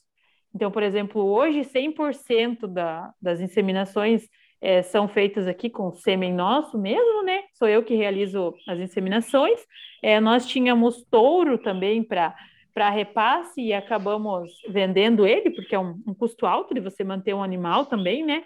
Então, 0.55 0.71
por 0.71 0.81
exemplo, 0.81 1.21
hoje 1.21 1.61
100% 1.65 2.65
da, 2.65 3.11
das 3.21 3.41
inseminações 3.41 4.27
é, 4.63 4.81
são 4.81 5.09
feitas 5.09 5.45
aqui 5.45 5.69
com 5.69 5.91
sêmen 5.91 6.33
nosso 6.33 6.77
mesmo, 6.77 7.21
né? 7.23 7.41
Sou 7.53 7.67
eu 7.67 7.83
que 7.83 7.95
realizo 7.95 8.55
as 8.65 8.79
inseminações. 8.79 9.59
É, 10.01 10.21
nós 10.21 10.47
tínhamos 10.47 11.03
touro 11.11 11.57
também 11.57 12.01
para 12.01 12.33
para 12.73 12.89
repasse 12.89 13.61
e 13.61 13.71
acabamos 13.71 14.49
vendendo 14.67 15.27
ele, 15.27 15.51
porque 15.51 15.75
é 15.75 15.79
um, 15.79 16.01
um, 16.07 16.13
custo 16.15 16.47
alto 16.47 16.73
de 16.73 16.79
você 16.79 17.03
manter 17.03 17.31
um 17.31 17.43
animal 17.43 17.85
também, 17.85 18.25
né? 18.25 18.43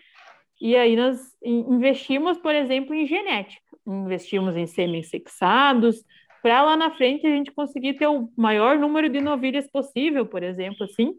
E 0.60 0.76
aí 0.76 0.98
nós 0.98 1.18
investimos, 1.42 2.38
por 2.38 2.54
exemplo, 2.54 2.94
em 2.94 3.08
genética, 3.08 3.62
investimos 3.88 4.58
em 4.58 4.68
sêmen 4.68 5.02
sexados, 5.02 6.04
para 6.42 6.62
lá 6.62 6.76
na 6.76 6.92
frente 6.92 7.26
a 7.26 7.30
gente 7.30 7.54
conseguir 7.54 7.94
ter 7.94 8.08
o 8.08 8.30
maior 8.36 8.78
número 8.78 9.08
de 9.08 9.22
novilhas 9.22 9.66
possível, 9.72 10.26
por 10.26 10.44
exemplo, 10.44 10.84
assim, 10.84 11.16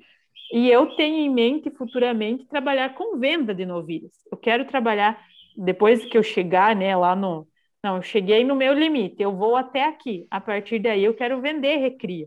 e 0.52 0.70
eu 0.70 0.94
tenho 0.96 1.16
em 1.16 1.30
mente 1.30 1.70
futuramente 1.70 2.46
trabalhar 2.46 2.94
com 2.94 3.18
venda 3.18 3.54
de 3.54 3.66
novilhas. 3.66 4.12
Eu 4.30 4.38
quero 4.38 4.64
trabalhar 4.64 5.20
depois 5.56 6.04
que 6.04 6.16
eu 6.16 6.22
chegar, 6.22 6.74
né, 6.74 6.96
lá 6.96 7.14
no 7.14 7.46
não, 7.82 7.96
eu 7.96 8.02
cheguei 8.02 8.42
no 8.42 8.56
meu 8.56 8.74
limite, 8.74 9.22
eu 9.22 9.34
vou 9.36 9.54
até 9.54 9.84
aqui. 9.84 10.26
A 10.30 10.40
partir 10.40 10.80
daí 10.80 11.04
eu 11.04 11.14
quero 11.14 11.40
vender 11.40 11.76
recria. 11.76 12.26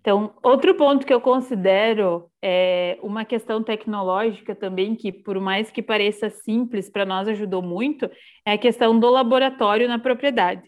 Então, 0.00 0.34
outro 0.42 0.74
ponto 0.74 1.04
que 1.04 1.12
eu 1.12 1.20
considero 1.20 2.30
é 2.40 2.96
uma 3.02 3.24
questão 3.24 3.62
tecnológica 3.62 4.54
também, 4.54 4.94
que 4.94 5.12
por 5.12 5.40
mais 5.40 5.70
que 5.70 5.82
pareça 5.82 6.30
simples, 6.30 6.88
para 6.88 7.04
nós 7.04 7.26
ajudou 7.28 7.60
muito, 7.60 8.08
é 8.44 8.52
a 8.52 8.58
questão 8.58 8.98
do 8.98 9.10
laboratório 9.10 9.88
na 9.88 9.98
propriedade. 9.98 10.62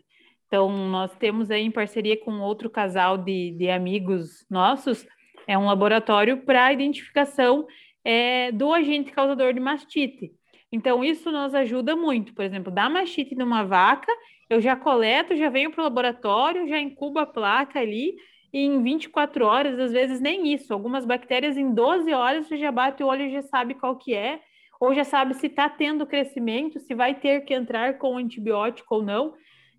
Então, 0.47 0.71
nós 0.89 1.15
temos 1.19 1.51
aí 1.51 1.63
em 1.63 1.71
parceria 1.71 2.19
com 2.19 2.41
outro 2.41 2.69
casal 2.71 3.17
de, 3.19 3.53
de 3.53 3.71
amigos 3.71 4.45
nossos, 4.51 5.07
é 5.49 5.57
um 5.57 5.65
laboratório 5.65 6.37
para 6.45 6.73
identificação 6.73 7.67
é, 8.05 8.53
do 8.53 8.73
agente 8.73 9.11
causador 9.11 9.55
de 9.55 9.59
mastite. 9.59 10.31
Então, 10.71 11.03
isso 11.03 11.33
nos 11.33 11.55
ajuda 11.55 11.97
muito. 11.97 12.35
Por 12.35 12.45
exemplo, 12.45 12.71
dá 12.71 12.91
mastite 12.91 13.35
numa 13.35 13.65
vaca, 13.65 14.13
eu 14.51 14.61
já 14.61 14.77
coleto, 14.77 15.35
já 15.35 15.49
venho 15.49 15.71
para 15.71 15.81
o 15.81 15.85
laboratório, 15.85 16.69
já 16.69 16.79
incubo 16.79 17.19
a 17.19 17.27
placa 17.27 17.81
ali, 17.81 18.15
e 18.53 18.61
em 18.61 18.83
24 18.83 19.47
horas, 19.47 19.79
às 19.79 19.91
vezes 19.91 20.21
nem 20.21 20.53
isso. 20.53 20.73
Algumas 20.73 21.07
bactérias 21.07 21.57
em 21.57 21.73
12 21.73 22.13
horas 22.13 22.47
você 22.47 22.59
já 22.59 22.71
bate 22.71 23.03
o 23.03 23.07
olho 23.07 23.23
e 23.23 23.33
já 23.33 23.43
sabe 23.43 23.75
qual 23.75 23.97
que 23.97 24.15
é, 24.15 24.41
ou 24.79 24.95
já 24.95 25.05
sabe 25.05 25.33
se 25.33 25.47
está 25.47 25.67
tendo 25.69 26.07
crescimento, 26.07 26.79
se 26.79 26.95
vai 26.95 27.15
ter 27.15 27.41
que 27.47 27.55
entrar 27.55 27.97
com 27.97 28.19
antibiótico 28.19 28.97
ou 28.97 29.03
não. 29.03 29.33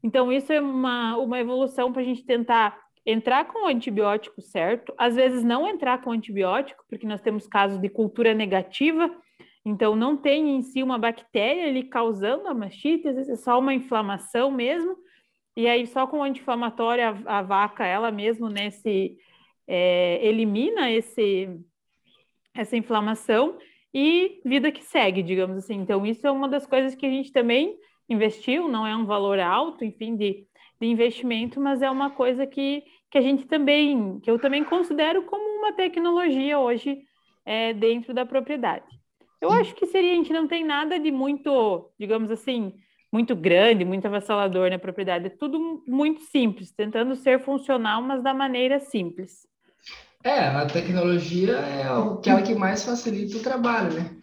Então, 0.04 0.32
isso 0.32 0.52
é 0.52 0.60
uma, 0.60 1.16
uma 1.18 1.40
evolução 1.40 1.94
para 1.94 2.02
a 2.02 2.06
gente 2.06 2.26
tentar 2.26 2.76
entrar 3.12 3.46
com 3.46 3.66
o 3.66 3.68
antibiótico 3.68 4.40
certo, 4.40 4.94
às 4.98 5.16
vezes 5.16 5.44
não 5.44 5.68
entrar 5.68 6.02
com 6.02 6.12
o 6.12 6.14
antibiótico, 6.14 6.86
porque 6.88 7.08
nós 7.08 7.22
temos 7.22 7.48
casos 7.48 7.80
de 7.80 7.90
cultura 7.90 8.36
negativa, 8.36 9.10
então 9.66 9.96
não 9.96 10.16
tem 10.16 10.58
em 10.58 10.62
si 10.62 10.84
uma 10.84 10.98
bactéria 10.98 11.68
ali 11.68 11.84
causando 11.84 12.48
a 12.48 12.54
mastite, 12.54 13.08
às 13.08 13.16
vezes 13.16 13.32
é 13.32 13.36
só 13.36 13.58
uma 13.58 13.74
inflamação 13.74 14.52
mesmo, 14.52 14.96
e 15.56 15.68
aí 15.68 15.88
só 15.88 16.06
com 16.06 16.20
o 16.20 16.24
anti-inflamatório 16.24 17.04
a, 17.04 17.40
a, 17.40 17.42
vaca, 17.42 17.86
ela 17.86 18.12
mesmo, 18.12 18.48
né, 18.48 18.70
se 18.70 19.18
é, 19.68 20.26
elimina 20.26 20.92
esse, 20.92 21.50
essa 22.54 22.78
inflamação 22.78 23.58
e 23.92 24.40
vida 24.46 24.72
que 24.72 24.84
segue, 24.84 25.24
digamos 25.24 25.58
assim. 25.58 25.76
Então 25.76 26.06
isso 26.06 26.26
é 26.28 26.32
uma 26.32 26.48
das 26.48 26.68
coisas 26.68 26.94
que 26.94 27.06
a 27.08 27.10
gente 27.10 27.32
também 27.32 27.76
investiu, 28.08 28.68
não 28.68 28.86
é 28.86 28.96
um 28.96 29.06
valor 29.06 29.40
alto, 29.40 29.84
enfim, 29.84 30.16
de 30.16 30.48
de 30.80 30.88
investimento, 30.88 31.60
mas 31.60 31.82
é 31.82 31.90
uma 31.90 32.10
coisa 32.10 32.48
que, 32.48 32.84
que 33.10 33.18
a 33.18 33.22
gente 33.22 33.46
também, 33.46 34.20
que 34.20 34.30
eu 34.30 34.40
também 34.40 34.64
considero 34.64 35.24
como 35.24 35.60
uma 35.60 35.74
tecnologia 35.74 36.60
hoje 36.60 37.00
é, 37.46 37.74
dentro 37.74 38.14
da 38.14 38.26
propriedade. 38.26 38.86
Eu 39.42 39.52
acho 39.52 39.74
que 39.74 39.86
seria, 39.86 40.12
a 40.12 40.16
gente 40.16 40.34
não 40.34 40.48
tem 40.48 40.66
nada 40.66 41.00
de 41.00 41.12
muito, 41.12 41.90
digamos 41.98 42.30
assim, 42.30 42.74
muito 43.12 43.36
grande, 43.36 43.86
muito 43.86 44.06
avassalador 44.06 44.70
na 44.70 44.78
propriedade, 44.78 45.28
é 45.28 45.30
tudo 45.30 45.82
muito 45.88 46.22
simples, 46.22 46.72
tentando 46.72 47.16
ser 47.16 47.40
funcional, 47.40 48.02
mas 48.02 48.22
da 48.22 48.34
maneira 48.34 48.80
simples. 48.80 49.48
É, 50.24 50.40
a 50.48 50.66
tecnologia 50.66 51.54
é 51.54 51.84
aquela 51.84 52.42
que 52.42 52.54
mais 52.54 52.84
facilita 52.84 53.38
o 53.38 53.42
trabalho, 53.42 53.94
né? 53.94 54.18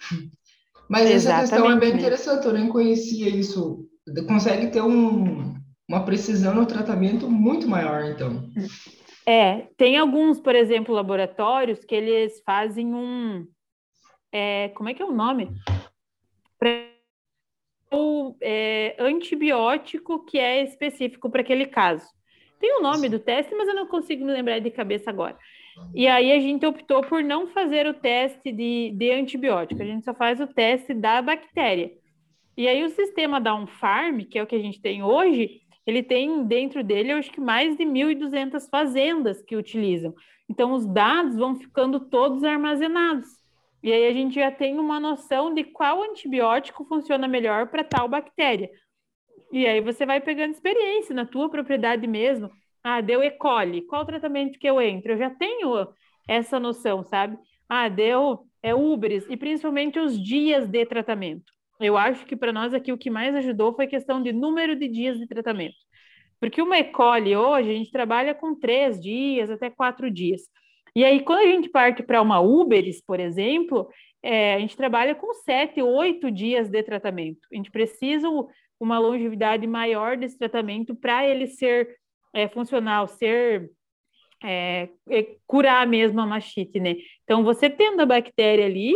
Mas 0.89 1.11
Exatamente. 1.11 1.45
essa 1.45 1.57
questão 1.57 1.73
é 1.73 1.81
bem 1.81 1.95
interessante, 1.95 2.47
eu 2.47 2.53
nem 2.53 2.69
conhecia 2.69 3.29
isso. 3.29 3.89
Consegue 4.29 4.69
ter 4.69 4.83
um, 4.83 5.56
uma 5.89 6.05
precisão 6.05 6.55
no 6.55 6.67
tratamento 6.67 7.31
muito 7.31 7.69
maior, 7.69 8.05
então. 8.05 8.51
É, 9.27 9.69
tem 9.77 9.97
alguns, 9.97 10.41
por 10.41 10.55
exemplo, 10.55 10.95
laboratórios 10.95 11.85
que 11.85 11.95
eles 11.95 12.43
fazem 12.45 12.95
um. 12.95 13.47
É, 14.33 14.69
como 14.71 14.89
é 14.89 14.95
que 14.95 15.03
é 15.03 15.05
o 15.05 15.13
nome? 15.13 15.51
O 17.93 18.37
é, 18.41 18.97
antibiótico 18.99 20.25
que 20.25 20.39
é 20.39 20.63
específico 20.63 21.31
para 21.31 21.41
aquele 21.41 21.67
caso. 21.67 22.07
Tem 22.59 22.79
o 22.79 22.83
nome 22.83 23.09
do 23.09 23.19
teste, 23.19 23.55
mas 23.55 23.69
eu 23.69 23.75
não 23.75 23.87
consigo 23.87 24.25
me 24.25 24.33
lembrar 24.33 24.59
de 24.59 24.71
cabeça 24.71 25.11
agora. 25.11 25.37
E 25.95 26.09
aí 26.09 26.33
a 26.33 26.41
gente 26.41 26.65
optou 26.65 27.03
por 27.03 27.23
não 27.23 27.47
fazer 27.49 27.87
o 27.87 27.95
teste 27.95 28.51
de, 28.51 28.93
de 28.97 29.11
antibiótico, 29.11 29.83
a 29.83 29.85
gente 29.85 30.05
só 30.05 30.15
faz 30.15 30.41
o 30.41 30.47
teste 30.47 30.95
da 30.95 31.21
bactéria. 31.21 31.93
E 32.57 32.67
aí 32.67 32.83
o 32.83 32.89
sistema 32.89 33.39
da 33.39 33.55
Unfarm, 33.55 34.21
que 34.25 34.39
é 34.39 34.43
o 34.43 34.47
que 34.47 34.57
a 34.57 34.61
gente 34.61 34.81
tem 34.81 35.03
hoje, 35.03 35.61
ele 35.87 36.03
tem 36.03 36.45
dentro 36.45 36.83
dele, 36.83 37.13
eu 37.13 37.17
acho 37.17 37.31
que 37.31 37.41
mais 37.41 37.77
de 37.77 37.85
1.200 37.85 38.69
fazendas 38.69 39.41
que 39.41 39.55
utilizam. 39.55 40.15
Então, 40.49 40.73
os 40.73 40.85
dados 40.85 41.37
vão 41.37 41.55
ficando 41.55 42.01
todos 42.01 42.43
armazenados. 42.43 43.29
E 43.83 43.93
aí 43.93 44.07
a 44.07 44.13
gente 44.13 44.35
já 44.35 44.51
tem 44.51 44.79
uma 44.79 44.99
noção 44.99 45.55
de 45.55 45.63
qual 45.63 46.03
antibiótico 46.03 46.85
funciona 46.85 47.29
melhor 47.29 47.69
para 47.69 47.85
tal 47.85 48.09
bactéria. 48.09 48.69
E 49.53 49.65
aí 49.65 49.81
você 49.81 50.05
vai 50.05 50.21
pegando 50.21 50.53
experiência 50.53 51.15
na 51.15 51.25
tua 51.25 51.49
propriedade 51.49 52.05
mesmo. 52.07 52.51
Ah, 52.83 53.01
deu 53.01 53.23
E. 53.23 53.31
coli, 53.31 53.83
qual 53.83 54.05
tratamento 54.05 54.59
que 54.59 54.69
eu 54.69 54.81
entro? 54.81 55.13
Eu 55.13 55.19
já 55.19 55.31
tenho 55.31 55.89
essa 56.27 56.59
noção, 56.59 57.05
sabe? 57.05 57.39
Ah, 57.69 57.89
deu 57.89 58.45
é 58.61 58.75
Uberes, 58.75 59.25
e 59.29 59.37
principalmente 59.37 60.01
os 60.01 60.21
dias 60.21 60.67
de 60.67 60.85
tratamento 60.85 61.56
eu 61.81 61.97
acho 61.97 62.25
que 62.27 62.37
para 62.37 62.53
nós 62.53 62.73
aqui 62.75 62.93
o 62.93 62.99
que 62.99 63.11
mais 63.11 63.35
ajudou 63.35 63.75
foi 63.75 63.85
a 63.85 63.89
questão 63.89 64.23
de 64.23 64.33
número 64.33 64.77
de 64.77 64.89
dias 64.89 65.19
de 65.19 65.27
tratamento. 65.27 65.77
Porque 66.41 66.61
uma 66.61 66.79
ecole 66.79 67.37
hoje 67.37 67.71
a 67.71 67.75
gente 67.75 67.91
trabalha 67.91 68.35
com 68.35 68.55
três 68.55 69.01
dias 69.01 69.51
até 69.51 69.71
quatro 69.71 70.11
dias. 70.11 70.43
E 70.95 71.05
aí, 71.05 71.21
quando 71.21 71.41
a 71.41 71.47
gente 71.47 71.69
parte 71.69 72.03
para 72.03 72.23
uma 72.23 72.41
Uberes, 72.41 73.03
por 73.03 73.21
exemplo, 73.21 73.89
é, 74.23 74.55
a 74.55 74.59
gente 74.59 74.77
trabalha 74.77 75.15
com 75.15 75.33
sete, 75.35 75.83
oito 75.83 76.31
dias 76.31 76.69
de 76.71 76.83
tratamento. 76.83 77.41
A 77.53 77.57
gente 77.57 77.71
precisa 77.71 78.29
uma 78.81 78.99
longevidade 78.99 79.67
maior 79.67 80.17
desse 80.17 80.39
tratamento 80.39 80.95
para 80.95 81.27
ele 81.27 81.47
ser 81.47 81.97
é, 82.35 82.49
funcional, 82.49 83.07
ser 83.09 83.71
é, 84.43 84.89
é, 85.11 85.37
curar 85.47 85.87
mesmo 85.87 86.21
a 86.21 86.27
mastite, 86.27 86.79
né? 86.81 86.97
Então, 87.25 87.45
você 87.45 87.69
tendo 87.69 88.01
a 88.01 88.07
bactéria 88.07 88.67
ali, 88.67 88.95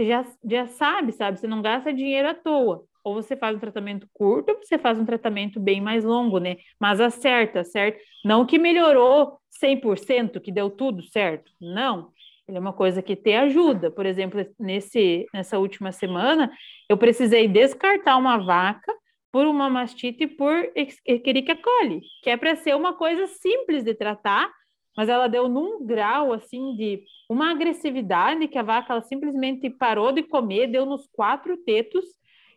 você 0.00 0.06
já, 0.06 0.24
já 0.44 0.66
sabe, 0.66 1.12
sabe? 1.12 1.38
Você 1.38 1.46
não 1.46 1.60
gasta 1.60 1.92
dinheiro 1.92 2.28
à 2.28 2.34
toa. 2.34 2.84
Ou 3.04 3.14
você 3.14 3.36
faz 3.36 3.56
um 3.56 3.60
tratamento 3.60 4.08
curto, 4.12 4.50
ou 4.50 4.58
você 4.58 4.78
faz 4.78 4.98
um 4.98 5.04
tratamento 5.04 5.60
bem 5.60 5.80
mais 5.80 6.04
longo, 6.04 6.38
né? 6.38 6.56
Mas 6.78 7.00
acerta, 7.00 7.64
certo? 7.64 7.98
Não 8.24 8.46
que 8.46 8.58
melhorou 8.58 9.38
100%, 9.62 10.40
que 10.40 10.52
deu 10.52 10.70
tudo 10.70 11.02
certo. 11.02 11.52
Não. 11.60 12.10
Ele 12.48 12.56
é 12.56 12.60
uma 12.60 12.72
coisa 12.72 13.02
que 13.02 13.14
te 13.14 13.32
ajuda. 13.32 13.90
Por 13.90 14.06
exemplo, 14.06 14.44
nesse, 14.58 15.26
nessa 15.32 15.58
última 15.58 15.92
semana, 15.92 16.50
eu 16.88 16.96
precisei 16.96 17.46
descartar 17.46 18.16
uma 18.16 18.38
vaca 18.38 18.92
por 19.32 19.46
uma 19.46 19.70
mastite 19.70 20.26
por 20.26 20.70
Escherichia 20.74 21.56
coli, 21.56 22.00
que 22.22 22.30
é 22.30 22.36
para 22.36 22.56
ser 22.56 22.74
uma 22.74 22.94
coisa 22.94 23.26
simples 23.26 23.84
de 23.84 23.94
tratar, 23.94 24.50
mas 25.00 25.08
ela 25.08 25.28
deu 25.28 25.48
num 25.48 25.82
grau 25.82 26.30
assim 26.30 26.76
de 26.76 27.02
uma 27.26 27.52
agressividade 27.52 28.46
que 28.46 28.58
a 28.58 28.62
vaca 28.62 28.92
ela 28.92 29.00
simplesmente 29.00 29.70
parou 29.70 30.12
de 30.12 30.22
comer, 30.22 30.66
deu 30.66 30.84
nos 30.84 31.06
quatro 31.06 31.56
tetos. 31.56 32.04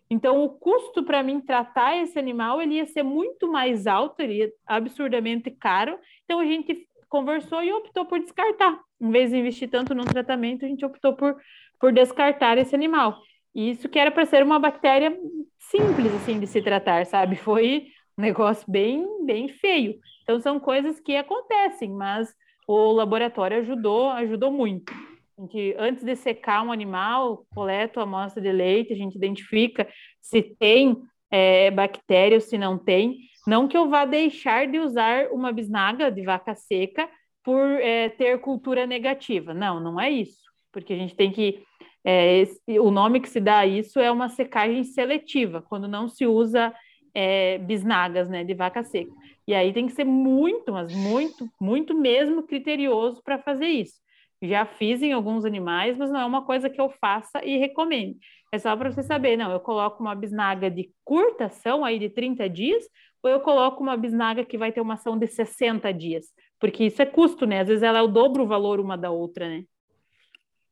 Então 0.10 0.44
o 0.44 0.50
custo 0.50 1.04
para 1.04 1.24
mim 1.24 1.40
tratar 1.40 1.96
esse 1.96 2.20
animal 2.20 2.62
ele 2.62 2.74
ia 2.74 2.86
ser 2.86 3.02
muito 3.02 3.50
mais 3.50 3.88
alto, 3.88 4.20
ele 4.20 4.40
ia 4.40 4.52
absurdamente 4.68 5.50
caro. 5.52 5.98
Então 6.26 6.42
a 6.42 6.46
gente 6.46 6.86
conversou 7.08 7.64
e 7.64 7.72
optou 7.72 8.06
por 8.06 8.20
descartar. 8.20 8.78
Em 9.00 9.10
vez 9.10 9.30
de 9.30 9.38
investir 9.38 9.70
tanto 9.70 9.96
no 9.96 10.04
tratamento, 10.04 10.66
a 10.66 10.68
gente 10.68 10.84
optou 10.84 11.14
por, 11.14 11.38
por 11.80 11.94
descartar 11.94 12.58
esse 12.58 12.76
animal. 12.76 13.22
E 13.56 13.70
isso 13.70 13.88
que 13.88 13.98
era 13.98 14.12
para 14.12 14.26
ser 14.26 14.44
uma 14.44 14.60
bactéria 14.60 15.18
simples 15.60 16.14
assim 16.16 16.42
de 16.42 16.48
se 16.48 16.62
tratar, 16.62 17.06
sabe? 17.06 17.38
Foi 17.38 17.88
um 18.18 18.22
negócio 18.22 18.70
bem, 18.70 19.26
bem 19.26 19.50
feio. 19.50 20.00
Então 20.24 20.40
são 20.40 20.60
coisas 20.60 21.00
que 21.00 21.16
acontecem, 21.16 21.90
mas 21.90 22.34
o 22.68 22.92
laboratório 22.92 23.58
ajudou, 23.58 24.10
ajudou 24.10 24.52
muito. 24.52 24.94
A 25.38 25.42
gente, 25.42 25.76
antes 25.78 26.04
de 26.04 26.16
secar 26.16 26.64
um 26.64 26.72
animal, 26.72 27.46
coleta 27.54 28.00
a 28.00 28.04
amostra 28.04 28.42
de 28.42 28.52
leite, 28.52 28.94
a 28.94 28.96
gente 28.96 29.16
identifica 29.16 29.88
se 30.22 30.42
tem 30.42 30.98
é, 31.32 31.72
bactéria 31.72 32.38
ou 32.38 32.42
se 32.42 32.58
não 32.58 32.78
tem. 32.78 33.18
Não 33.48 33.68
que 33.68 33.76
eu 33.76 33.90
vá 33.90 34.06
deixar 34.06 34.68
de 34.68 34.80
usar 34.80 35.28
uma 35.32 35.52
bisnaga 35.52 36.12
de 36.12 36.22
vaca 36.22 36.56
seca 36.56 37.10
por 37.44 37.60
é, 37.60 38.10
ter 38.10 38.40
cultura 38.40 38.86
negativa. 38.86 39.54
Não, 39.54 39.80
não 39.80 40.00
é 40.00 40.10
isso. 40.10 40.44
Porque 40.72 40.94
a 40.94 40.98
gente 40.98 41.16
tem 41.16 41.32
que. 41.32 41.64
É, 42.06 42.40
esse, 42.40 42.80
o 42.80 42.92
nome 42.92 43.20
que 43.20 43.30
se 43.30 43.40
dá 43.40 43.60
a 43.60 43.68
isso 43.68 44.00
é 44.00 44.12
uma 44.12 44.30
secagem 44.30 44.84
seletiva, 44.84 45.62
quando 45.62 45.88
não 45.88 46.08
se 46.08 46.26
usa 46.26 46.74
é, 47.14 47.58
bisnagas 47.60 48.30
né, 48.30 48.44
de 48.44 48.54
vaca 48.54 48.84
seca. 48.84 49.12
E 49.48 49.54
aí 49.54 49.74
tem 49.74 49.86
que 49.86 49.94
ser 49.94 50.06
muito, 50.06 50.72
mas 50.72 50.94
muito, 50.94 51.50
muito 51.60 51.94
mesmo 51.94 52.44
criterioso 52.44 53.22
para 53.24 53.38
fazer 53.38 53.68
isso. 53.68 54.02
Já 54.42 54.66
fiz 54.66 55.02
em 55.02 55.14
alguns 55.14 55.46
animais, 55.46 55.98
mas 55.98 56.12
não 56.12 56.20
é 56.20 56.26
uma 56.26 56.44
coisa 56.46 56.70
que 56.70 56.80
eu 56.80 56.90
faça 56.90 57.44
e 57.46 57.58
recomendo. 57.58 58.18
É 58.52 58.60
só 58.60 58.76
para 58.76 58.92
você 58.92 59.02
saber, 59.02 59.38
não, 59.38 59.52
eu 59.52 59.60
coloco 59.60 60.02
uma 60.04 60.14
bisnaga 60.14 60.70
de 60.70 60.92
curta 61.04 61.46
ação, 61.46 61.84
aí 61.84 61.98
de 61.98 62.10
30 62.10 62.50
dias, 62.50 62.84
ou 63.22 63.30
eu 63.30 63.40
coloco 63.40 63.82
uma 63.82 63.96
bisnaga 63.96 64.44
que 64.44 64.58
vai 64.58 64.72
ter 64.72 64.82
uma 64.82 64.96
ação 64.96 65.18
de 65.18 65.28
60 65.28 65.92
dias? 65.94 66.28
Porque 66.60 66.84
isso 66.84 67.02
é 67.02 67.06
custo, 67.06 67.46
né? 67.46 67.62
Às 67.62 67.68
vezes 67.68 67.84
ela 67.84 68.00
é 68.00 68.02
o 68.02 68.08
dobro 68.08 68.44
o 68.44 68.48
valor 68.48 68.80
uma 68.80 68.98
da 68.98 69.12
outra, 69.12 69.48
né? 69.48 69.64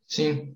Sim. 0.05 0.55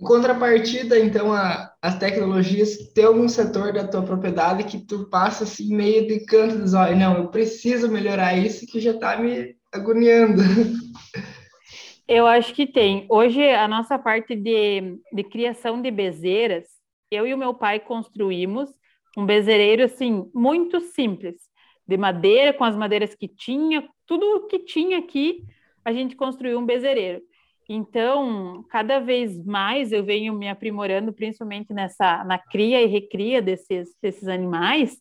Em 0.00 0.04
contrapartida, 0.04 0.98
então, 0.98 1.32
a, 1.32 1.72
as 1.82 1.98
tecnologias, 1.98 2.76
tem 2.94 3.04
algum 3.04 3.28
setor 3.28 3.72
da 3.72 3.86
tua 3.86 4.02
propriedade 4.02 4.64
que 4.64 4.78
tu 4.78 5.10
passa 5.10 5.44
assim 5.44 5.74
meio 5.74 6.06
de 6.06 6.24
canto 6.24 6.56
dos 6.56 6.72
olhos, 6.72 6.98
não, 6.98 7.18
eu 7.18 7.28
preciso 7.28 7.90
melhorar 7.90 8.34
isso 8.34 8.66
que 8.66 8.80
já 8.80 8.92
está 8.92 9.18
me 9.18 9.54
agoniando. 9.72 10.42
Eu 12.08 12.26
acho 12.26 12.52
que 12.54 12.66
tem. 12.66 13.06
Hoje, 13.08 13.40
a 13.50 13.68
nossa 13.68 13.96
parte 13.96 14.34
de, 14.34 14.98
de 15.12 15.22
criação 15.22 15.80
de 15.80 15.92
bezerras, 15.92 16.66
eu 17.08 17.24
e 17.24 17.32
o 17.32 17.38
meu 17.38 17.54
pai 17.54 17.78
construímos 17.78 18.68
um 19.16 19.24
bezerreiro 19.24 19.84
assim 19.84 20.28
muito 20.34 20.80
simples, 20.80 21.36
de 21.86 21.96
madeira, 21.96 22.52
com 22.52 22.64
as 22.64 22.74
madeiras 22.74 23.14
que 23.14 23.28
tinha, 23.28 23.88
tudo 24.06 24.48
que 24.48 24.58
tinha 24.58 24.98
aqui, 24.98 25.44
a 25.84 25.92
gente 25.92 26.16
construiu 26.16 26.58
um 26.58 26.66
bezerreiro. 26.66 27.22
Então, 27.72 28.64
cada 28.68 28.98
vez 28.98 29.44
mais 29.44 29.92
eu 29.92 30.02
venho 30.02 30.34
me 30.34 30.48
aprimorando, 30.48 31.12
principalmente 31.12 31.72
nessa 31.72 32.24
na 32.24 32.36
cria 32.36 32.82
e 32.82 32.86
recria 32.86 33.40
desses, 33.40 33.94
desses 34.02 34.26
animais, 34.26 35.00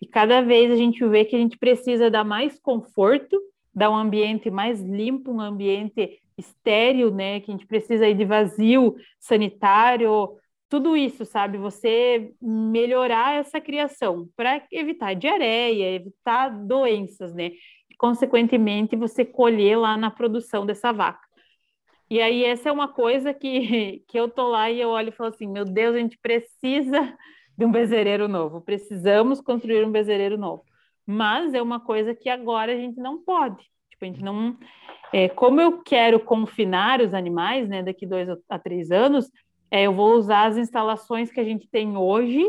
e 0.00 0.06
cada 0.06 0.40
vez 0.40 0.70
a 0.70 0.76
gente 0.76 1.04
vê 1.08 1.24
que 1.24 1.34
a 1.34 1.38
gente 1.38 1.58
precisa 1.58 2.08
dar 2.08 2.22
mais 2.22 2.60
conforto, 2.60 3.36
dar 3.74 3.90
um 3.90 3.96
ambiente 3.96 4.48
mais 4.52 4.80
limpo, 4.80 5.32
um 5.32 5.40
ambiente 5.40 6.22
estéril, 6.38 7.10
né? 7.10 7.40
Que 7.40 7.50
a 7.50 7.54
gente 7.54 7.66
precisa 7.66 8.14
de 8.14 8.24
vazio 8.24 8.94
sanitário, 9.18 10.28
tudo 10.68 10.96
isso, 10.96 11.24
sabe? 11.24 11.58
Você 11.58 12.32
melhorar 12.40 13.34
essa 13.34 13.60
criação 13.60 14.28
para 14.36 14.62
evitar 14.70 15.14
diarreia, 15.14 15.96
evitar 15.96 16.50
doenças, 16.50 17.34
né? 17.34 17.50
E, 17.90 17.96
consequentemente, 17.98 18.94
você 18.94 19.24
colher 19.24 19.76
lá 19.76 19.96
na 19.96 20.10
produção 20.10 20.64
dessa 20.64 20.92
vaca. 20.92 21.25
E 22.08 22.20
aí, 22.20 22.44
essa 22.44 22.68
é 22.68 22.72
uma 22.72 22.88
coisa 22.88 23.34
que, 23.34 24.04
que 24.08 24.18
eu 24.18 24.28
tô 24.28 24.48
lá 24.48 24.70
e 24.70 24.80
eu 24.80 24.90
olho 24.90 25.08
e 25.08 25.12
falo 25.12 25.30
assim: 25.30 25.46
meu 25.46 25.64
Deus, 25.64 25.96
a 25.96 25.98
gente 25.98 26.18
precisa 26.18 27.16
de 27.56 27.64
um 27.64 27.72
bezerreiro 27.72 28.28
novo, 28.28 28.60
precisamos 28.60 29.40
construir 29.40 29.84
um 29.84 29.90
bezerreiro 29.90 30.36
novo. 30.36 30.64
Mas 31.06 31.54
é 31.54 31.62
uma 31.62 31.80
coisa 31.80 32.14
que 32.14 32.28
agora 32.28 32.72
a 32.72 32.76
gente 32.76 32.98
não 32.98 33.22
pode. 33.22 33.64
Tipo, 33.90 34.04
a 34.04 34.06
gente 34.06 34.22
não. 34.22 34.56
É, 35.12 35.28
como 35.28 35.60
eu 35.60 35.82
quero 35.82 36.20
confinar 36.20 37.00
os 37.00 37.14
animais, 37.14 37.68
né, 37.68 37.82
daqui 37.82 38.04
dois 38.04 38.28
a 38.48 38.58
três 38.58 38.90
anos, 38.90 39.30
é, 39.70 39.84
eu 39.84 39.94
vou 39.94 40.14
usar 40.14 40.46
as 40.46 40.56
instalações 40.56 41.30
que 41.30 41.40
a 41.40 41.44
gente 41.44 41.68
tem 41.68 41.96
hoje 41.96 42.44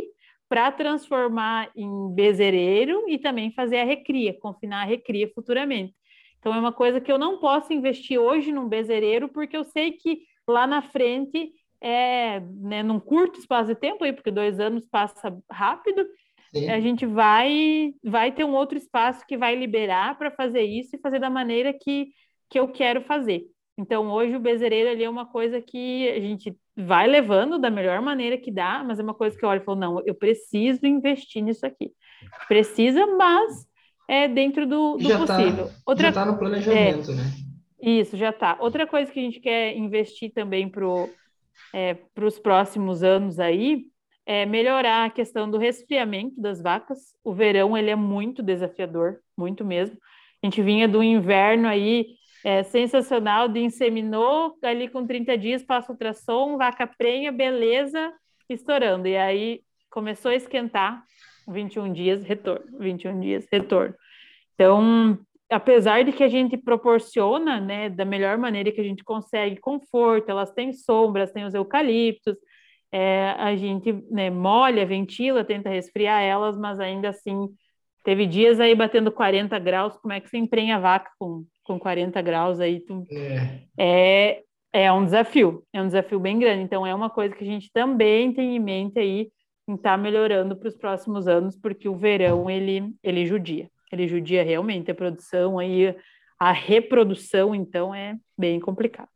para 0.50 0.72
transformar 0.72 1.70
em 1.76 2.14
bezerreiro 2.14 3.04
e 3.08 3.18
também 3.18 3.52
fazer 3.52 3.80
a 3.80 3.84
recria, 3.84 4.34
confinar 4.40 4.84
a 4.84 4.86
recria 4.86 5.30
futuramente. 5.34 5.94
Então 6.40 6.54
é 6.54 6.60
uma 6.60 6.72
coisa 6.72 7.02
que 7.02 7.12
eu 7.12 7.18
não 7.18 7.40
posso 7.40 7.74
investir 7.74 8.20
hoje 8.20 8.52
num 8.52 8.68
bezerreiro, 8.68 9.28
porque 9.30 9.58
eu 9.58 9.64
sei 9.64 9.92
que 9.92 10.22
lá 10.48 10.66
na 10.66 10.82
frente, 10.82 11.52
é, 11.82 12.40
né, 12.40 12.82
num 12.84 13.00
curto 13.00 13.40
espaço 13.40 13.68
de 13.68 13.76
tempo, 13.76 14.04
aí, 14.04 14.14
porque 14.14 14.32
dois 14.32 14.60
anos 14.60 14.86
passa 14.86 15.38
rápido, 15.52 16.06
Sim. 16.54 16.70
a 16.70 16.80
gente 16.80 17.06
vai, 17.06 17.94
vai 18.04 18.32
ter 18.32 18.44
um 18.44 18.56
outro 18.56 18.78
espaço 18.78 19.26
que 19.28 19.38
vai 19.38 19.56
liberar 19.56 20.18
para 20.18 20.32
fazer 20.32 20.62
isso 20.62 20.96
e 20.96 21.00
fazer 21.00 21.20
da 21.20 21.30
maneira 21.30 21.74
que, 21.74 22.10
que 22.50 22.60
eu 22.60 22.68
quero 22.68 23.02
fazer. 23.02 23.44
Então, 23.78 24.10
hoje 24.10 24.36
o 24.36 24.40
bezerreiro 24.40 24.90
ali 24.90 25.04
é 25.04 25.10
uma 25.10 25.28
coisa 25.28 25.62
que 25.62 26.10
a 26.10 26.20
gente 26.20 26.58
vai 26.76 27.06
levando 27.06 27.60
da 27.60 27.70
melhor 27.70 28.02
maneira 28.02 28.38
que 28.38 28.50
dá, 28.50 28.84
mas 28.84 29.00
é 29.00 29.04
uma 29.04 29.14
coisa 29.14 29.38
que 29.38 29.46
eu 29.46 29.50
olho 29.50 29.62
e 29.62 29.64
falo, 29.66 29.80
não, 29.80 30.02
eu 30.06 30.16
preciso 30.16 30.86
investir 30.86 31.44
nisso 31.44 31.66
aqui. 31.66 31.92
Precisa, 32.48 33.06
mas 33.06 33.68
é 34.08 34.28
dentro 34.28 34.66
do, 34.66 34.98
do 34.98 35.04
já 35.04 35.26
tá, 35.26 35.36
possível. 35.38 35.68
Tá, 35.68 35.74
Outra, 35.86 36.04
já 36.04 36.10
está 36.10 36.26
no 36.26 36.38
planejamento, 36.38 37.12
é, 37.12 37.16
né? 37.16 37.24
Isso, 37.82 38.18
já 38.18 38.30
está. 38.30 38.58
Outra 38.60 38.88
coisa 38.88 39.12
que 39.12 39.20
a 39.20 39.24
gente 39.24 39.40
quer 39.40 39.76
investir 39.76 40.32
também 40.34 40.70
para 40.70 40.86
é, 41.74 41.98
os 42.22 42.40
próximos 42.40 43.04
anos 43.04 43.40
aí 43.40 43.86
é 44.26 44.46
melhorar 44.46 45.06
a 45.06 45.10
questão 45.10 45.50
do 45.50 45.58
resfriamento 45.58 46.40
das 46.42 46.62
vacas. 46.62 47.16
O 47.24 47.34
verão, 47.34 47.78
ele 47.78 47.90
é 47.90 47.96
muito 47.96 48.44
desafiador, 48.44 49.20
muito 49.38 49.64
mesmo. 49.64 49.98
A 50.44 50.48
gente 50.48 50.62
vinha 50.62 50.88
do 50.88 51.02
inverno 51.02 51.68
aí 51.68 52.18
é, 52.44 52.64
sensacional 52.64 53.48
de 53.48 53.60
inseminou, 53.60 54.58
ali 54.64 54.88
com 54.88 55.06
30 55.06 55.38
dias 55.38 55.64
passa 55.64 55.92
ultrassom, 55.92 56.58
vaca 56.58 56.86
prenha, 56.88 57.32
beleza, 57.32 58.14
estourando. 58.50 59.08
E 59.08 59.16
aí 59.16 59.62
começou 59.90 60.32
a 60.32 60.36
esquentar, 60.36 61.04
21 61.48 61.94
dias, 61.94 62.24
retorno, 62.24 62.66
21 62.80 63.20
dias, 63.20 63.48
retorno. 63.52 63.96
Então, 64.54 65.18
apesar 65.50 66.04
de 66.04 66.12
que 66.12 66.24
a 66.24 66.28
gente 66.28 66.58
proporciona, 66.58 67.60
né, 67.60 67.90
da 67.90 68.06
melhor 68.06 68.38
maneira 68.38 68.72
que 68.72 68.82
a 68.82 68.84
gente 68.84 69.04
consegue 69.04 69.58
conforto, 69.58 70.30
elas 70.30 70.52
têm 70.52 70.74
sombras, 70.74 71.32
têm 71.32 71.46
os 71.46 71.54
eucaliptos, 71.54 72.36
é, 72.92 73.36
a 73.38 73.56
gente 73.56 73.92
né, 74.10 74.30
molha, 74.30 74.86
ventila, 74.86 75.44
tenta 75.44 75.70
resfriar 75.70 76.22
elas, 76.22 76.58
mas 76.58 76.80
ainda 76.80 77.10
assim, 77.10 77.50
teve 78.04 78.26
dias 78.26 78.60
aí 78.60 78.74
batendo 78.74 79.12
40 79.12 79.58
graus, 79.60 79.98
como 79.98 80.14
é 80.14 80.20
que 80.20 80.30
você 80.30 80.38
emprenha 80.38 80.78
a 80.78 80.80
vaca 80.80 81.12
com 81.20 81.46
com 81.68 81.78
40 81.78 82.20
graus 82.22 82.60
aí, 82.62 82.80
tu... 82.80 83.04
é. 83.12 83.60
é, 83.78 84.44
é 84.72 84.92
um 84.92 85.04
desafio, 85.04 85.64
é 85.74 85.82
um 85.82 85.88
desafio 85.88 86.20
bem 86.20 86.40
grande. 86.40 86.64
Então, 86.64 86.88
é 86.88 86.96
uma 86.96 87.10
coisa 87.10 87.36
que 87.36 87.44
a 87.44 87.48
gente 87.48 87.70
também 87.74 88.34
tem 88.34 88.56
em 88.56 88.60
mente 88.60 88.98
aí 88.98 89.30
em 89.68 89.76
estar 89.76 89.92
tá 89.92 89.98
melhorando 89.98 90.56
para 90.56 90.70
os 90.70 90.76
próximos 90.76 91.28
anos, 91.28 91.56
porque 91.56 91.90
o 91.90 91.96
verão, 91.96 92.50
ele, 92.50 92.94
ele 93.04 93.26
judia. 93.26 93.70
Ele 93.92 94.08
judia 94.08 94.44
realmente 94.44 94.90
a 94.92 94.96
produção 94.96 95.60
aí, 95.60 95.96
a 96.40 96.52
reprodução, 96.52 97.54
então, 97.54 97.94
é 97.94 98.16
bem 98.38 98.60
complicado. 98.60 99.10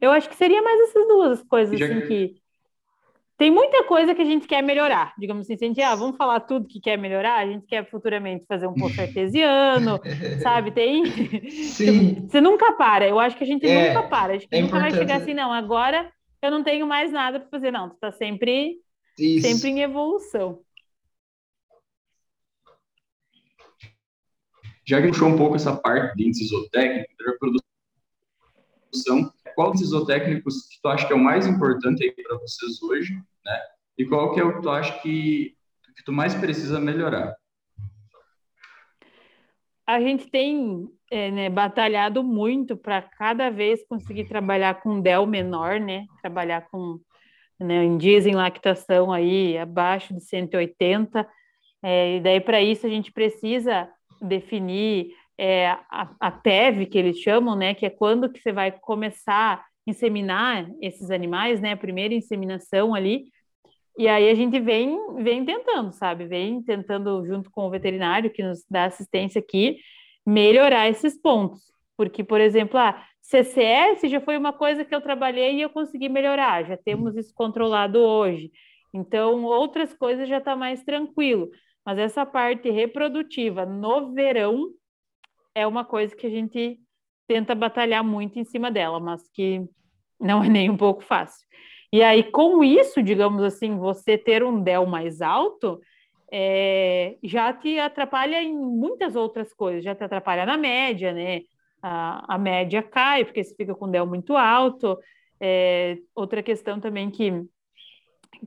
Eu 0.00 0.10
acho 0.10 0.28
que 0.28 0.36
seria 0.36 0.62
mais 0.62 0.80
essas 0.88 1.08
duas 1.08 1.42
coisas, 1.42 1.80
assim, 1.80 2.00
que 2.06 2.36
tem 3.38 3.50
muita 3.50 3.84
coisa 3.84 4.14
que 4.14 4.22
a 4.22 4.26
gente 4.26 4.46
quer 4.46 4.62
melhorar. 4.62 5.12
Digamos 5.18 5.46
assim, 5.46 5.56
se 5.56 5.64
a 5.64 5.68
gente, 5.68 5.82
ah, 5.82 5.94
vamos 5.94 6.16
falar 6.16 6.40
tudo 6.40 6.66
que 6.66 6.80
quer 6.80 6.96
melhorar, 6.96 7.38
a 7.38 7.46
gente 7.46 7.66
quer 7.66 7.88
futuramente 7.88 8.46
fazer 8.46 8.66
um 8.66 8.74
poço 8.74 8.98
artesiano, 9.00 10.00
sabe? 10.42 10.70
Tem. 10.70 11.04
Sim. 11.50 12.26
Você 12.26 12.40
nunca 12.40 12.72
para. 12.72 13.06
Eu 13.06 13.18
acho 13.18 13.36
que 13.36 13.44
a 13.44 13.46
gente 13.46 13.66
é, 13.66 13.88
nunca 13.88 14.08
para. 14.08 14.34
A 14.34 14.38
gente 14.38 14.48
é 14.50 14.62
nunca 14.62 14.78
vai 14.78 14.90
chegar 14.90 15.16
assim, 15.16 15.34
não, 15.34 15.52
agora 15.52 16.10
eu 16.42 16.50
não 16.50 16.62
tenho 16.62 16.86
mais 16.86 17.12
nada 17.12 17.40
para 17.40 17.48
fazer. 17.48 17.70
Não, 17.70 17.90
tu 17.90 17.96
tá 17.96 18.12
sempre 18.12 18.80
Isso. 19.18 19.46
sempre 19.46 19.70
em 19.70 19.82
evolução. 19.82 20.62
Já 24.84 25.02
que 25.02 25.08
puxou 25.08 25.28
um 25.28 25.36
pouco 25.36 25.56
essa 25.56 25.74
parte 25.76 26.16
de 26.16 26.28
índice 26.28 26.46
zootécnico, 26.46 27.12
da 27.18 27.32
reprodução, 27.32 27.66
qual 29.56 29.72
dos 29.72 29.80
isotécnicos 29.80 30.68
que 30.68 30.80
tu 30.80 30.88
acha 30.88 31.06
que 31.06 31.12
é 31.12 31.16
o 31.16 31.22
mais 31.22 31.46
importante 31.46 32.04
aí 32.04 32.12
para 32.12 32.38
vocês 32.38 32.80
hoje, 32.82 33.14
né? 33.44 33.60
E 33.98 34.04
qual 34.04 34.32
que 34.32 34.38
é 34.38 34.44
o 34.44 34.54
que 34.54 34.62
tu 34.62 34.70
acha 34.70 34.96
que, 35.00 35.56
que 35.96 36.04
tu 36.04 36.12
mais 36.12 36.34
precisa 36.34 36.78
melhorar? 36.78 37.34
A 39.86 40.00
gente 40.00 40.28
tem 40.28 40.88
é, 41.10 41.30
né, 41.30 41.48
batalhado 41.48 42.22
muito 42.22 42.76
para 42.76 43.00
cada 43.02 43.50
vez 43.50 43.86
conseguir 43.86 44.26
trabalhar 44.26 44.80
com 44.80 45.00
DEL 45.00 45.26
menor, 45.26 45.78
né? 45.78 46.04
Trabalhar 46.20 46.68
com 46.68 46.98
né, 47.58 47.84
em 47.84 47.96
dias 47.96 48.26
em 48.26 48.34
lactação 48.34 49.12
aí 49.12 49.56
abaixo 49.56 50.12
de 50.12 50.20
180. 50.20 51.26
É, 51.82 52.16
e 52.16 52.20
daí, 52.20 52.40
para 52.40 52.60
isso, 52.60 52.86
a 52.86 52.90
gente 52.90 53.12
precisa 53.12 53.88
definir 54.20 55.10
é, 55.38 55.68
a, 55.68 56.10
a 56.18 56.30
TEV, 56.30 56.86
que 56.86 56.98
eles 56.98 57.18
chamam, 57.18 57.54
né, 57.54 57.74
que 57.74 57.86
é 57.86 57.90
quando 57.90 58.30
que 58.30 58.40
você 58.40 58.52
vai 58.52 58.72
começar 58.72 59.58
a 59.58 59.64
inseminar 59.86 60.68
esses 60.80 61.10
animais, 61.10 61.60
né, 61.60 61.72
a 61.72 61.76
primeira 61.76 62.14
inseminação 62.14 62.94
ali, 62.94 63.26
e 63.98 64.08
aí 64.08 64.28
a 64.28 64.34
gente 64.34 64.60
vem, 64.60 64.98
vem 65.22 65.44
tentando, 65.44 65.92
sabe, 65.92 66.26
vem 66.26 66.62
tentando, 66.62 67.24
junto 67.26 67.50
com 67.50 67.66
o 67.66 67.70
veterinário 67.70 68.30
que 68.30 68.42
nos 68.42 68.64
dá 68.68 68.84
assistência 68.84 69.38
aqui, 69.38 69.78
melhorar 70.24 70.88
esses 70.88 71.20
pontos, 71.20 71.62
porque, 71.96 72.22
por 72.22 72.40
exemplo, 72.40 72.78
a 72.78 73.02
CCS 73.22 74.10
já 74.10 74.20
foi 74.20 74.36
uma 74.36 74.52
coisa 74.52 74.84
que 74.84 74.94
eu 74.94 75.00
trabalhei 75.00 75.56
e 75.56 75.62
eu 75.62 75.70
consegui 75.70 76.08
melhorar, 76.08 76.64
já 76.64 76.76
temos 76.76 77.16
isso 77.16 77.32
controlado 77.34 77.98
hoje, 77.98 78.50
então 78.92 79.44
outras 79.44 79.94
coisas 79.94 80.28
já 80.28 80.38
está 80.38 80.54
mais 80.54 80.82
tranquilo, 80.84 81.50
mas 81.84 81.98
essa 81.98 82.26
parte 82.26 82.68
reprodutiva 82.70 83.64
no 83.64 84.12
verão 84.12 84.70
é 85.54 85.66
uma 85.66 85.84
coisa 85.84 86.14
que 86.14 86.26
a 86.26 86.30
gente 86.30 86.78
tenta 87.26 87.54
batalhar 87.54 88.04
muito 88.04 88.38
em 88.38 88.44
cima 88.44 88.70
dela, 88.70 89.00
mas 89.00 89.28
que 89.30 89.64
não 90.20 90.42
é 90.44 90.48
nem 90.48 90.70
um 90.70 90.76
pouco 90.76 91.02
fácil. 91.02 91.46
E 91.92 92.02
aí, 92.02 92.22
com 92.24 92.62
isso, 92.64 93.02
digamos 93.02 93.42
assim, 93.42 93.76
você 93.76 94.18
ter 94.18 94.42
um 94.42 94.60
DEL 94.60 94.86
mais 94.86 95.20
alto 95.20 95.80
é, 96.30 97.16
já 97.22 97.52
te 97.52 97.78
atrapalha 97.78 98.42
em 98.42 98.52
muitas 98.52 99.14
outras 99.14 99.52
coisas, 99.54 99.84
já 99.84 99.94
te 99.94 100.02
atrapalha 100.02 100.44
na 100.44 100.56
média, 100.56 101.12
né? 101.12 101.42
A, 101.80 102.34
a 102.34 102.38
média 102.38 102.82
cai, 102.82 103.24
porque 103.24 103.44
você 103.44 103.54
fica 103.54 103.74
com 103.74 103.90
DEL 103.90 104.06
muito 104.06 104.36
alto. 104.36 104.98
É, 105.40 105.98
outra 106.14 106.42
questão 106.42 106.80
também 106.80 107.10
que, 107.10 107.30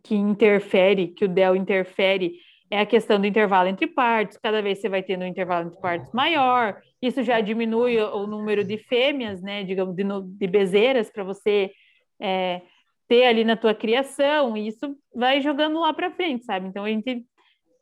que 0.04 0.16
interfere, 0.16 1.08
que 1.08 1.26
o 1.26 1.30
DEL 1.30 1.56
interfere, 1.56 2.34
é 2.70 2.80
a 2.80 2.86
questão 2.86 3.20
do 3.20 3.26
intervalo 3.26 3.70
entre 3.70 3.88
partes. 3.88 4.38
Cada 4.38 4.62
vez 4.62 4.80
você 4.80 4.90
vai 4.90 5.02
tendo 5.02 5.24
um 5.24 5.28
intervalo 5.28 5.68
entre 5.68 5.80
partes 5.80 6.12
maior, 6.14 6.82
isso 7.02 7.24
já 7.24 7.40
diminui 7.40 7.98
o 7.98 8.28
número 8.28 8.64
de 8.64 8.78
fêmeas, 8.78 9.42
né, 9.42 9.64
digamos, 9.64 9.96
de, 9.96 10.04
de 10.04 11.12
para 11.14 11.24
você 11.24 11.72
é, 12.20 12.62
ter 13.10 13.26
ali 13.26 13.44
na 13.44 13.58
tua 13.58 13.74
criação, 13.74 14.56
e 14.56 14.68
isso 14.68 14.96
vai 15.14 15.42
jogando 15.42 15.80
lá 15.80 15.92
para 15.92 16.12
frente, 16.12 16.46
sabe? 16.46 16.68
Então 16.68 16.86
a 16.86 16.90
gente 16.90 17.26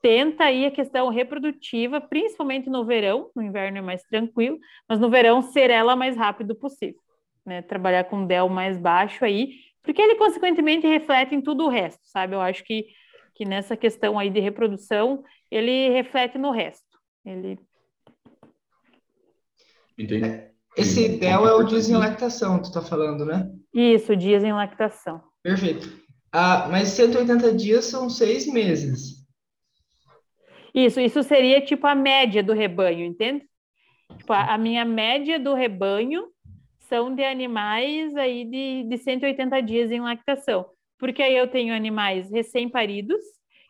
tenta 0.02 0.46
aí 0.46 0.66
a 0.66 0.72
questão 0.72 1.10
reprodutiva, 1.10 2.00
principalmente 2.00 2.70
no 2.70 2.86
verão, 2.86 3.30
no 3.36 3.44
inverno 3.44 3.78
é 3.78 3.82
mais 3.82 4.02
tranquilo, 4.04 4.58
mas 4.88 5.00
no 5.00 5.10
verão 5.10 5.42
ser 5.42 5.70
ela 5.70 5.98
mais 5.98 6.16
rápido 6.16 6.56
possível, 6.56 7.02
né? 7.46 7.62
Trabalhar 7.62 8.06
com 8.06 8.26
DEL 8.26 8.48
mais 8.48 8.78
baixo 8.78 9.26
aí, 9.26 9.52
porque 9.84 10.02
ele 10.02 10.16
consequentemente 10.16 10.88
reflete 10.88 11.36
em 11.36 11.42
tudo 11.42 11.66
o 11.66 11.70
resto, 11.70 12.02
sabe? 12.06 12.34
Eu 12.34 12.42
acho 12.42 12.64
que, 12.64 12.88
que 13.36 13.44
nessa 13.44 13.76
questão 13.76 14.18
aí 14.18 14.30
de 14.30 14.40
reprodução, 14.40 15.24
ele 15.52 15.90
reflete 15.90 16.38
no 16.38 16.52
resto. 16.52 16.98
Ele 17.26 17.60
Entendi. 19.98 20.57
Esse 20.78 21.10
DEL 21.10 21.48
é 21.48 21.54
o 21.54 21.64
dias 21.64 21.90
em 21.90 21.96
lactação, 21.96 22.62
tu 22.62 22.72
tá 22.72 22.82
falando, 22.82 23.26
né? 23.26 23.50
Isso, 23.74 24.16
dias 24.16 24.44
em 24.44 24.54
lactação. 24.54 25.22
Perfeito. 25.42 25.92
Ah, 26.32 26.68
mas 26.70 26.90
180 26.90 27.54
dias 27.54 27.86
são 27.86 28.10
seis 28.10 28.46
meses. 28.46 29.26
Isso, 30.76 31.00
isso 31.00 31.24
seria 31.24 31.62
tipo 31.62 31.88
a 31.88 31.96
média 31.96 32.44
do 32.44 32.54
rebanho, 32.54 33.04
entende? 33.04 33.44
Tipo, 34.18 34.34
a, 34.34 34.54
a 34.54 34.58
minha 34.58 34.86
média 34.86 35.40
do 35.40 35.56
rebanho 35.56 36.26
são 36.82 37.14
de 37.14 37.24
animais 37.24 38.16
aí 38.16 38.46
de, 38.46 38.84
de 38.88 38.98
180 38.98 39.60
dias 39.62 39.92
em 39.92 40.00
lactação. 40.00 40.68
Porque 41.00 41.24
aí 41.24 41.36
eu 41.36 41.48
tenho 41.48 41.74
animais 41.74 42.30
recém-paridos 42.32 43.22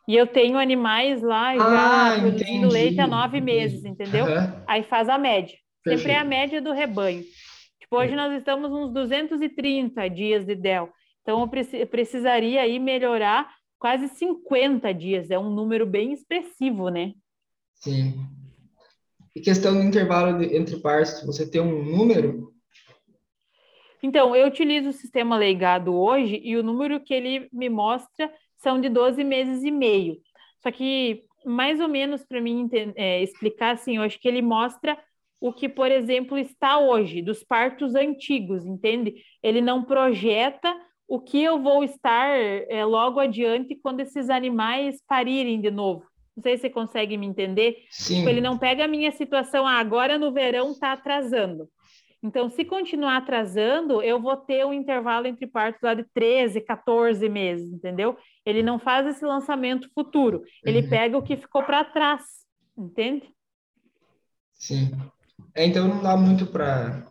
e 0.07 0.15
eu 0.15 0.27
tenho 0.27 0.57
animais 0.57 1.21
lá 1.21 1.55
já 1.55 2.15
ah, 2.15 2.19
produzindo 2.19 2.67
leite 2.67 2.99
há 2.99 3.07
nove 3.07 3.39
meses, 3.39 3.85
entendeu? 3.85 4.25
Uhum. 4.25 4.63
Aí 4.67 4.83
faz 4.83 5.07
a 5.09 5.17
média. 5.17 5.57
Perfeito. 5.87 5.99
Sempre 5.99 6.11
é 6.11 6.19
a 6.19 6.23
média 6.23 6.61
do 6.61 6.71
rebanho. 6.71 7.23
Tipo, 7.79 7.97
hoje 7.97 8.15
nós 8.15 8.33
estamos 8.33 8.71
uns 8.71 8.91
230 8.91 10.09
dias 10.09 10.45
de 10.45 10.55
DEL. 10.55 10.89
Então, 11.21 11.49
eu 11.73 11.87
precisaria 11.87 12.61
aí 12.61 12.79
melhorar 12.79 13.49
quase 13.79 14.07
50 14.09 14.93
dias. 14.93 15.29
É 15.29 15.39
um 15.39 15.49
número 15.49 15.85
bem 15.85 16.13
expressivo, 16.13 16.89
né? 16.89 17.13
Sim. 17.75 18.15
E 19.35 19.39
questão 19.39 19.75
do 19.75 19.83
intervalo 19.83 20.39
de, 20.39 20.55
entre 20.55 20.77
partes, 20.81 21.25
você 21.25 21.49
tem 21.49 21.61
um 21.61 21.83
número? 21.83 22.53
Então, 24.01 24.35
eu 24.35 24.47
utilizo 24.47 24.89
o 24.89 24.93
sistema 24.93 25.37
legado 25.37 25.93
hoje 25.93 26.39
e 26.43 26.57
o 26.57 26.63
número 26.63 26.99
que 26.99 27.13
ele 27.13 27.47
me 27.51 27.69
mostra 27.69 28.31
são 28.57 28.81
de 28.81 28.89
12 28.89 29.23
meses 29.23 29.63
e 29.63 29.71
meio. 29.71 30.17
Só 30.61 30.71
que, 30.71 31.23
mais 31.45 31.79
ou 31.79 31.87
menos, 31.87 32.25
para 32.25 32.41
mim 32.41 32.69
é, 32.95 33.21
explicar, 33.21 33.75
assim, 33.75 33.97
eu 33.97 34.03
acho 34.03 34.19
que 34.19 34.27
ele 34.27 34.41
mostra 34.41 34.97
o 35.39 35.53
que, 35.53 35.69
por 35.69 35.91
exemplo, 35.91 36.37
está 36.37 36.79
hoje, 36.79 37.21
dos 37.21 37.43
partos 37.43 37.95
antigos, 37.95 38.65
entende? 38.65 39.15
Ele 39.41 39.61
não 39.61 39.83
projeta 39.83 40.75
o 41.07 41.19
que 41.19 41.41
eu 41.41 41.61
vou 41.61 41.83
estar 41.83 42.29
é, 42.37 42.83
logo 42.83 43.19
adiante 43.19 43.75
quando 43.75 44.01
esses 44.01 44.29
animais 44.29 45.01
parirem 45.07 45.61
de 45.61 45.71
novo. 45.71 46.03
Não 46.35 46.43
sei 46.43 46.57
se 46.57 46.61
você 46.61 46.69
consegue 46.69 47.17
me 47.17 47.25
entender. 47.25 47.77
Sim. 47.89 48.17
Tipo, 48.17 48.29
ele 48.29 48.41
não 48.41 48.57
pega 48.57 48.85
a 48.85 48.87
minha 48.87 49.11
situação, 49.11 49.65
ah, 49.65 49.79
agora 49.79 50.17
no 50.17 50.31
verão 50.31 50.71
está 50.71 50.91
atrasando. 50.91 51.69
Então, 52.21 52.49
se 52.49 52.65
continuar 52.65 53.17
atrasando, 53.17 54.01
eu 54.01 54.19
vou 54.19 54.35
ter 54.35 54.65
um 54.65 54.73
intervalo 54.73 55.27
entre 55.27 55.47
partos 55.47 55.81
lá 55.81 55.93
de 55.93 56.03
13, 56.13 56.61
14 56.61 57.29
meses, 57.29 57.71
entendeu? 57.71 58.17
Ele 58.45 58.63
não 58.63 58.79
faz 58.79 59.07
esse 59.07 59.23
lançamento 59.23 59.89
futuro, 59.93 60.43
ele 60.65 60.81
uhum. 60.81 60.89
pega 60.89 61.17
o 61.17 61.21
que 61.21 61.37
ficou 61.37 61.63
para 61.63 61.85
trás, 61.85 62.23
entende? 62.75 63.31
Sim. 64.53 64.91
É, 65.57 65.65
então 65.65 65.87
não 65.87 66.03
dá 66.03 66.15
muito 66.15 66.45
para. 66.45 67.03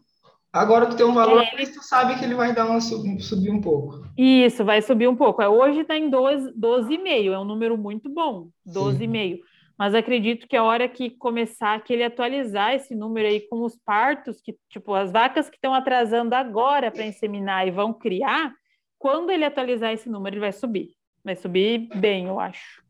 Agora 0.53 0.87
tu 0.87 0.97
tem 0.97 1.05
um 1.05 1.13
valor, 1.13 1.43
é, 1.43 1.51
mas 1.53 1.71
tu 1.71 1.83
sabe 1.83 2.17
que 2.17 2.25
ele 2.25 2.37
vai 2.37 2.55
dar 2.55 2.65
uma 2.65 2.81
subir 2.81 3.51
um 3.51 3.61
pouco. 3.61 4.09
Isso, 4.17 4.65
vai 4.65 4.81
subir 4.81 5.09
um 5.09 5.17
pouco. 5.17 5.43
É, 5.43 5.49
hoje 5.49 5.81
está 5.81 5.99
em 5.99 6.09
12,5, 6.09 6.53
12 6.55 6.99
é 7.29 7.39
um 7.39 7.45
número 7.45 7.77
muito 7.77 8.09
bom, 8.09 8.49
12,5. 8.65 9.41
Mas 9.77 9.97
acredito 9.97 10.47
que 10.47 10.57
a 10.57 10.63
hora 10.63 10.89
que 10.89 11.11
começar 11.11 11.83
que 11.83 11.93
ele 11.93 12.05
atualizar 12.05 12.73
esse 12.73 12.95
número 12.95 13.27
aí 13.27 13.41
com 13.41 13.65
os 13.65 13.77
partos, 13.77 14.41
que 14.41 14.57
tipo 14.71 14.95
as 14.95 15.11
vacas 15.11 15.51
que 15.51 15.57
estão 15.57 15.75
atrasando 15.75 16.33
agora 16.33 16.93
para 16.93 17.05
inseminar 17.05 17.67
e 17.67 17.73
vão 17.73 17.93
criar, 17.93 18.55
quando 18.97 19.31
ele 19.31 19.45
atualizar 19.45 19.93
esse 19.93 20.09
número, 20.09 20.37
ele 20.37 20.41
vai 20.41 20.53
subir. 20.53 20.91
Vai 21.25 21.35
subir 21.35 21.89
bem, 21.97 22.29
eu 22.29 22.39
acho. 22.39 22.81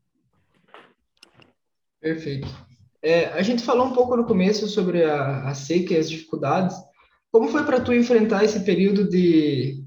Perfeito. 1.99 2.66
É, 3.01 3.25
a 3.27 3.41
gente 3.41 3.63
falou 3.63 3.87
um 3.87 3.93
pouco 3.93 4.15
no 4.15 4.25
começo 4.25 4.67
sobre 4.67 5.03
a, 5.03 5.43
a 5.49 5.53
seca 5.53 5.93
e 5.93 5.97
as 5.97 6.09
dificuldades. 6.09 6.75
Como 7.31 7.49
foi 7.49 7.63
para 7.63 7.79
tu 7.79 7.93
enfrentar 7.93 8.43
esse 8.43 8.63
período 8.63 9.07
de, 9.07 9.83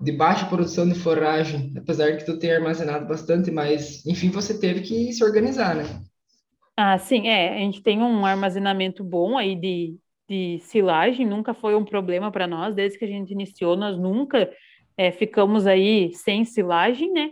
de 0.00 0.12
baixa 0.12 0.46
produção 0.46 0.88
de 0.88 0.98
forragem, 0.98 1.72
apesar 1.76 2.16
de 2.16 2.24
tu 2.24 2.38
tenha 2.38 2.56
armazenado 2.56 3.06
bastante, 3.06 3.50
mas 3.50 4.04
enfim, 4.06 4.30
você 4.30 4.58
teve 4.58 4.80
que 4.80 5.12
se 5.12 5.22
organizar, 5.22 5.76
né? 5.76 5.84
Ah, 6.76 6.98
sim, 6.98 7.28
é. 7.28 7.54
A 7.54 7.58
gente 7.58 7.82
tem 7.82 8.00
um 8.00 8.24
armazenamento 8.24 9.04
bom 9.04 9.36
aí 9.36 9.54
de, 9.54 9.96
de 10.28 10.58
silagem, 10.60 11.26
nunca 11.26 11.52
foi 11.52 11.74
um 11.74 11.84
problema 11.84 12.32
para 12.32 12.46
nós, 12.46 12.74
desde 12.74 12.98
que 12.98 13.04
a 13.04 13.08
gente 13.08 13.32
iniciou, 13.32 13.76
nós 13.76 13.98
nunca 13.98 14.50
é, 14.96 15.12
ficamos 15.12 15.66
aí 15.66 16.12
sem 16.14 16.44
silagem, 16.44 17.12
né? 17.12 17.30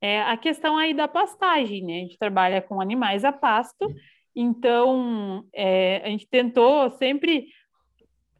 É 0.00 0.20
a 0.22 0.36
questão 0.36 0.76
aí 0.76 0.92
da 0.92 1.08
pastagem, 1.08 1.84
né? 1.84 1.94
A 1.94 2.00
gente 2.00 2.18
trabalha 2.18 2.60
com 2.60 2.80
animais 2.80 3.24
a 3.24 3.32
pasto 3.32 3.88
então, 4.34 5.44
é, 5.52 6.02
a 6.04 6.08
gente 6.08 6.26
tentou 6.26 6.90
sempre 6.90 7.48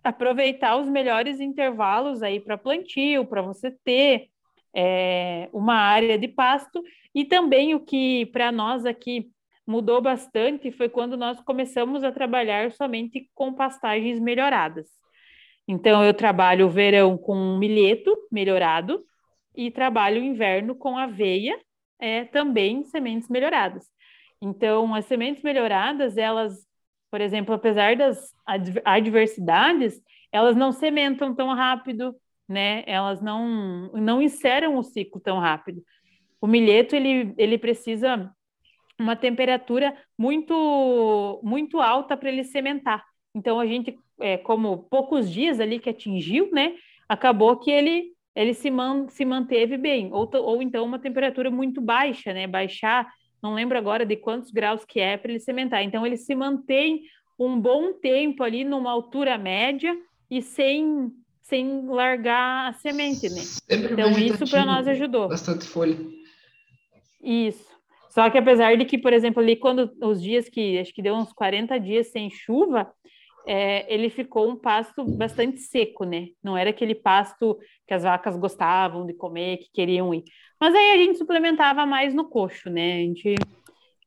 aproveitar 0.03 0.76
os 0.76 0.88
melhores 0.88 1.40
intervalos 1.40 2.22
aí 2.22 2.40
para 2.40 2.59
plantio, 2.59 3.24
para 3.24 3.43
você 3.43 3.70
ter 3.70 4.28
é, 4.74 5.49
uma 5.53 5.74
área 5.74 6.18
de 6.18 6.26
pasto, 6.28 6.82
e 7.14 7.24
também 7.24 7.74
o 7.74 7.80
que 7.80 8.26
para 8.26 8.51
nós 8.51 8.84
aqui 8.86 9.30
mudou 9.66 10.01
bastante 10.01 10.72
foi 10.72 10.88
quando 10.88 11.16
nós 11.16 11.40
começamos 11.40 12.03
a 12.03 12.11
trabalhar 12.11 12.72
somente 12.72 13.30
com 13.34 13.55
pastagens 13.55 14.18
melhoradas. 14.18 14.88
Então, 15.68 16.05
eu 16.05 16.12
trabalho 16.12 16.66
o 16.66 16.70
verão 16.70 17.16
com 17.16 17.57
milheto 17.59 18.16
melhorado 18.30 19.05
e 19.55 19.70
trabalho 19.70 20.20
o 20.20 20.24
inverno 20.24 20.74
com 20.74 20.99
aveia 20.99 21.57
é 22.01 22.24
também 22.24 22.82
sementes 22.82 23.28
melhoradas. 23.28 23.86
Então, 24.45 24.93
as 24.93 25.05
sementes 25.05 25.40
melhoradas, 25.40 26.16
elas, 26.16 26.66
por 27.09 27.20
exemplo, 27.20 27.55
apesar 27.55 27.95
das 27.95 28.34
adversidades, 28.84 30.03
elas 30.32 30.57
não 30.57 30.72
sementam 30.72 31.32
tão 31.32 31.55
rápido, 31.55 32.12
né? 32.49 32.82
Elas 32.86 33.22
não 33.22 33.93
não 33.93 34.20
inseram 34.20 34.76
o 34.76 34.82
ciclo 34.82 35.20
tão 35.20 35.38
rápido. 35.38 35.80
O 36.40 36.49
milheto 36.49 36.97
ele, 36.97 37.32
ele 37.38 37.57
precisa 37.57 38.34
uma 38.99 39.14
temperatura 39.14 39.97
muito 40.18 41.40
muito 41.45 41.80
alta 41.80 42.16
para 42.16 42.28
ele 42.28 42.43
sementar. 42.43 43.05
Então 43.34 43.61
a 43.61 43.66
gente, 43.66 43.97
é, 44.20 44.36
como 44.38 44.88
poucos 44.90 45.30
dias 45.30 45.61
ali 45.61 45.78
que 45.78 45.90
atingiu, 45.90 46.51
né? 46.53 46.74
Acabou 47.09 47.57
que 47.59 47.70
ele 47.70 48.12
ele 48.34 48.55
se, 48.55 48.70
man, 48.70 49.09
se 49.09 49.24
manteve 49.26 49.76
bem, 49.76 50.11
ou, 50.12 50.28
ou 50.34 50.62
então 50.62 50.84
uma 50.84 50.99
temperatura 50.99 51.51
muito 51.51 51.80
baixa, 51.80 52.32
né? 52.32 52.47
Baixar, 52.47 53.07
não 53.43 53.55
lembro 53.55 53.76
agora 53.76 54.07
de 54.07 54.16
quantos 54.16 54.51
graus 54.51 54.84
que 54.84 55.01
é 55.01 55.16
para 55.16 55.30
ele 55.30 55.40
sementar. 55.40 55.82
Então 55.82 56.07
ele 56.07 56.16
se 56.16 56.34
mantém 56.34 57.03
um 57.38 57.59
bom 57.59 57.93
tempo 57.93 58.43
ali 58.43 58.64
numa 58.64 58.90
altura 58.90 59.36
média 59.36 59.97
e 60.30 60.40
sem 60.40 61.11
sem 61.43 61.86
largar 61.86 62.70
a 62.70 62.72
semente, 62.72 63.28
né? 63.28 63.40
Sempre 63.40 63.93
então 63.93 64.11
isso 64.12 64.49
para 64.49 64.64
nós 64.64 64.86
ajudou. 64.86 65.28
Bastante 65.28 65.66
folha. 65.66 65.99
Isso. 67.22 67.70
Só 68.09 68.30
que 68.30 68.38
apesar 68.38 68.76
de 68.76 68.84
que, 68.84 68.97
por 68.97 69.12
exemplo, 69.12 69.43
ali 69.43 69.57
quando 69.57 69.90
os 70.01 70.22
dias 70.22 70.49
que 70.49 70.78
acho 70.78 70.95
que 70.95 71.03
deu 71.03 71.14
uns 71.14 71.32
40 71.32 71.78
dias 71.80 72.09
sem 72.09 72.30
chuva, 72.30 72.90
é, 73.47 73.93
ele 73.93 74.09
ficou 74.09 74.49
um 74.49 74.57
pasto 74.57 75.05
bastante 75.05 75.59
seco, 75.59 76.05
né? 76.05 76.28
Não 76.43 76.57
era 76.57 76.70
aquele 76.70 76.95
pasto 76.95 77.59
que 77.86 77.95
as 77.95 78.03
vacas 78.03 78.36
gostavam 78.36 79.07
de 79.07 79.12
comer, 79.12 79.59
que 79.59 79.70
queriam 79.72 80.14
ir. 80.14 80.24
Mas 80.61 80.74
aí 80.74 80.93
a 80.93 80.97
gente 80.97 81.18
suplementava 81.18 81.84
mais 81.84 82.14
no 82.14 82.28
coxo, 82.28 82.70
né? 82.70 82.95
A 82.95 83.01
gente, 83.01 83.34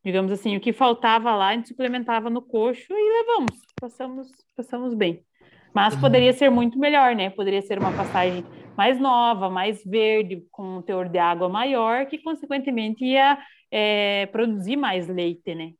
digamos 0.03 0.31
assim, 0.31 0.55
o 0.55 0.59
que 0.59 0.71
faltava 0.71 1.35
lá, 1.35 1.49
a 1.49 1.53
gente 1.53 1.67
suplementava 1.67 2.29
no 2.29 2.41
coxo 2.41 2.91
e 2.91 3.23
levamos, 3.23 3.59
passamos, 3.79 4.27
passamos 4.55 4.93
bem. 4.93 5.21
Mas 5.73 5.93
uhum. 5.93 6.01
poderia 6.01 6.31
ser 6.31 6.49
muito 6.49 6.79
melhor, 6.79 7.13
né? 7.15 7.29
Poderia 7.29 7.61
ser 7.61 7.77
uma 7.77 7.91
passagem 7.91 8.45
mais 8.77 8.99
nova, 8.99 9.49
mais 9.49 9.83
verde, 9.83 10.45
com 10.51 10.77
um 10.77 10.81
teor 10.81 11.09
de 11.09 11.17
água 11.17 11.49
maior, 11.49 12.05
que 12.05 12.17
consequentemente 12.19 13.03
ia 13.03 13.37
é, 13.69 14.25
produzir 14.27 14.77
mais 14.77 15.07
leite, 15.07 15.53
né? 15.53 15.71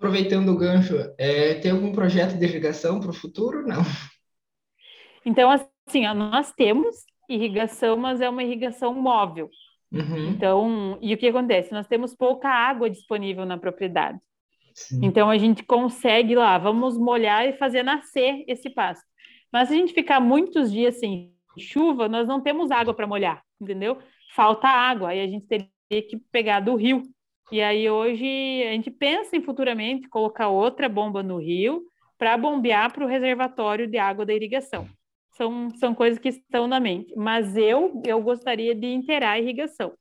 Aproveitando 0.00 0.48
o 0.48 0.56
gancho, 0.56 0.96
é, 1.18 1.56
tem 1.56 1.72
algum 1.72 1.92
projeto 1.92 2.38
de 2.38 2.46
irrigação 2.46 2.98
para 2.98 3.10
o 3.10 3.14
futuro? 3.14 3.66
Não. 3.66 3.82
Então, 5.26 5.50
assim, 5.50 6.06
ó, 6.06 6.14
nós 6.14 6.54
temos 6.54 7.04
irrigação, 7.28 7.98
mas 7.98 8.22
é 8.22 8.28
uma 8.30 8.42
irrigação 8.42 8.94
móvel. 8.94 9.50
Uhum. 9.92 10.30
Então, 10.30 10.98
e 11.02 11.12
o 11.12 11.18
que 11.18 11.28
acontece? 11.28 11.70
Nós 11.72 11.86
temos 11.86 12.14
pouca 12.14 12.48
água 12.48 12.88
disponível 12.88 13.44
na 13.44 13.58
propriedade. 13.58 14.18
Sim. 14.74 15.00
Então, 15.04 15.28
a 15.28 15.36
gente 15.36 15.62
consegue 15.62 16.34
lá, 16.34 16.56
vamos 16.56 16.96
molhar 16.96 17.46
e 17.46 17.58
fazer 17.58 17.82
nascer 17.82 18.42
esse 18.48 18.70
pasto. 18.70 19.04
Mas 19.52 19.68
se 19.68 19.74
a 19.74 19.76
gente 19.76 19.92
ficar 19.92 20.18
muitos 20.18 20.72
dias 20.72 20.98
sem 20.98 21.34
chuva, 21.58 22.08
nós 22.08 22.26
não 22.26 22.40
temos 22.40 22.70
água 22.70 22.94
para 22.94 23.06
molhar, 23.06 23.42
entendeu? 23.60 23.98
Falta 24.34 24.66
água, 24.66 25.10
aí 25.10 25.20
a 25.20 25.26
gente 25.26 25.46
teria 25.46 25.68
que 25.90 26.16
pegar 26.32 26.60
do 26.60 26.74
rio. 26.74 27.02
E 27.50 27.60
aí 27.60 27.90
hoje 27.90 28.62
a 28.68 28.72
gente 28.72 28.90
pensa 28.90 29.36
em 29.36 29.42
futuramente 29.42 30.08
colocar 30.08 30.48
outra 30.48 30.88
bomba 30.88 31.22
no 31.22 31.38
rio 31.38 31.82
para 32.18 32.36
bombear 32.36 32.92
para 32.92 33.04
o 33.04 33.08
reservatório 33.08 33.86
de 33.86 33.98
água 33.98 34.24
da 34.24 34.34
irrigação. 34.34 34.86
São, 35.32 35.70
são 35.70 35.94
coisas 35.94 36.18
que 36.18 36.28
estão 36.28 36.66
na 36.66 36.78
mente. 36.78 37.12
Mas 37.16 37.56
eu, 37.56 38.00
eu 38.04 38.20
gostaria 38.22 38.74
de 38.74 38.86
inteirar 38.86 39.32
a 39.32 39.38
irrigação. 39.38 39.92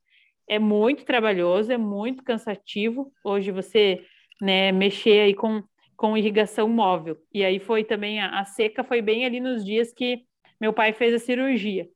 É 0.47 0.59
muito 0.59 1.05
trabalhoso, 1.05 1.71
é 1.71 1.77
muito 1.77 2.23
cansativo. 2.23 3.11
Hoje 3.23 3.51
você 3.51 4.03
né, 4.41 4.71
mexer 4.71 5.21
aí 5.21 5.33
com 5.33 5.63
com 5.99 6.15
irrigação 6.15 6.69
móvel. 6.69 7.17
E 7.33 7.43
aí 7.43 7.59
foi 7.59 7.83
também 7.83 8.21
a, 8.21 8.39
a 8.39 8.45
seca 8.45 8.85
foi 8.85 9.01
bem 9.01 9.25
ali 9.25 9.41
nos 9.41 9.65
dias 9.65 9.91
que 9.91 10.23
meu 10.59 10.71
pai 10.71 10.93
fez 10.93 11.13
a 11.13 11.19
cirurgia. 11.19 11.89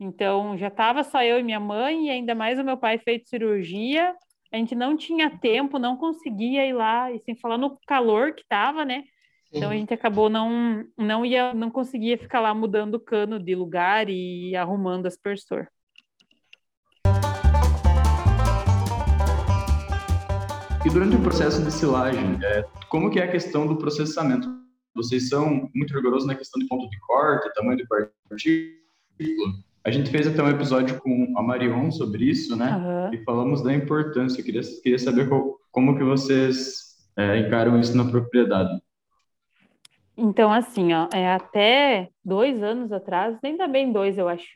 Então 0.00 0.58
já 0.58 0.66
estava 0.66 1.04
só 1.04 1.22
eu 1.22 1.38
e 1.38 1.44
minha 1.44 1.60
mãe 1.60 2.08
e 2.08 2.10
ainda 2.10 2.34
mais 2.34 2.58
o 2.58 2.64
meu 2.64 2.76
pai 2.76 2.98
feito 2.98 3.28
cirurgia. 3.28 4.12
A 4.56 4.58
gente 4.58 4.74
não 4.74 4.96
tinha 4.96 5.28
tempo, 5.28 5.78
não 5.78 5.98
conseguia 5.98 6.66
ir 6.66 6.72
lá 6.72 7.12
e 7.12 7.18
sem 7.18 7.36
falar 7.36 7.58
no 7.58 7.78
calor 7.86 8.32
que 8.32 8.40
estava, 8.40 8.86
né? 8.86 9.04
Então 9.52 9.68
a 9.68 9.74
gente 9.74 9.92
acabou 9.92 10.30
não 10.30 10.82
não 10.96 11.26
ia 11.26 11.52
não 11.52 11.70
conseguia 11.70 12.16
ficar 12.16 12.40
lá 12.40 12.54
mudando 12.54 12.94
o 12.94 13.00
cano 13.00 13.38
de 13.38 13.54
lugar 13.54 14.08
e 14.08 14.56
arrumando 14.56 15.04
aspersor. 15.04 15.66
E 20.86 20.88
durante 20.90 21.16
o 21.16 21.20
processo 21.20 21.62
de 21.62 21.70
silagem, 21.70 22.38
é, 22.42 22.64
como 22.88 23.10
que 23.10 23.20
é 23.20 23.24
a 23.24 23.30
questão 23.30 23.66
do 23.66 23.76
processamento? 23.76 24.48
Vocês 24.94 25.28
são 25.28 25.70
muito 25.74 25.92
rigorosos 25.92 26.26
na 26.26 26.34
questão 26.34 26.58
de 26.62 26.66
ponto 26.66 26.88
de 26.88 26.98
corte, 27.00 27.52
tamanho 27.52 27.76
de 27.76 27.86
partícula. 27.86 29.65
A 29.86 29.90
gente 29.92 30.10
fez 30.10 30.26
até 30.26 30.42
um 30.42 30.48
episódio 30.48 31.00
com 31.00 31.32
a 31.36 31.42
Marion 31.44 31.92
sobre 31.92 32.24
isso, 32.24 32.56
né? 32.56 32.74
Uhum. 32.74 33.14
E 33.14 33.22
falamos 33.22 33.62
da 33.62 33.72
importância. 33.72 34.40
Eu 34.40 34.44
queria, 34.44 34.60
queria 34.82 34.98
saber 34.98 35.28
qual, 35.28 35.60
como 35.70 35.96
que 35.96 36.02
vocês 36.02 37.06
é, 37.16 37.38
encaram 37.38 37.78
isso 37.78 37.96
na 37.96 38.04
propriedade. 38.04 38.82
Então, 40.16 40.52
assim, 40.52 40.92
ó, 40.92 41.08
é, 41.14 41.32
até 41.32 42.08
dois 42.24 42.64
anos 42.64 42.90
atrás, 42.90 43.38
ainda 43.44 43.68
bem 43.68 43.92
dois, 43.92 44.18
eu 44.18 44.28
acho, 44.28 44.48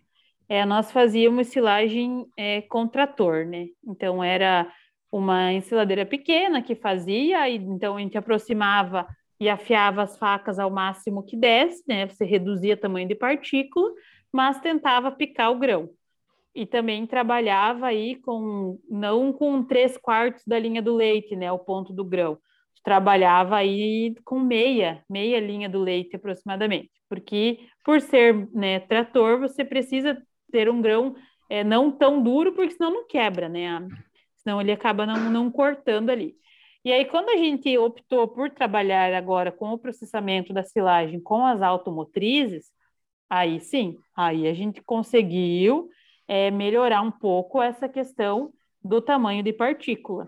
é, 0.49 0.67
nós 0.67 0.91
fazíamos 0.91 1.47
silagem 1.47 2.27
é, 2.37 2.63
com 2.63 2.89
trator, 2.89 3.47
né? 3.47 3.69
Então, 3.87 4.25
era 4.25 4.67
uma 5.13 5.53
ensiladeira 5.53 6.05
pequena 6.05 6.61
que 6.61 6.75
fazia, 6.75 7.49
e 7.49 7.55
então 7.55 7.97
a 7.97 8.01
gente 8.01 8.19
aproximava 8.19 9.07
e 9.39 9.49
afiava 9.49 10.03
as 10.03 10.19
facas 10.19 10.59
ao 10.59 10.73
máximo 10.73 11.23
que 11.23 11.37
desse, 11.37 11.85
né? 11.87 12.09
Você 12.09 12.25
reduzia 12.25 12.75
o 12.75 12.79
tamanho 12.79 13.07
de 13.07 13.15
partícula, 13.15 13.93
mas 14.33 14.61
tentava 14.61 15.11
picar 15.11 15.51
o 15.51 15.59
grão. 15.59 15.91
E 16.55 16.67
também 16.67 17.07
trabalhava 17.07 17.87
aí 17.87 18.17
com, 18.17 18.79
não 18.89 19.33
com 19.33 19.63
três 19.63 19.97
quartos 19.97 20.43
da 20.45 20.59
linha 20.59 20.83
do 20.83 20.95
leite, 20.95 21.37
né? 21.37 21.51
O 21.53 21.59
ponto 21.59 21.93
do 21.93 22.05
grão. 22.05 22.39
Trabalhava 22.83 23.57
aí 23.57 24.15
com 24.25 24.41
meia, 24.41 25.05
meia 25.09 25.39
linha 25.39 25.69
do 25.69 25.81
leite 25.81 26.17
aproximadamente. 26.17 26.91
Porque 27.09 27.61
por 27.85 28.01
ser 28.01 28.49
né, 28.53 28.81
trator, 28.81 29.39
você 29.39 29.65
precisa 29.65 30.21
ter 30.51 30.69
um 30.69 30.81
grão 30.81 31.15
é, 31.49 31.63
não 31.63 31.91
tão 31.91 32.23
duro, 32.23 32.53
porque 32.53 32.73
senão 32.73 32.91
não 32.91 33.07
quebra, 33.07 33.49
né? 33.49 33.87
senão 34.37 34.61
ele 34.61 34.73
acaba 34.73 35.07
não, 35.07 35.31
não 35.31 35.51
cortando 35.51 36.11
ali. 36.11 36.35
E 36.85 36.93
aí, 36.93 37.05
quando 37.05 37.29
a 37.29 37.37
gente 37.37 37.77
optou 37.77 38.27
por 38.27 38.51
trabalhar 38.51 39.13
agora 39.13 39.53
com 39.53 39.71
o 39.71 39.79
processamento 39.79 40.53
da 40.53 40.63
silagem 40.63 41.21
com 41.21 41.45
as 41.45 41.61
automotrizes, 41.61 42.71
aí 43.31 43.61
sim, 43.61 43.97
aí 44.15 44.49
a 44.49 44.53
gente 44.53 44.83
conseguiu 44.83 45.89
é, 46.27 46.51
melhorar 46.51 47.01
um 47.01 47.11
pouco 47.11 47.63
essa 47.63 47.89
questão 47.89 48.53
do 48.83 49.01
tamanho 49.01 49.43
de 49.43 49.53
partícula. 49.53 50.27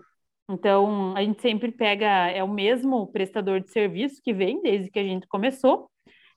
Então, 0.49 1.15
a 1.15 1.23
gente 1.23 1.41
sempre 1.41 1.71
pega, 1.71 2.29
é 2.29 2.43
o 2.43 2.47
mesmo 2.47 3.07
prestador 3.07 3.59
de 3.59 3.71
serviço 3.71 4.21
que 4.23 4.33
vem 4.33 4.61
desde 4.61 4.89
que 4.89 4.99
a 4.99 5.03
gente 5.03 5.27
começou. 5.27 5.89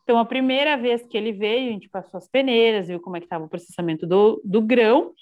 Então, 0.03 0.19
a 0.19 0.25
primeira 0.25 0.77
vez 0.77 1.05
que 1.07 1.17
ele 1.17 1.33
veio, 1.33 1.69
a 1.69 1.73
gente 1.73 1.89
passou 1.89 2.19
as 2.19 2.29
peneiras, 2.29 2.87
viu 2.89 3.01
como 3.01 3.17
é 3.17 3.21
que 3.21 3.27
estava 3.27 3.45
o 3.45 3.49
processamento 3.49 4.07
do, 4.07 4.41
do 4.45 4.63
grão, 4.63 5.13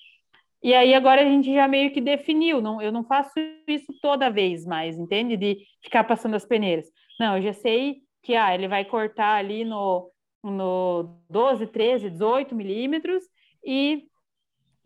e 0.62 0.72
aí 0.72 0.95
agora 0.95 1.20
a 1.20 1.24
gente 1.26 1.53
já 1.53 1.68
meio 1.68 1.92
que 1.92 2.01
definiu, 2.01 2.62
não, 2.62 2.80
eu 2.80 2.90
não 2.90 3.05
faço 3.05 3.32
isso 3.68 3.92
toda 4.01 4.30
vez 4.30 4.64
mais, 4.64 4.99
entende? 4.99 5.36
De 5.36 5.59
ficar 5.82 6.05
passando 6.05 6.36
as 6.36 6.47
peneiras. 6.47 6.86
Não, 7.20 7.36
eu 7.36 7.42
já 7.42 7.53
sei 7.53 7.99
que 8.22 8.34
ah, 8.34 8.55
ele 8.55 8.66
vai 8.66 8.82
cortar 8.82 9.36
ali 9.36 9.62
no, 9.62 10.11
no 10.45 11.18
12, 11.30 11.66
13, 11.66 12.11
18 12.11 12.55
milímetros 12.55 13.24
e, 13.64 14.07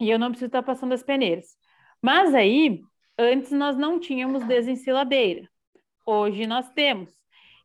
e 0.00 0.08
eu 0.08 0.18
não 0.18 0.30
preciso 0.30 0.46
estar 0.46 0.62
passando 0.62 0.94
as 0.94 1.02
peneiras. 1.02 1.56
Mas 2.00 2.34
aí, 2.34 2.80
antes 3.18 3.50
nós 3.50 3.76
não 3.76 3.98
tínhamos 3.98 4.44
desensiladeira. 4.44 5.48
Hoje 6.06 6.46
nós 6.46 6.70
temos. 6.70 7.10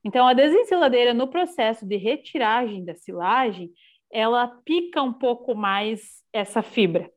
Então, 0.03 0.27
a 0.27 0.33
desensiladeira 0.33 1.13
no 1.13 1.27
processo 1.27 1.85
de 1.85 1.95
retiragem 1.95 2.83
da 2.83 2.95
silagem, 2.95 3.71
ela 4.11 4.47
pica 4.65 5.01
um 5.01 5.13
pouco 5.13 5.55
mais 5.55 6.23
essa 6.33 6.61
fibra. 6.61 7.09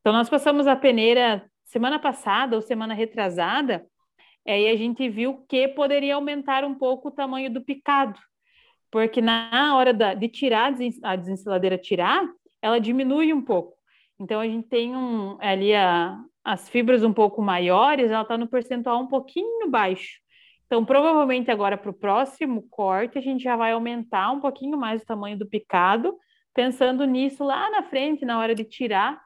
Então, 0.00 0.12
nós 0.12 0.28
passamos 0.28 0.66
a 0.66 0.74
peneira 0.74 1.48
semana 1.64 1.98
passada 1.98 2.56
ou 2.56 2.62
semana 2.62 2.94
retrasada, 2.94 3.86
é, 4.44 4.62
e 4.62 4.68
a 4.68 4.76
gente 4.76 5.08
viu 5.08 5.44
que 5.48 5.68
poderia 5.68 6.16
aumentar 6.16 6.64
um 6.64 6.74
pouco 6.74 7.08
o 7.08 7.12
tamanho 7.12 7.52
do 7.52 7.62
picado, 7.62 8.18
porque 8.92 9.22
na 9.22 9.74
hora 9.74 9.92
da, 9.94 10.12
de 10.12 10.28
tirar 10.28 10.74
a 11.02 11.16
desensiladeira 11.16 11.78
tirar, 11.78 12.28
ela 12.60 12.78
diminui 12.78 13.32
um 13.32 13.40
pouco. 13.42 13.74
Então, 14.20 14.38
a 14.38 14.46
gente 14.46 14.68
tem 14.68 14.94
um, 14.94 15.38
ali 15.40 15.74
a, 15.74 16.16
as 16.44 16.68
fibras 16.68 17.02
um 17.02 17.12
pouco 17.12 17.40
maiores, 17.40 18.10
ela 18.10 18.22
está 18.22 18.36
no 18.36 18.46
percentual 18.46 19.00
um 19.00 19.08
pouquinho 19.08 19.70
baixo. 19.70 20.20
Então, 20.66 20.84
provavelmente 20.84 21.50
agora 21.50 21.76
para 21.76 21.90
o 21.90 21.94
próximo 21.94 22.66
corte, 22.70 23.18
a 23.18 23.22
gente 23.22 23.42
já 23.42 23.56
vai 23.56 23.72
aumentar 23.72 24.30
um 24.30 24.40
pouquinho 24.40 24.76
mais 24.76 25.02
o 25.02 25.06
tamanho 25.06 25.38
do 25.38 25.48
picado, 25.48 26.14
pensando 26.54 27.04
nisso 27.06 27.42
lá 27.42 27.70
na 27.70 27.82
frente, 27.82 28.26
na 28.26 28.38
hora 28.38 28.54
de 28.54 28.62
tirar, 28.62 29.18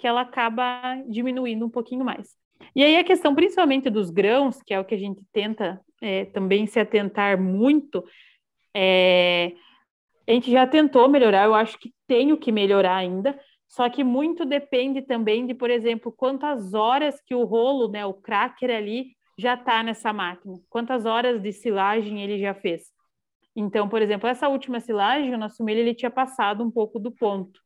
que 0.00 0.06
ela 0.06 0.22
acaba 0.22 0.96
diminuindo 1.08 1.64
um 1.64 1.70
pouquinho 1.70 2.04
mais. 2.04 2.36
E 2.74 2.82
aí 2.82 2.96
a 2.96 3.04
questão 3.04 3.34
principalmente 3.34 3.88
dos 3.88 4.10
grãos, 4.10 4.60
que 4.62 4.74
é 4.74 4.80
o 4.80 4.84
que 4.84 4.94
a 4.94 4.98
gente 4.98 5.22
tenta 5.32 5.80
é, 6.02 6.24
também 6.26 6.66
se 6.66 6.78
atentar 6.78 7.40
muito, 7.40 8.04
é, 8.78 9.52
a 10.28 10.32
gente 10.32 10.50
já 10.50 10.66
tentou 10.66 11.08
melhorar, 11.08 11.46
eu 11.46 11.54
acho 11.54 11.78
que 11.78 11.94
tenho 12.06 12.36
que 12.36 12.52
melhorar 12.52 12.96
ainda, 12.96 13.38
só 13.66 13.88
que 13.88 14.04
muito 14.04 14.44
depende 14.44 15.00
também 15.00 15.46
de, 15.46 15.54
por 15.54 15.70
exemplo, 15.70 16.12
quantas 16.12 16.74
horas 16.74 17.18
que 17.22 17.34
o 17.34 17.44
rolo, 17.44 17.90
né, 17.90 18.04
o 18.04 18.12
cracker 18.12 18.70
ali, 18.70 19.16
já 19.38 19.54
está 19.54 19.82
nessa 19.82 20.12
máquina, 20.12 20.58
quantas 20.68 21.06
horas 21.06 21.40
de 21.40 21.52
silagem 21.52 22.22
ele 22.22 22.38
já 22.38 22.52
fez. 22.52 22.92
Então, 23.54 23.88
por 23.88 24.02
exemplo, 24.02 24.28
essa 24.28 24.48
última 24.48 24.78
silagem, 24.78 25.34
o 25.34 25.38
nosso 25.38 25.64
milho 25.64 25.80
ele 25.80 25.94
tinha 25.94 26.10
passado 26.10 26.62
um 26.62 26.70
pouco 26.70 26.98
do 26.98 27.10
ponto. 27.10 27.58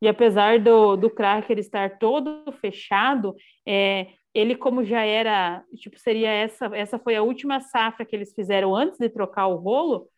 E 0.00 0.08
apesar 0.08 0.58
do, 0.58 0.96
do 0.96 1.10
cracker 1.10 1.58
estar 1.58 1.98
todo 1.98 2.50
fechado, 2.60 3.34
é, 3.66 4.08
ele 4.34 4.54
como 4.54 4.82
já 4.82 5.02
era, 5.02 5.62
tipo, 5.76 5.98
seria 5.98 6.30
essa, 6.30 6.66
essa 6.74 6.98
foi 6.98 7.16
a 7.16 7.22
última 7.22 7.60
safra 7.60 8.04
que 8.04 8.16
eles 8.16 8.34
fizeram 8.34 8.74
antes 8.74 8.98
de 8.98 9.08
trocar 9.10 9.46
o 9.46 9.56
rolo, 9.56 10.08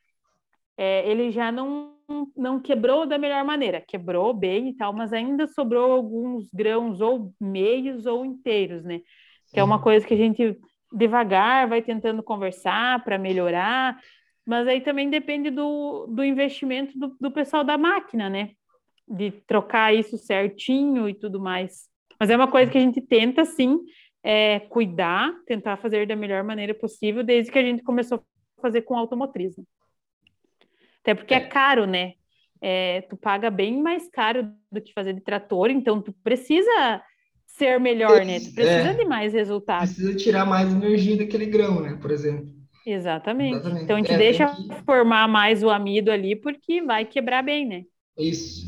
é, 0.77 1.09
ele 1.11 1.31
já 1.31 1.51
não, 1.51 1.95
não 2.37 2.61
quebrou 2.61 3.07
da 3.07 3.19
melhor 3.19 3.45
maneira. 3.45 3.81
Quebrou 3.81 4.35
bem 4.35 4.69
e 4.69 4.75
tal, 4.75 4.93
mas 4.93 5.13
ainda 5.13 5.47
sobrou 5.47 5.93
alguns 5.93 6.49
grãos 6.53 7.01
ou 7.01 7.33
meios 7.41 8.07
ou 8.07 8.25
inteiros, 8.25 8.85
né? 8.85 9.01
Que 9.53 9.61
é 9.61 9.65
uma 9.65 9.81
coisa 9.81 10.07
que 10.07 10.15
a 10.15 10.17
gente 10.17 10.59
devagar 10.93 11.69
vai 11.69 11.83
tentando 11.83 12.23
conversar 12.23 13.03
para 13.05 13.19
melhorar, 13.19 13.99
mas 14.45 14.69
aí 14.69 14.81
também 14.81 15.11
depende 15.11 15.51
do, 15.51 16.07
do 16.07 16.23
investimento 16.23 16.97
do, 16.99 17.17
do 17.21 17.31
pessoal 17.31 17.65
da 17.65 17.77
máquina, 17.77 18.29
né? 18.29 18.51
De 19.09 19.31
trocar 19.47 19.95
isso 19.95 20.19
certinho 20.19 21.09
e 21.09 21.15
tudo 21.15 21.41
mais. 21.41 21.89
Mas 22.19 22.31
é 22.31 22.37
uma 22.37 22.49
coisa 22.49 22.71
que 22.71 22.79
a 22.79 22.81
gente 22.81 23.01
tenta, 23.01 23.45
sim, 23.45 23.79
é, 24.23 24.61
cuidar, 24.61 25.33
tentar 25.47 25.77
fazer 25.77 26.07
da 26.07 26.17
melhor 26.17 26.43
maneira 26.43 26.75
possível, 26.75 27.23
desde 27.23 27.51
que 27.51 27.59
a 27.59 27.63
gente 27.63 27.83
começou 27.83 28.19
a 28.19 28.63
fazer 28.63 28.83
com 28.83 28.97
automotriz. 28.97 29.57
Né? 29.57 29.65
Até 31.07 31.15
porque 31.15 31.35
é, 31.35 31.37
é 31.37 31.41
caro, 31.41 31.87
né? 31.87 32.15
É, 32.61 33.03
tu 33.03 33.17
paga 33.17 33.49
bem 33.49 33.81
mais 33.81 34.11
caro 34.11 34.51
do 34.73 34.81
que 34.81 34.93
fazer 34.93 35.13
de 35.13 35.21
trator, 35.21 35.71
então 35.71 36.03
tu 36.03 36.13
precisa 36.25 37.01
ser 37.47 37.79
melhor, 37.79 38.25
né? 38.25 38.41
Tu 38.41 38.53
precisa 38.53 38.91
é, 38.91 38.95
de 38.95 39.05
mais 39.05 39.33
resultado. 39.33 39.83
Precisa 39.83 40.17
tirar 40.17 40.45
mais 40.45 40.69
energia 40.69 41.17
daquele 41.17 41.47
grão, 41.47 41.81
né? 41.81 41.97
Por 42.03 42.11
exemplo. 42.11 42.49
Exatamente. 42.85 43.55
Exatamente. 43.55 43.85
Então 43.85 43.97
a 43.97 43.99
gente 44.01 44.13
é, 44.13 44.19
deixa 44.19 44.49
que... 44.49 44.85
formar 44.85 45.29
mais 45.29 45.63
o 45.63 45.71
amido 45.71 46.11
ali, 46.11 46.35
porque 46.35 46.83
vai 46.83 47.05
quebrar 47.05 47.43
bem, 47.43 47.65
né? 47.65 47.85
Isso. 48.19 48.67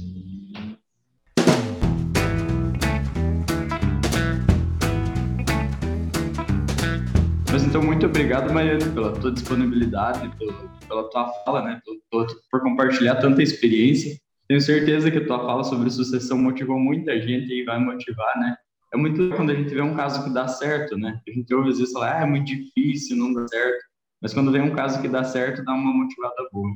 Mas 7.50 7.64
então, 7.64 7.82
muito 7.82 8.04
obrigado, 8.04 8.52
Mariana, 8.52 8.92
pela 8.92 9.12
tua 9.12 9.32
disponibilidade, 9.32 10.28
pela, 10.36 10.52
pela 10.86 11.10
tua 11.10 11.32
fala, 11.44 11.62
né? 11.62 11.80
Por, 12.10 12.26
por 12.50 12.60
compartilhar 12.62 13.16
tanta 13.16 13.42
experiência. 13.42 14.18
Tenho 14.46 14.60
certeza 14.60 15.10
que 15.10 15.18
a 15.18 15.26
tua 15.26 15.38
fala 15.38 15.64
sobre 15.64 15.90
sucessão 15.90 16.36
motivou 16.38 16.78
muita 16.78 17.18
gente 17.20 17.52
e 17.52 17.64
vai 17.64 17.78
motivar, 17.78 18.38
né? 18.38 18.56
É 18.92 18.96
muito 18.96 19.30
quando 19.36 19.50
a 19.50 19.54
gente 19.54 19.74
vê 19.74 19.80
um 19.80 19.94
caso 19.94 20.24
que 20.24 20.30
dá 20.30 20.46
certo, 20.46 20.96
né? 20.96 21.20
A 21.26 21.30
gente 21.30 21.52
ouve 21.54 21.70
às 21.70 21.78
vezes 21.78 21.92
falar, 21.92 22.18
ah, 22.18 22.22
é 22.22 22.26
muito 22.26 22.46
difícil, 22.46 23.16
não 23.16 23.32
dá 23.32 23.46
certo. 23.48 23.84
Mas 24.20 24.34
quando 24.34 24.52
vem 24.52 24.62
um 24.62 24.74
caso 24.74 25.00
que 25.00 25.08
dá 25.08 25.24
certo, 25.24 25.64
dá 25.64 25.72
uma 25.72 25.92
motivada 25.92 26.48
boa. 26.52 26.70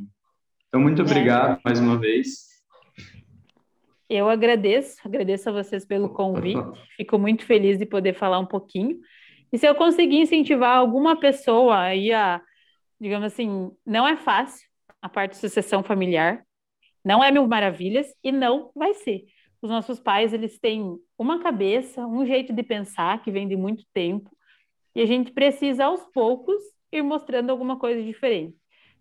Então, 0.69 0.81
muito 0.81 1.03
é. 1.03 1.05
obrigado 1.05 1.59
é. 1.59 1.61
mais 1.65 1.81
uma 1.81 1.99
vez. 1.99 2.53
Eu 4.09 4.29
agradeço, 4.29 4.97
agradeço 5.05 5.49
a 5.49 5.53
vocês 5.53 5.85
pelo 5.85 6.11
convite. 6.11 6.61
Fico 6.97 7.19
muito 7.19 7.45
feliz 7.45 7.79
de 7.79 7.87
poder 7.87 8.15
falar 8.15 8.39
um 8.39 8.47
pouquinho. 8.47 8.99
E 9.53 9.59
se 9.59 9.69
eu 9.69 9.75
conseguir 9.75 10.19
incentivar 10.19 10.77
alguma 10.77 11.19
pessoa 11.19 11.79
aí 11.79 12.13
a, 12.13 12.41
digamos 12.99 13.27
assim, 13.27 13.71
não 13.85 14.09
é 14.09 14.17
fácil 14.17 14.67
a 15.01 15.09
parte 15.09 15.33
de 15.33 15.39
sucessão 15.39 15.83
familiar, 15.83 16.43
não 17.05 17.23
é 17.23 17.31
mil 17.31 17.47
maravilhas 17.47 18.07
e 18.23 18.33
não 18.33 18.71
vai 18.75 18.95
ser. 18.95 19.25
Os 19.61 19.69
nossos 19.71 20.01
pais, 20.01 20.33
eles 20.33 20.59
têm 20.59 20.97
uma 21.19 21.41
cabeça, 21.41 22.07
um 22.07 22.25
jeito 22.25 22.53
de 22.53 22.63
pensar 22.63 23.23
que 23.23 23.31
vem 23.31 23.47
de 23.47 23.57
muito 23.57 23.85
tempo, 23.93 24.31
e 24.95 25.03
a 25.03 25.07
gente 25.07 25.33
precisa 25.33 25.85
aos 25.85 26.05
poucos 26.13 26.61
ir 26.91 27.03
mostrando 27.03 27.51
alguma 27.51 27.79
coisa 27.79 28.03
diferente. 28.03 28.57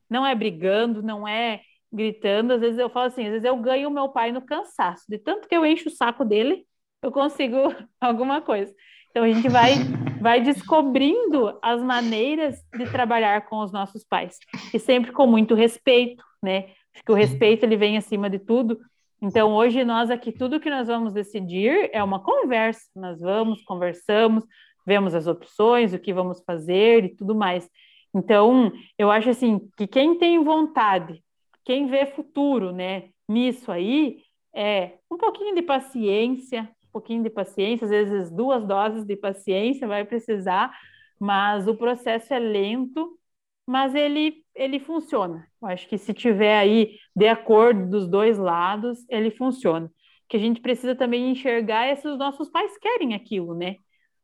Não 0.10 0.26
é 0.26 0.36
brigando, 0.36 1.02
não 1.02 1.28
é 1.28 1.62
gritando, 1.92 2.54
às 2.54 2.62
vezes 2.62 2.80
eu 2.80 2.90
falo 2.90 3.08
assim, 3.08 3.26
às 3.26 3.32
vezes 3.32 3.46
eu 3.46 3.56
ganho 3.58 3.90
o 3.90 3.92
meu 3.92 4.10
pai 4.10 4.32
no 4.32 4.42
cansaço, 4.42 5.06
de 5.10 5.18
tanto 5.18 5.48
que 5.48 5.56
eu 5.56 5.66
encho 5.66 5.90
o 5.90 5.92
saco 5.92 6.24
dele, 6.24 6.66
eu 7.02 7.12
consigo 7.12 7.58
alguma 8.00 8.42
coisa. 8.42 8.74
Então 9.10 9.24
a 9.24 9.32
gente 9.32 9.50
vai 9.50 9.74
vai 10.22 10.42
descobrindo 10.42 11.58
as 11.62 11.82
maneiras 11.82 12.64
de 12.78 12.90
trabalhar 12.92 13.48
com 13.48 13.60
os 13.60 13.72
nossos 13.72 14.04
pais 14.04 14.38
e 14.74 14.80
sempre 14.80 15.12
com 15.12 15.26
muito 15.26 15.56
respeito, 15.56 16.24
né? 16.42 16.70
Acho 16.94 17.04
que 17.04 17.12
o 17.12 17.16
respeito 17.16 17.64
ele 17.64 17.76
vem 17.76 17.98
acima 17.98 18.30
de 18.30 18.38
tudo. 18.38 18.78
Então 19.22 19.54
hoje 19.54 19.84
nós 19.84 20.10
aqui 20.10 20.32
tudo 20.32 20.60
que 20.60 20.70
nós 20.70 20.88
vamos 20.88 21.14
decidir 21.14 21.90
é 21.92 22.04
uma 22.04 22.20
conversa. 22.20 22.82
Nós 22.96 23.20
vamos 23.20 23.64
conversamos, 23.64 24.44
vemos 24.86 25.16
as 25.16 25.28
opções, 25.28 25.94
o 25.94 26.00
que 26.00 26.14
vamos 26.14 26.42
fazer 26.46 27.06
e 27.06 27.16
tudo 27.16 27.34
mais. 27.34 27.68
Então 28.14 28.72
eu 28.98 29.10
acho 29.10 29.30
assim 29.30 29.60
que 29.76 29.88
quem 29.88 30.18
tem 30.18 30.44
vontade, 30.44 31.24
quem 31.66 31.88
vê 31.88 32.06
futuro, 32.06 32.72
né? 32.72 33.10
Nisso 33.28 33.72
aí 33.72 34.20
é 34.54 34.98
um 35.10 35.18
pouquinho 35.18 35.56
de 35.56 35.62
paciência, 35.62 36.70
pouquinho 36.92 37.24
de 37.24 37.30
paciência, 37.30 37.86
às 37.86 37.92
vezes 37.92 38.32
duas 38.32 38.66
doses 38.66 39.06
de 39.06 39.16
paciência 39.16 39.88
vai 39.88 40.06
precisar, 40.06 40.72
mas 41.20 41.68
o 41.68 41.76
processo 41.76 42.34
é 42.34 42.40
lento, 42.40 43.18
mas 43.66 43.96
ele, 43.96 44.44
ele 44.56 44.80
funciona. 44.80 45.48
Eu 45.62 45.68
acho 45.68 45.88
que 45.88 45.98
se 45.98 46.14
tiver 46.14 46.58
aí 46.58 46.98
de 47.16 47.28
acordo 47.28 47.90
dos 47.90 48.08
dois 48.08 48.38
lados, 48.38 49.06
ele 49.10 49.32
funciona. 49.32 49.92
Que 50.28 50.38
a 50.38 50.40
gente 50.40 50.62
precisa 50.62 50.96
também 50.96 51.32
enxergar 51.32 51.86
é 51.86 51.96
se 51.96 52.08
os 52.08 52.18
nossos 52.18 52.50
pais 52.50 52.78
querem 52.78 53.14
aquilo, 53.14 53.54
né? 53.54 53.76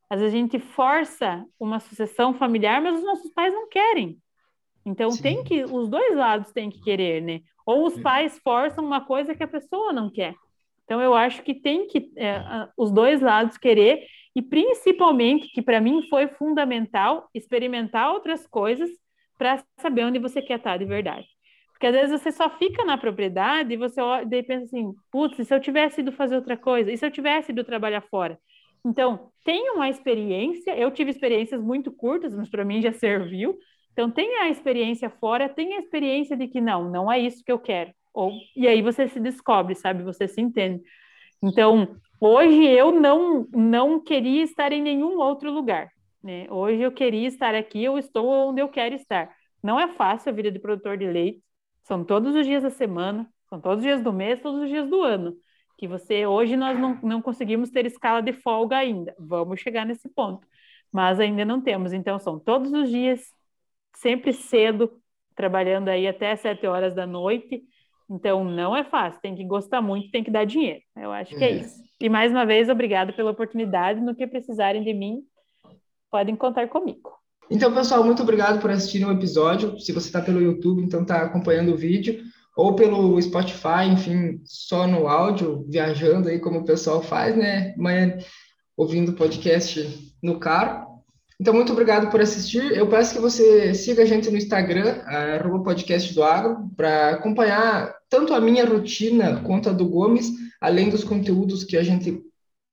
Às 0.09 0.21
vezes 0.21 0.33
a 0.33 0.37
gente 0.37 0.59
força 0.59 1.45
uma 1.59 1.79
sucessão 1.79 2.33
familiar, 2.33 2.81
mas 2.81 2.97
os 2.97 3.03
nossos 3.03 3.31
pais 3.31 3.53
não 3.53 3.67
querem. 3.67 4.17
Então 4.85 5.11
Sim. 5.11 5.21
tem 5.21 5.43
que, 5.43 5.65
os 5.65 5.89
dois 5.89 6.15
lados 6.15 6.51
têm 6.51 6.69
que 6.69 6.81
querer, 6.81 7.21
né? 7.21 7.41
Ou 7.65 7.85
os 7.85 7.99
pais 7.99 8.39
forçam 8.39 8.85
uma 8.85 9.01
coisa 9.01 9.35
que 9.35 9.43
a 9.43 9.47
pessoa 9.47 9.91
não 9.91 10.09
quer. 10.09 10.33
Então, 10.87 11.01
eu 11.01 11.13
acho 11.13 11.43
que 11.43 11.53
tem 11.53 11.85
que 11.85 12.13
é, 12.15 12.41
os 12.77 12.91
dois 12.91 13.19
lados 13.19 13.57
querer, 13.57 14.07
e 14.33 14.41
principalmente, 14.41 15.49
que 15.49 15.61
para 15.61 15.81
mim 15.81 16.07
foi 16.09 16.29
fundamental, 16.29 17.29
experimentar 17.33 18.13
outras 18.13 18.47
coisas 18.47 18.89
para 19.37 19.61
saber 19.77 20.05
onde 20.05 20.17
você 20.17 20.41
quer 20.41 20.59
estar 20.59 20.77
de 20.77 20.85
verdade. 20.85 21.27
Porque 21.71 21.87
às 21.87 21.93
vezes 21.93 22.21
você 22.21 22.31
só 22.31 22.49
fica 22.49 22.85
na 22.85 22.97
propriedade 22.97 23.73
e 23.73 23.77
você 23.77 24.01
daí 24.25 24.41
pensa 24.41 24.63
assim, 24.63 24.93
putz, 25.11 25.37
e 25.37 25.43
se 25.43 25.53
eu 25.53 25.59
tivesse 25.59 25.99
ido 25.99 26.13
fazer 26.13 26.35
outra 26.35 26.55
coisa? 26.55 26.89
E 26.89 26.97
se 26.97 27.05
eu 27.05 27.11
tivesse 27.11 27.51
ido 27.51 27.65
trabalhar 27.65 28.01
fora? 28.01 28.39
Então, 28.85 29.29
tenha 29.43 29.73
uma 29.73 29.89
experiência, 29.89 30.75
eu 30.77 30.89
tive 30.89 31.11
experiências 31.11 31.61
muito 31.61 31.91
curtas, 31.91 32.33
mas 32.33 32.49
para 32.49 32.63
mim 32.63 32.81
já 32.81 32.93
serviu. 32.93 33.57
Então, 33.91 34.09
tenha 34.09 34.43
a 34.43 34.49
experiência 34.49 35.09
fora, 35.09 35.49
tenha 35.49 35.75
a 35.75 35.79
experiência 35.79 36.37
de 36.37 36.47
que 36.47 36.61
não, 36.61 36.89
não 36.89 37.11
é 37.11 37.19
isso 37.19 37.43
que 37.43 37.51
eu 37.51 37.59
quero. 37.59 37.91
Ou, 38.17 38.33
e 38.55 38.67
aí 38.67 38.81
você 38.81 39.07
se 39.07 39.19
descobre, 39.19 39.75
sabe? 39.75 40.01
Você 40.01 40.27
se 40.27 40.41
entende. 40.41 40.81
Então, 41.39 41.95
hoje 42.19 42.65
eu 42.65 42.91
não, 42.91 43.47
não 43.53 44.03
queria 44.03 44.41
estar 44.43 44.71
em 44.71 44.81
nenhum 44.81 45.19
outro 45.19 45.51
lugar. 45.51 45.91
Né? 46.23 46.47
Hoje 46.49 46.81
eu 46.81 46.91
queria 46.91 47.27
estar 47.27 47.53
aqui, 47.53 47.83
eu 47.83 47.95
estou 47.95 48.27
onde 48.49 48.59
eu 48.59 48.69
quero 48.69 48.95
estar. 48.95 49.31
Não 49.61 49.79
é 49.79 49.89
fácil 49.89 50.31
a 50.31 50.33
vida 50.33 50.51
de 50.51 50.57
produtor 50.57 50.97
de 50.97 51.05
leite. 51.05 51.43
São 51.83 52.03
todos 52.03 52.33
os 52.33 52.43
dias 52.43 52.63
da 52.63 52.71
semana, 52.71 53.31
são 53.47 53.61
todos 53.61 53.77
os 53.77 53.83
dias 53.83 54.01
do 54.01 54.11
mês, 54.11 54.41
todos 54.41 54.63
os 54.63 54.67
dias 54.67 54.89
do 54.89 55.03
ano. 55.03 55.37
Que 55.77 55.87
você, 55.87 56.25
hoje 56.25 56.57
nós 56.57 56.79
não, 56.79 56.99
não 57.03 57.21
conseguimos 57.21 57.69
ter 57.69 57.85
escala 57.85 58.19
de 58.19 58.33
folga 58.33 58.77
ainda. 58.77 59.15
Vamos 59.19 59.59
chegar 59.59 59.85
nesse 59.85 60.09
ponto. 60.09 60.47
Mas 60.91 61.19
ainda 61.19 61.45
não 61.45 61.61
temos. 61.61 61.93
Então, 61.93 62.17
são 62.17 62.39
todos 62.39 62.73
os 62.73 62.89
dias, 62.89 63.31
sempre 63.93 64.33
cedo, 64.33 64.91
trabalhando 65.35 65.89
aí 65.89 66.07
até 66.07 66.35
sete 66.35 66.65
horas 66.65 66.95
da 66.95 67.05
noite 67.05 67.63
então, 68.09 68.43
não 68.43 68.75
é 68.75 68.83
fácil, 68.83 69.21
tem 69.21 69.35
que 69.35 69.43
gostar 69.43 69.81
muito, 69.81 70.09
tem 70.11 70.23
que 70.23 70.31
dar 70.31 70.45
dinheiro. 70.45 70.81
Eu 70.95 71.11
acho 71.11 71.35
que 71.35 71.43
é, 71.43 71.51
é 71.51 71.55
isso. 71.57 71.75
E 71.99 72.07
mais 72.07 72.31
uma 72.31 72.45
vez, 72.45 72.69
obrigado 72.69 73.13
pela 73.13 73.31
oportunidade. 73.31 73.99
No 73.99 74.15
que 74.15 74.25
precisarem 74.25 74.83
de 74.83 74.93
mim, 74.93 75.21
podem 76.09 76.35
contar 76.35 76.69
comigo. 76.69 77.11
Então, 77.49 77.73
pessoal, 77.73 78.03
muito 78.03 78.21
obrigado 78.23 78.61
por 78.61 78.69
assistirem 78.69 79.07
o 79.07 79.11
episódio. 79.11 79.79
Se 79.79 79.91
você 79.91 80.07
está 80.07 80.21
pelo 80.21 80.41
YouTube, 80.41 80.81
então 80.81 81.01
está 81.01 81.21
acompanhando 81.21 81.73
o 81.73 81.77
vídeo, 81.77 82.21
ou 82.55 82.75
pelo 82.75 83.21
Spotify, 83.21 83.85
enfim, 83.91 84.41
só 84.45 84.87
no 84.87 85.07
áudio, 85.07 85.65
viajando 85.69 86.29
aí, 86.29 86.39
como 86.39 86.59
o 86.59 86.65
pessoal 86.65 87.01
faz, 87.01 87.35
né? 87.35 87.73
Amanhã, 87.77 88.17
ouvindo 88.75 89.13
podcast 89.13 90.13
no 90.23 90.39
carro. 90.39 90.86
Então, 91.39 91.53
muito 91.53 91.71
obrigado 91.71 92.09
por 92.09 92.19
assistir. 92.19 92.75
Eu 92.75 92.87
peço 92.87 93.13
que 93.13 93.21
você 93.21 93.73
siga 93.73 94.01
a 94.01 94.05
gente 94.05 94.29
no 94.31 94.37
Instagram, 94.37 95.01
arroba 95.05 95.63
podcast 95.63 96.13
do 96.13 96.23
agro, 96.23 96.69
para 96.75 97.11
acompanhar 97.11 97.95
tanto 98.09 98.33
a 98.33 98.41
minha 98.41 98.65
rotina 98.65 99.41
quanto 99.41 99.69
a 99.69 99.73
do 99.73 99.87
Gomes, 99.87 100.31
além 100.59 100.89
dos 100.89 101.03
conteúdos 101.03 101.63
que 101.63 101.77
a 101.77 101.83
gente 101.83 102.23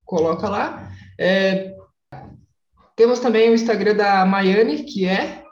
coloca 0.04 0.48
lá. 0.48 0.90
É, 1.18 1.74
temos 2.96 3.18
também 3.18 3.50
o 3.50 3.54
Instagram 3.54 3.96
da 3.96 4.24
Maiane, 4.24 4.84
que 4.84 5.06
é... 5.06 5.42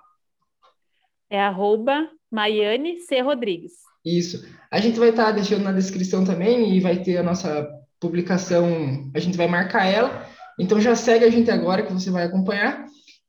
É 1.29 1.41
arroba 1.41 2.09
Maiane 2.31 2.99
C. 3.01 3.21
Rodrigues. 3.21 3.73
Isso. 4.05 4.47
A 4.71 4.79
gente 4.81 4.99
vai 4.99 5.11
estar 5.11 5.27
tá 5.27 5.33
deixando 5.33 5.65
na 5.65 5.73
descrição 5.73 6.25
também 6.25 6.75
e 6.75 6.81
vai 6.81 7.03
ter 7.03 7.19
a 7.19 7.23
nossa 7.23 7.69
publicação, 8.01 9.11
a 9.15 9.19
gente 9.19 9.37
vai 9.37 9.47
marcar 9.47 9.87
ela. 9.87 10.27
Então 10.59 10.81
já 10.81 10.95
segue 10.95 11.25
a 11.25 11.31
gente 11.31 11.51
agora 11.51 11.83
que 11.83 11.93
você 11.93 12.11
vai 12.11 12.25
acompanhar. 12.25 12.87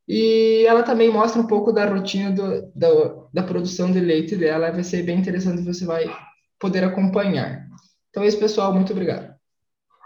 E 0.07 0.65
ela 0.67 0.83
também 0.83 1.09
mostra 1.11 1.41
um 1.41 1.47
pouco 1.47 1.71
da 1.71 1.85
rotina 1.85 2.31
do, 2.31 2.71
da, 2.75 2.89
da 3.33 3.43
produção 3.43 3.91
de 3.91 3.99
leite 3.99 4.35
dela. 4.35 4.71
Vai 4.71 4.83
ser 4.83 5.03
bem 5.03 5.19
interessante, 5.19 5.61
você 5.63 5.85
vai 5.85 6.05
poder 6.59 6.83
acompanhar. 6.83 7.67
Então 8.09 8.23
é 8.23 8.27
isso, 8.27 8.39
pessoal. 8.39 8.73
Muito 8.73 8.91
obrigado. 8.91 9.32